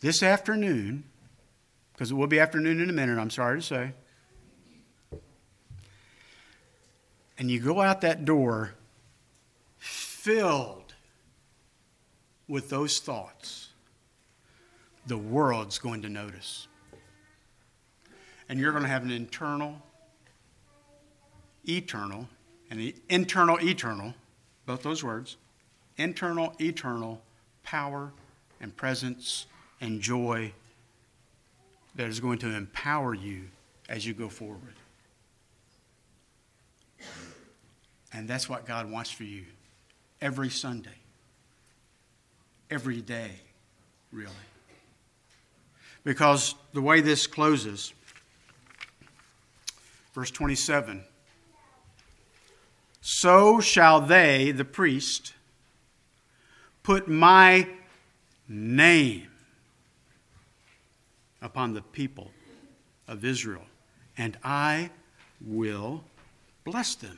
this 0.00 0.22
afternoon, 0.22 1.04
because 1.92 2.10
it 2.10 2.14
will 2.14 2.26
be 2.26 2.38
afternoon 2.38 2.80
in 2.80 2.90
a 2.90 2.92
minute, 2.92 3.18
I'm 3.18 3.30
sorry 3.30 3.60
to 3.60 3.66
say, 3.66 3.92
and 7.38 7.50
you 7.50 7.58
go 7.58 7.80
out 7.80 8.02
that 8.02 8.24
door 8.24 8.74
filled 9.78 10.94
with 12.46 12.68
those 12.68 12.98
thoughts 12.98 13.70
the 15.06 15.16
world's 15.16 15.78
going 15.78 16.02
to 16.02 16.08
notice. 16.08 16.68
And 18.48 18.58
you're 18.58 18.72
going 18.72 18.84
to 18.84 18.88
have 18.88 19.02
an 19.02 19.10
internal, 19.10 19.80
eternal, 21.66 22.28
and 22.70 22.78
the 22.78 22.94
internal, 23.08 23.58
eternal, 23.60 24.14
both 24.66 24.82
those 24.82 25.02
words, 25.02 25.36
internal, 26.00 26.54
eternal 26.60 27.20
power 27.62 28.10
and 28.60 28.74
presence 28.74 29.46
and 29.80 30.00
joy 30.00 30.52
that 31.94 32.08
is 32.08 32.20
going 32.20 32.38
to 32.38 32.48
empower 32.48 33.14
you 33.14 33.42
as 33.88 34.06
you 34.06 34.14
go 34.14 34.28
forward. 34.28 34.74
And 38.12 38.26
that's 38.26 38.48
what 38.48 38.66
God 38.66 38.90
wants 38.90 39.10
for 39.10 39.24
you 39.24 39.44
every 40.20 40.48
Sunday, 40.50 40.88
every 42.70 43.00
day, 43.02 43.30
really. 44.10 44.32
because 46.02 46.54
the 46.72 46.80
way 46.80 47.00
this 47.00 47.26
closes, 47.26 47.92
verse 50.14 50.30
27 50.30 51.04
So 53.02 53.60
shall 53.60 54.00
they, 54.00 54.50
the 54.50 54.64
priest, 54.64 55.34
put 56.90 57.06
my 57.06 57.68
name 58.48 59.28
upon 61.40 61.72
the 61.72 61.82
people 61.82 62.32
of 63.06 63.24
Israel, 63.24 63.62
and 64.18 64.36
I 64.42 64.90
will 65.40 66.02
bless 66.64 66.96
them. 66.96 67.16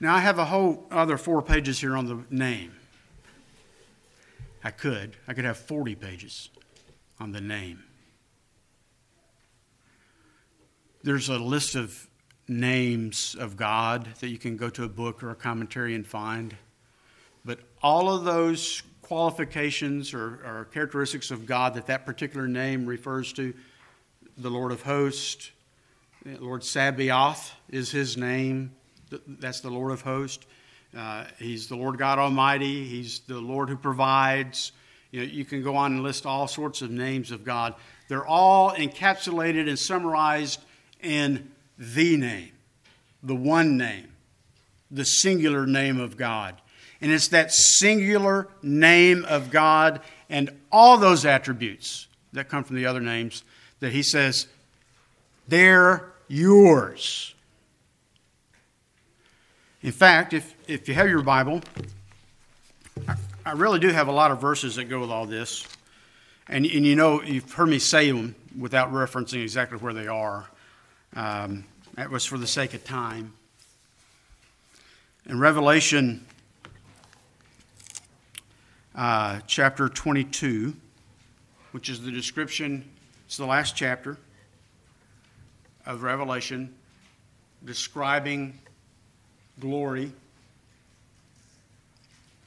Now, 0.00 0.16
I 0.16 0.18
have 0.18 0.40
a 0.40 0.46
whole 0.46 0.88
other 0.90 1.16
four 1.16 1.42
pages 1.42 1.80
here 1.80 1.96
on 1.96 2.06
the 2.06 2.24
name. 2.28 2.72
I 4.64 4.72
could. 4.72 5.16
I 5.28 5.32
could 5.32 5.44
have 5.44 5.56
40 5.56 5.94
pages 5.94 6.48
on 7.20 7.30
the 7.30 7.40
name. 7.40 7.84
There's 11.04 11.28
a 11.28 11.38
list 11.38 11.76
of 11.76 12.08
names 12.48 13.36
of 13.38 13.56
God 13.56 14.08
that 14.18 14.28
you 14.30 14.38
can 14.38 14.56
go 14.56 14.70
to 14.70 14.82
a 14.82 14.88
book 14.88 15.22
or 15.22 15.30
a 15.30 15.36
commentary 15.36 15.94
and 15.94 16.04
find. 16.04 16.56
But 17.44 17.60
all 17.82 18.10
of 18.10 18.24
those 18.24 18.82
qualifications 19.02 20.14
or, 20.14 20.40
or 20.44 20.68
characteristics 20.72 21.30
of 21.30 21.46
God 21.46 21.74
that 21.74 21.86
that 21.86 22.06
particular 22.06 22.48
name 22.48 22.86
refers 22.86 23.32
to, 23.34 23.54
the 24.36 24.50
Lord 24.50 24.72
of 24.72 24.82
hosts, 24.82 25.50
Lord 26.24 26.64
Sabaoth 26.64 27.52
is 27.68 27.90
his 27.90 28.16
name. 28.16 28.72
That's 29.26 29.60
the 29.60 29.70
Lord 29.70 29.92
of 29.92 30.00
hosts. 30.00 30.46
Uh, 30.96 31.24
he's 31.38 31.68
the 31.68 31.76
Lord 31.76 31.98
God 31.98 32.18
Almighty. 32.18 32.84
He's 32.84 33.20
the 33.20 33.40
Lord 33.40 33.68
who 33.68 33.76
provides. 33.76 34.72
You 35.10 35.20
know, 35.20 35.26
you 35.26 35.44
can 35.44 35.62
go 35.62 35.76
on 35.76 35.92
and 35.92 36.02
list 36.02 36.24
all 36.24 36.48
sorts 36.48 36.82
of 36.82 36.90
names 36.90 37.30
of 37.30 37.44
God. 37.44 37.74
They're 38.08 38.26
all 38.26 38.72
encapsulated 38.72 39.68
and 39.68 39.78
summarized 39.78 40.60
in 41.02 41.50
the 41.78 42.16
name, 42.16 42.52
the 43.22 43.34
one 43.34 43.76
name, 43.76 44.08
the 44.90 45.04
singular 45.04 45.66
name 45.66 46.00
of 46.00 46.16
God. 46.16 46.60
And 47.00 47.12
it's 47.12 47.28
that 47.28 47.52
singular 47.52 48.48
name 48.62 49.24
of 49.24 49.50
God 49.50 50.00
and 50.30 50.50
all 50.72 50.96
those 50.96 51.24
attributes 51.24 52.06
that 52.32 52.48
come 52.48 52.64
from 52.64 52.76
the 52.76 52.86
other 52.86 53.00
names 53.00 53.44
that 53.80 53.92
he 53.92 54.02
says, 54.02 54.46
they're 55.48 56.12
yours. 56.28 57.34
In 59.82 59.92
fact, 59.92 60.32
if, 60.32 60.54
if 60.66 60.88
you 60.88 60.94
have 60.94 61.08
your 61.08 61.22
Bible, 61.22 61.62
I 63.44 63.52
really 63.52 63.78
do 63.78 63.88
have 63.88 64.08
a 64.08 64.12
lot 64.12 64.30
of 64.30 64.40
verses 64.40 64.76
that 64.76 64.84
go 64.84 65.00
with 65.00 65.10
all 65.10 65.26
this. 65.26 65.68
And, 66.48 66.64
and 66.64 66.86
you 66.86 66.96
know, 66.96 67.22
you've 67.22 67.52
heard 67.52 67.68
me 67.68 67.78
say 67.78 68.10
them 68.10 68.34
without 68.58 68.92
referencing 68.92 69.42
exactly 69.42 69.78
where 69.78 69.92
they 69.92 70.06
are. 70.06 70.48
Um, 71.14 71.64
that 71.94 72.10
was 72.10 72.24
for 72.24 72.38
the 72.38 72.46
sake 72.46 72.72
of 72.74 72.84
time. 72.84 73.34
In 75.26 75.38
Revelation 75.38 76.26
uh, 78.94 79.40
chapter 79.46 79.88
22, 79.88 80.74
which 81.72 81.88
is 81.88 82.00
the 82.02 82.12
description, 82.12 82.88
it's 83.26 83.36
the 83.36 83.46
last 83.46 83.74
chapter 83.76 84.16
of 85.86 86.02
Revelation, 86.02 86.74
describing 87.64 88.58
glory 89.60 90.12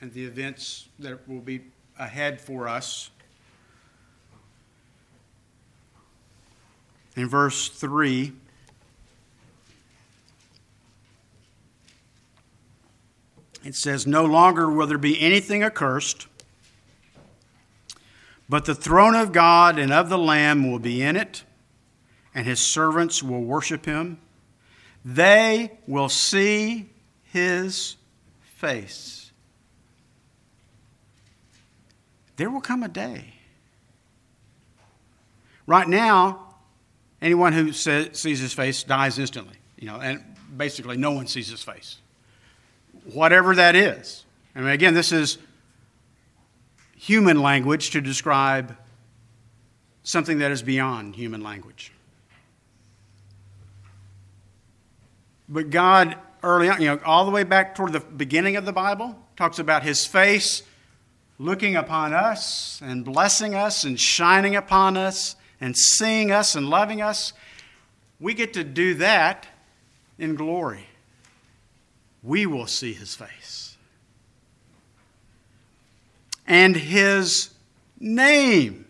and 0.01 0.13
the 0.13 0.23
events 0.23 0.87
that 0.99 1.27
will 1.27 1.41
be 1.41 1.61
ahead 1.99 2.39
for 2.39 2.67
us. 2.67 3.09
In 7.15 7.27
verse 7.27 7.69
3, 7.69 8.31
it 13.65 13.75
says, 13.75 14.05
No 14.05 14.23
longer 14.23 14.69
will 14.69 14.85
there 14.85 14.99
be 14.99 15.19
anything 15.19 15.63
accursed, 15.63 16.27
but 18.49 18.65
the 18.65 18.75
throne 18.75 19.15
of 19.15 19.31
God 19.31 19.77
and 19.77 19.91
of 19.91 20.09
the 20.09 20.17
Lamb 20.17 20.69
will 20.69 20.79
be 20.79 21.01
in 21.01 21.15
it, 21.15 21.43
and 22.33 22.45
his 22.45 22.59
servants 22.59 23.21
will 23.21 23.41
worship 23.41 23.85
him. 23.85 24.19
They 25.03 25.77
will 25.87 26.09
see 26.09 26.89
his 27.23 27.95
face. 28.55 29.31
There 32.37 32.49
will 32.49 32.61
come 32.61 32.83
a 32.83 32.87
day. 32.87 33.33
Right 35.65 35.87
now, 35.87 36.55
anyone 37.21 37.51
who 37.51 37.73
sees 37.73 38.39
his 38.39 38.53
face 38.53 38.83
dies 38.83 39.19
instantly. 39.19 39.55
You 39.77 39.87
know, 39.87 39.99
and 39.99 40.23
basically 40.55 40.97
no 40.97 41.11
one 41.11 41.27
sees 41.27 41.49
his 41.49 41.61
face. 41.61 41.97
Whatever 43.13 43.55
that 43.55 43.75
is. 43.75 44.25
I 44.55 44.59
mean, 44.59 44.69
again, 44.69 44.93
this 44.93 45.11
is 45.11 45.37
human 46.97 47.41
language 47.41 47.91
to 47.91 48.01
describe 48.01 48.75
something 50.03 50.39
that 50.39 50.51
is 50.51 50.61
beyond 50.61 51.15
human 51.15 51.41
language. 51.41 51.91
But 55.47 55.69
God 55.69 56.17
early 56.43 56.69
on, 56.69 56.81
you 56.81 56.87
know, 56.87 56.99
all 57.05 57.25
the 57.25 57.31
way 57.31 57.43
back 57.43 57.75
toward 57.75 57.93
the 57.93 57.99
beginning 57.99 58.55
of 58.55 58.65
the 58.65 58.73
Bible, 58.73 59.17
talks 59.35 59.59
about 59.59 59.83
his 59.83 60.05
face 60.05 60.63
looking 61.39 61.75
upon 61.75 62.13
us 62.13 62.79
and 62.83 63.05
blessing 63.05 63.53
us 63.53 63.83
and 63.83 63.99
shining 63.99 64.55
upon 64.55 64.97
us 64.97 65.35
and 65.61 65.77
seeing 65.77 66.31
us 66.31 66.55
and 66.55 66.69
loving 66.69 67.01
us. 67.01 67.33
We 68.19 68.33
get 68.33 68.53
to 68.53 68.63
do 68.63 68.95
that 68.95 69.45
in 70.17 70.35
glory. 70.35 70.87
We 72.23 72.45
will 72.45 72.67
see 72.67 72.93
his 72.93 73.13
face. 73.13 73.66
And 76.47 76.75
his 76.75 77.49
name 77.99 78.85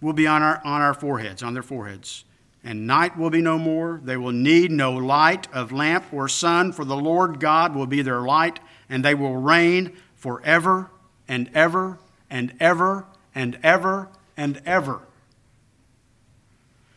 will 0.00 0.12
be 0.12 0.26
on 0.26 0.42
our, 0.42 0.60
on 0.64 0.80
our 0.80 0.94
foreheads, 0.94 1.42
on 1.42 1.54
their 1.54 1.62
foreheads 1.62 2.24
and 2.64 2.86
night 2.86 3.18
will 3.18 3.30
be 3.30 3.42
no 3.42 3.58
more. 3.58 4.00
They 4.02 4.16
will 4.16 4.32
need 4.32 4.70
no 4.70 4.92
light 4.92 5.46
of 5.52 5.70
lamp 5.70 6.06
or 6.12 6.28
sun, 6.28 6.72
for 6.72 6.84
the 6.84 6.96
Lord 6.96 7.38
God 7.38 7.74
will 7.74 7.86
be 7.86 8.00
their 8.00 8.22
light, 8.22 8.58
and 8.88 9.04
they 9.04 9.14
will 9.14 9.36
reign 9.36 9.92
forever 10.16 10.90
and 11.28 11.50
ever 11.54 11.98
and 12.30 12.54
ever 12.58 13.04
and 13.34 13.58
ever 13.62 14.08
and 14.36 14.62
ever. 14.64 15.02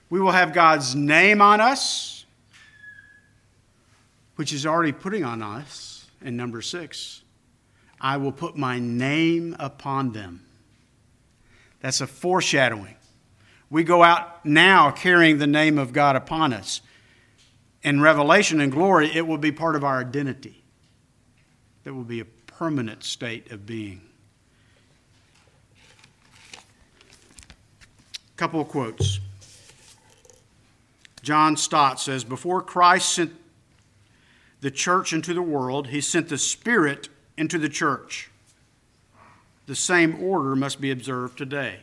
We 0.09 0.21
will 0.21 0.31
have 0.31 0.53
God's 0.53 0.95
name 0.95 1.41
on 1.41 1.59
us, 1.59 2.25
which 4.37 4.53
is 4.53 4.65
already 4.65 4.93
putting 4.93 5.25
on 5.25 5.43
us 5.43 6.07
in 6.21 6.37
number 6.37 6.61
six. 6.61 7.23
I 7.99 8.17
will 8.17 8.31
put 8.31 8.55
my 8.55 8.79
name 8.79 9.55
upon 9.59 10.11
them. 10.11 10.45
That's 11.79 12.01
a 12.01 12.07
foreshadowing 12.07 12.97
we 13.69 13.83
go 13.83 14.03
out 14.03 14.45
now 14.45 14.91
carrying 14.91 15.39
the 15.39 15.47
name 15.47 15.77
of 15.77 15.93
God 15.93 16.15
upon 16.15 16.53
us. 16.53 16.81
In 17.83 18.01
revelation 18.01 18.61
and 18.61 18.71
glory, 18.71 19.11
it 19.13 19.27
will 19.27 19.37
be 19.37 19.51
part 19.51 19.75
of 19.75 19.83
our 19.83 19.99
identity. 19.99 20.63
It 21.85 21.91
will 21.91 22.03
be 22.03 22.19
a 22.19 22.25
permanent 22.25 23.03
state 23.03 23.51
of 23.51 23.65
being. 23.65 24.01
Couple 28.35 28.61
of 28.61 28.67
quotes. 28.67 29.19
John 31.21 31.57
Stott 31.57 31.99
says 31.99 32.23
Before 32.23 32.61
Christ 32.61 33.13
sent 33.13 33.33
the 34.61 34.71
church 34.71 35.11
into 35.11 35.33
the 35.33 35.41
world, 35.41 35.87
he 35.87 36.01
sent 36.01 36.29
the 36.29 36.37
Spirit 36.37 37.09
into 37.37 37.57
the 37.57 37.69
church. 37.69 38.29
The 39.67 39.75
same 39.75 40.21
order 40.21 40.55
must 40.55 40.81
be 40.81 40.91
observed 40.91 41.37
today. 41.37 41.79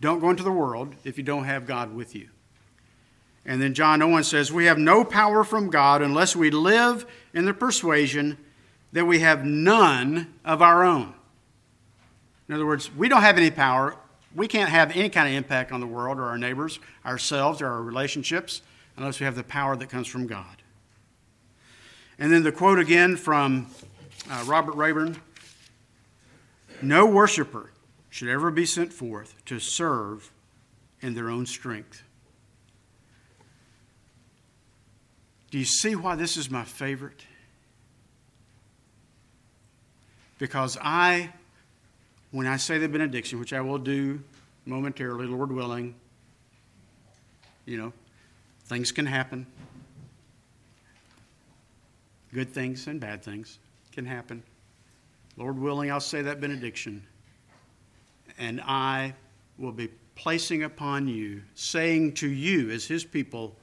Don't 0.00 0.20
go 0.20 0.30
into 0.30 0.42
the 0.42 0.52
world 0.52 0.94
if 1.04 1.16
you 1.18 1.24
don't 1.24 1.44
have 1.44 1.66
God 1.66 1.94
with 1.94 2.14
you. 2.14 2.28
And 3.44 3.60
then 3.60 3.74
John 3.74 4.02
Owen 4.02 4.24
says, 4.24 4.52
We 4.52 4.66
have 4.66 4.78
no 4.78 5.04
power 5.04 5.44
from 5.44 5.70
God 5.70 6.00
unless 6.00 6.36
we 6.36 6.50
live 6.50 7.06
in 7.34 7.44
the 7.44 7.54
persuasion 7.54 8.38
that 8.92 9.04
we 9.04 9.20
have 9.20 9.44
none 9.44 10.34
of 10.44 10.62
our 10.62 10.84
own. 10.84 11.14
In 12.48 12.54
other 12.54 12.66
words, 12.66 12.94
we 12.94 13.08
don't 13.08 13.22
have 13.22 13.38
any 13.38 13.50
power. 13.50 13.96
We 14.34 14.46
can't 14.48 14.70
have 14.70 14.94
any 14.96 15.08
kind 15.08 15.28
of 15.28 15.34
impact 15.34 15.72
on 15.72 15.80
the 15.80 15.86
world 15.86 16.18
or 16.18 16.24
our 16.24 16.38
neighbors, 16.38 16.78
ourselves, 17.04 17.60
or 17.60 17.68
our 17.68 17.82
relationships 17.82 18.62
unless 18.96 19.20
we 19.20 19.24
have 19.24 19.36
the 19.36 19.44
power 19.44 19.76
that 19.76 19.88
comes 19.88 20.06
from 20.06 20.26
God. 20.26 20.61
And 22.22 22.32
then 22.32 22.44
the 22.44 22.52
quote 22.52 22.78
again 22.78 23.16
from 23.16 23.66
uh, 24.30 24.44
Robert 24.46 24.76
Rayburn 24.76 25.20
No 26.80 27.04
worshiper 27.04 27.72
should 28.10 28.28
ever 28.28 28.52
be 28.52 28.64
sent 28.64 28.92
forth 28.92 29.44
to 29.46 29.58
serve 29.58 30.30
in 31.00 31.14
their 31.14 31.28
own 31.28 31.46
strength. 31.46 32.04
Do 35.50 35.58
you 35.58 35.64
see 35.64 35.96
why 35.96 36.14
this 36.14 36.36
is 36.36 36.48
my 36.48 36.62
favorite? 36.62 37.26
Because 40.38 40.78
I 40.80 41.32
when 42.30 42.46
I 42.46 42.56
say 42.56 42.78
the 42.78 42.88
benediction, 42.88 43.40
which 43.40 43.52
I 43.52 43.62
will 43.62 43.78
do 43.78 44.22
momentarily, 44.64 45.26
Lord 45.26 45.50
willing, 45.50 45.96
you 47.66 47.78
know, 47.78 47.92
things 48.66 48.92
can 48.92 49.06
happen. 49.06 49.44
Good 52.32 52.50
things 52.50 52.86
and 52.86 52.98
bad 53.00 53.22
things 53.22 53.58
can 53.92 54.06
happen. 54.06 54.42
Lord 55.36 55.58
willing, 55.58 55.90
I'll 55.90 56.00
say 56.00 56.22
that 56.22 56.40
benediction. 56.40 57.06
And 58.38 58.60
I 58.60 59.14
will 59.58 59.72
be 59.72 59.88
placing 60.14 60.62
upon 60.62 61.08
you, 61.08 61.42
saying 61.54 62.14
to 62.14 62.28
you 62.28 62.70
as 62.70 62.86
his 62.86 63.04
people, 63.04 63.56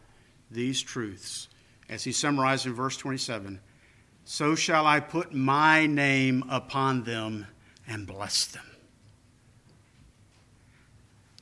these 0.51 0.82
truths. 0.82 1.47
As 1.89 2.03
he 2.03 2.11
summarized 2.11 2.65
in 2.65 2.74
verse 2.74 2.97
27 2.97 3.59
So 4.26 4.55
shall 4.55 4.86
I 4.86 4.99
put 4.99 5.34
my 5.34 5.88
name 5.88 6.43
upon 6.49 7.03
them 7.03 7.47
and 7.88 8.05
bless 8.05 8.45
them. 8.45 8.65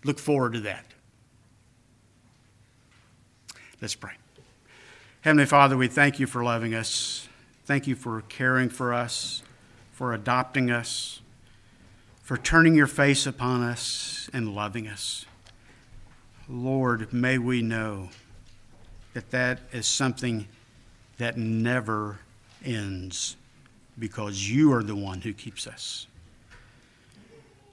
Look 0.03 0.19
forward 0.19 0.53
to 0.53 0.61
that. 0.61 0.85
Let's 3.81 3.95
pray. 3.95 4.13
Heavenly 5.27 5.45
Father, 5.45 5.75
we 5.75 5.89
thank 5.89 6.21
you 6.21 6.25
for 6.25 6.41
loving 6.41 6.73
us. 6.73 7.27
Thank 7.65 7.85
you 7.85 7.95
for 7.95 8.21
caring 8.29 8.69
for 8.69 8.93
us, 8.93 9.43
for 9.91 10.13
adopting 10.13 10.71
us, 10.71 11.19
for 12.21 12.37
turning 12.37 12.75
your 12.75 12.87
face 12.87 13.27
upon 13.27 13.61
us 13.61 14.29
and 14.31 14.55
loving 14.55 14.87
us. 14.87 15.25
Lord, 16.47 17.11
may 17.11 17.37
we 17.37 17.61
know 17.61 18.07
that 19.13 19.31
that 19.31 19.59
is 19.73 19.85
something 19.85 20.47
that 21.17 21.35
never 21.35 22.19
ends 22.63 23.35
because 23.99 24.49
you 24.49 24.71
are 24.71 24.81
the 24.81 24.95
one 24.95 25.19
who 25.19 25.33
keeps 25.33 25.67
us. 25.67 26.07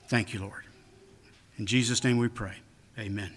Thank 0.09 0.35
you, 0.35 0.41
Lord. 0.41 0.65
In 1.57 1.67
Jesus' 1.67 2.03
name 2.03 2.19
we 2.19 2.27
pray. 2.27 2.57
Amen. 2.99 3.31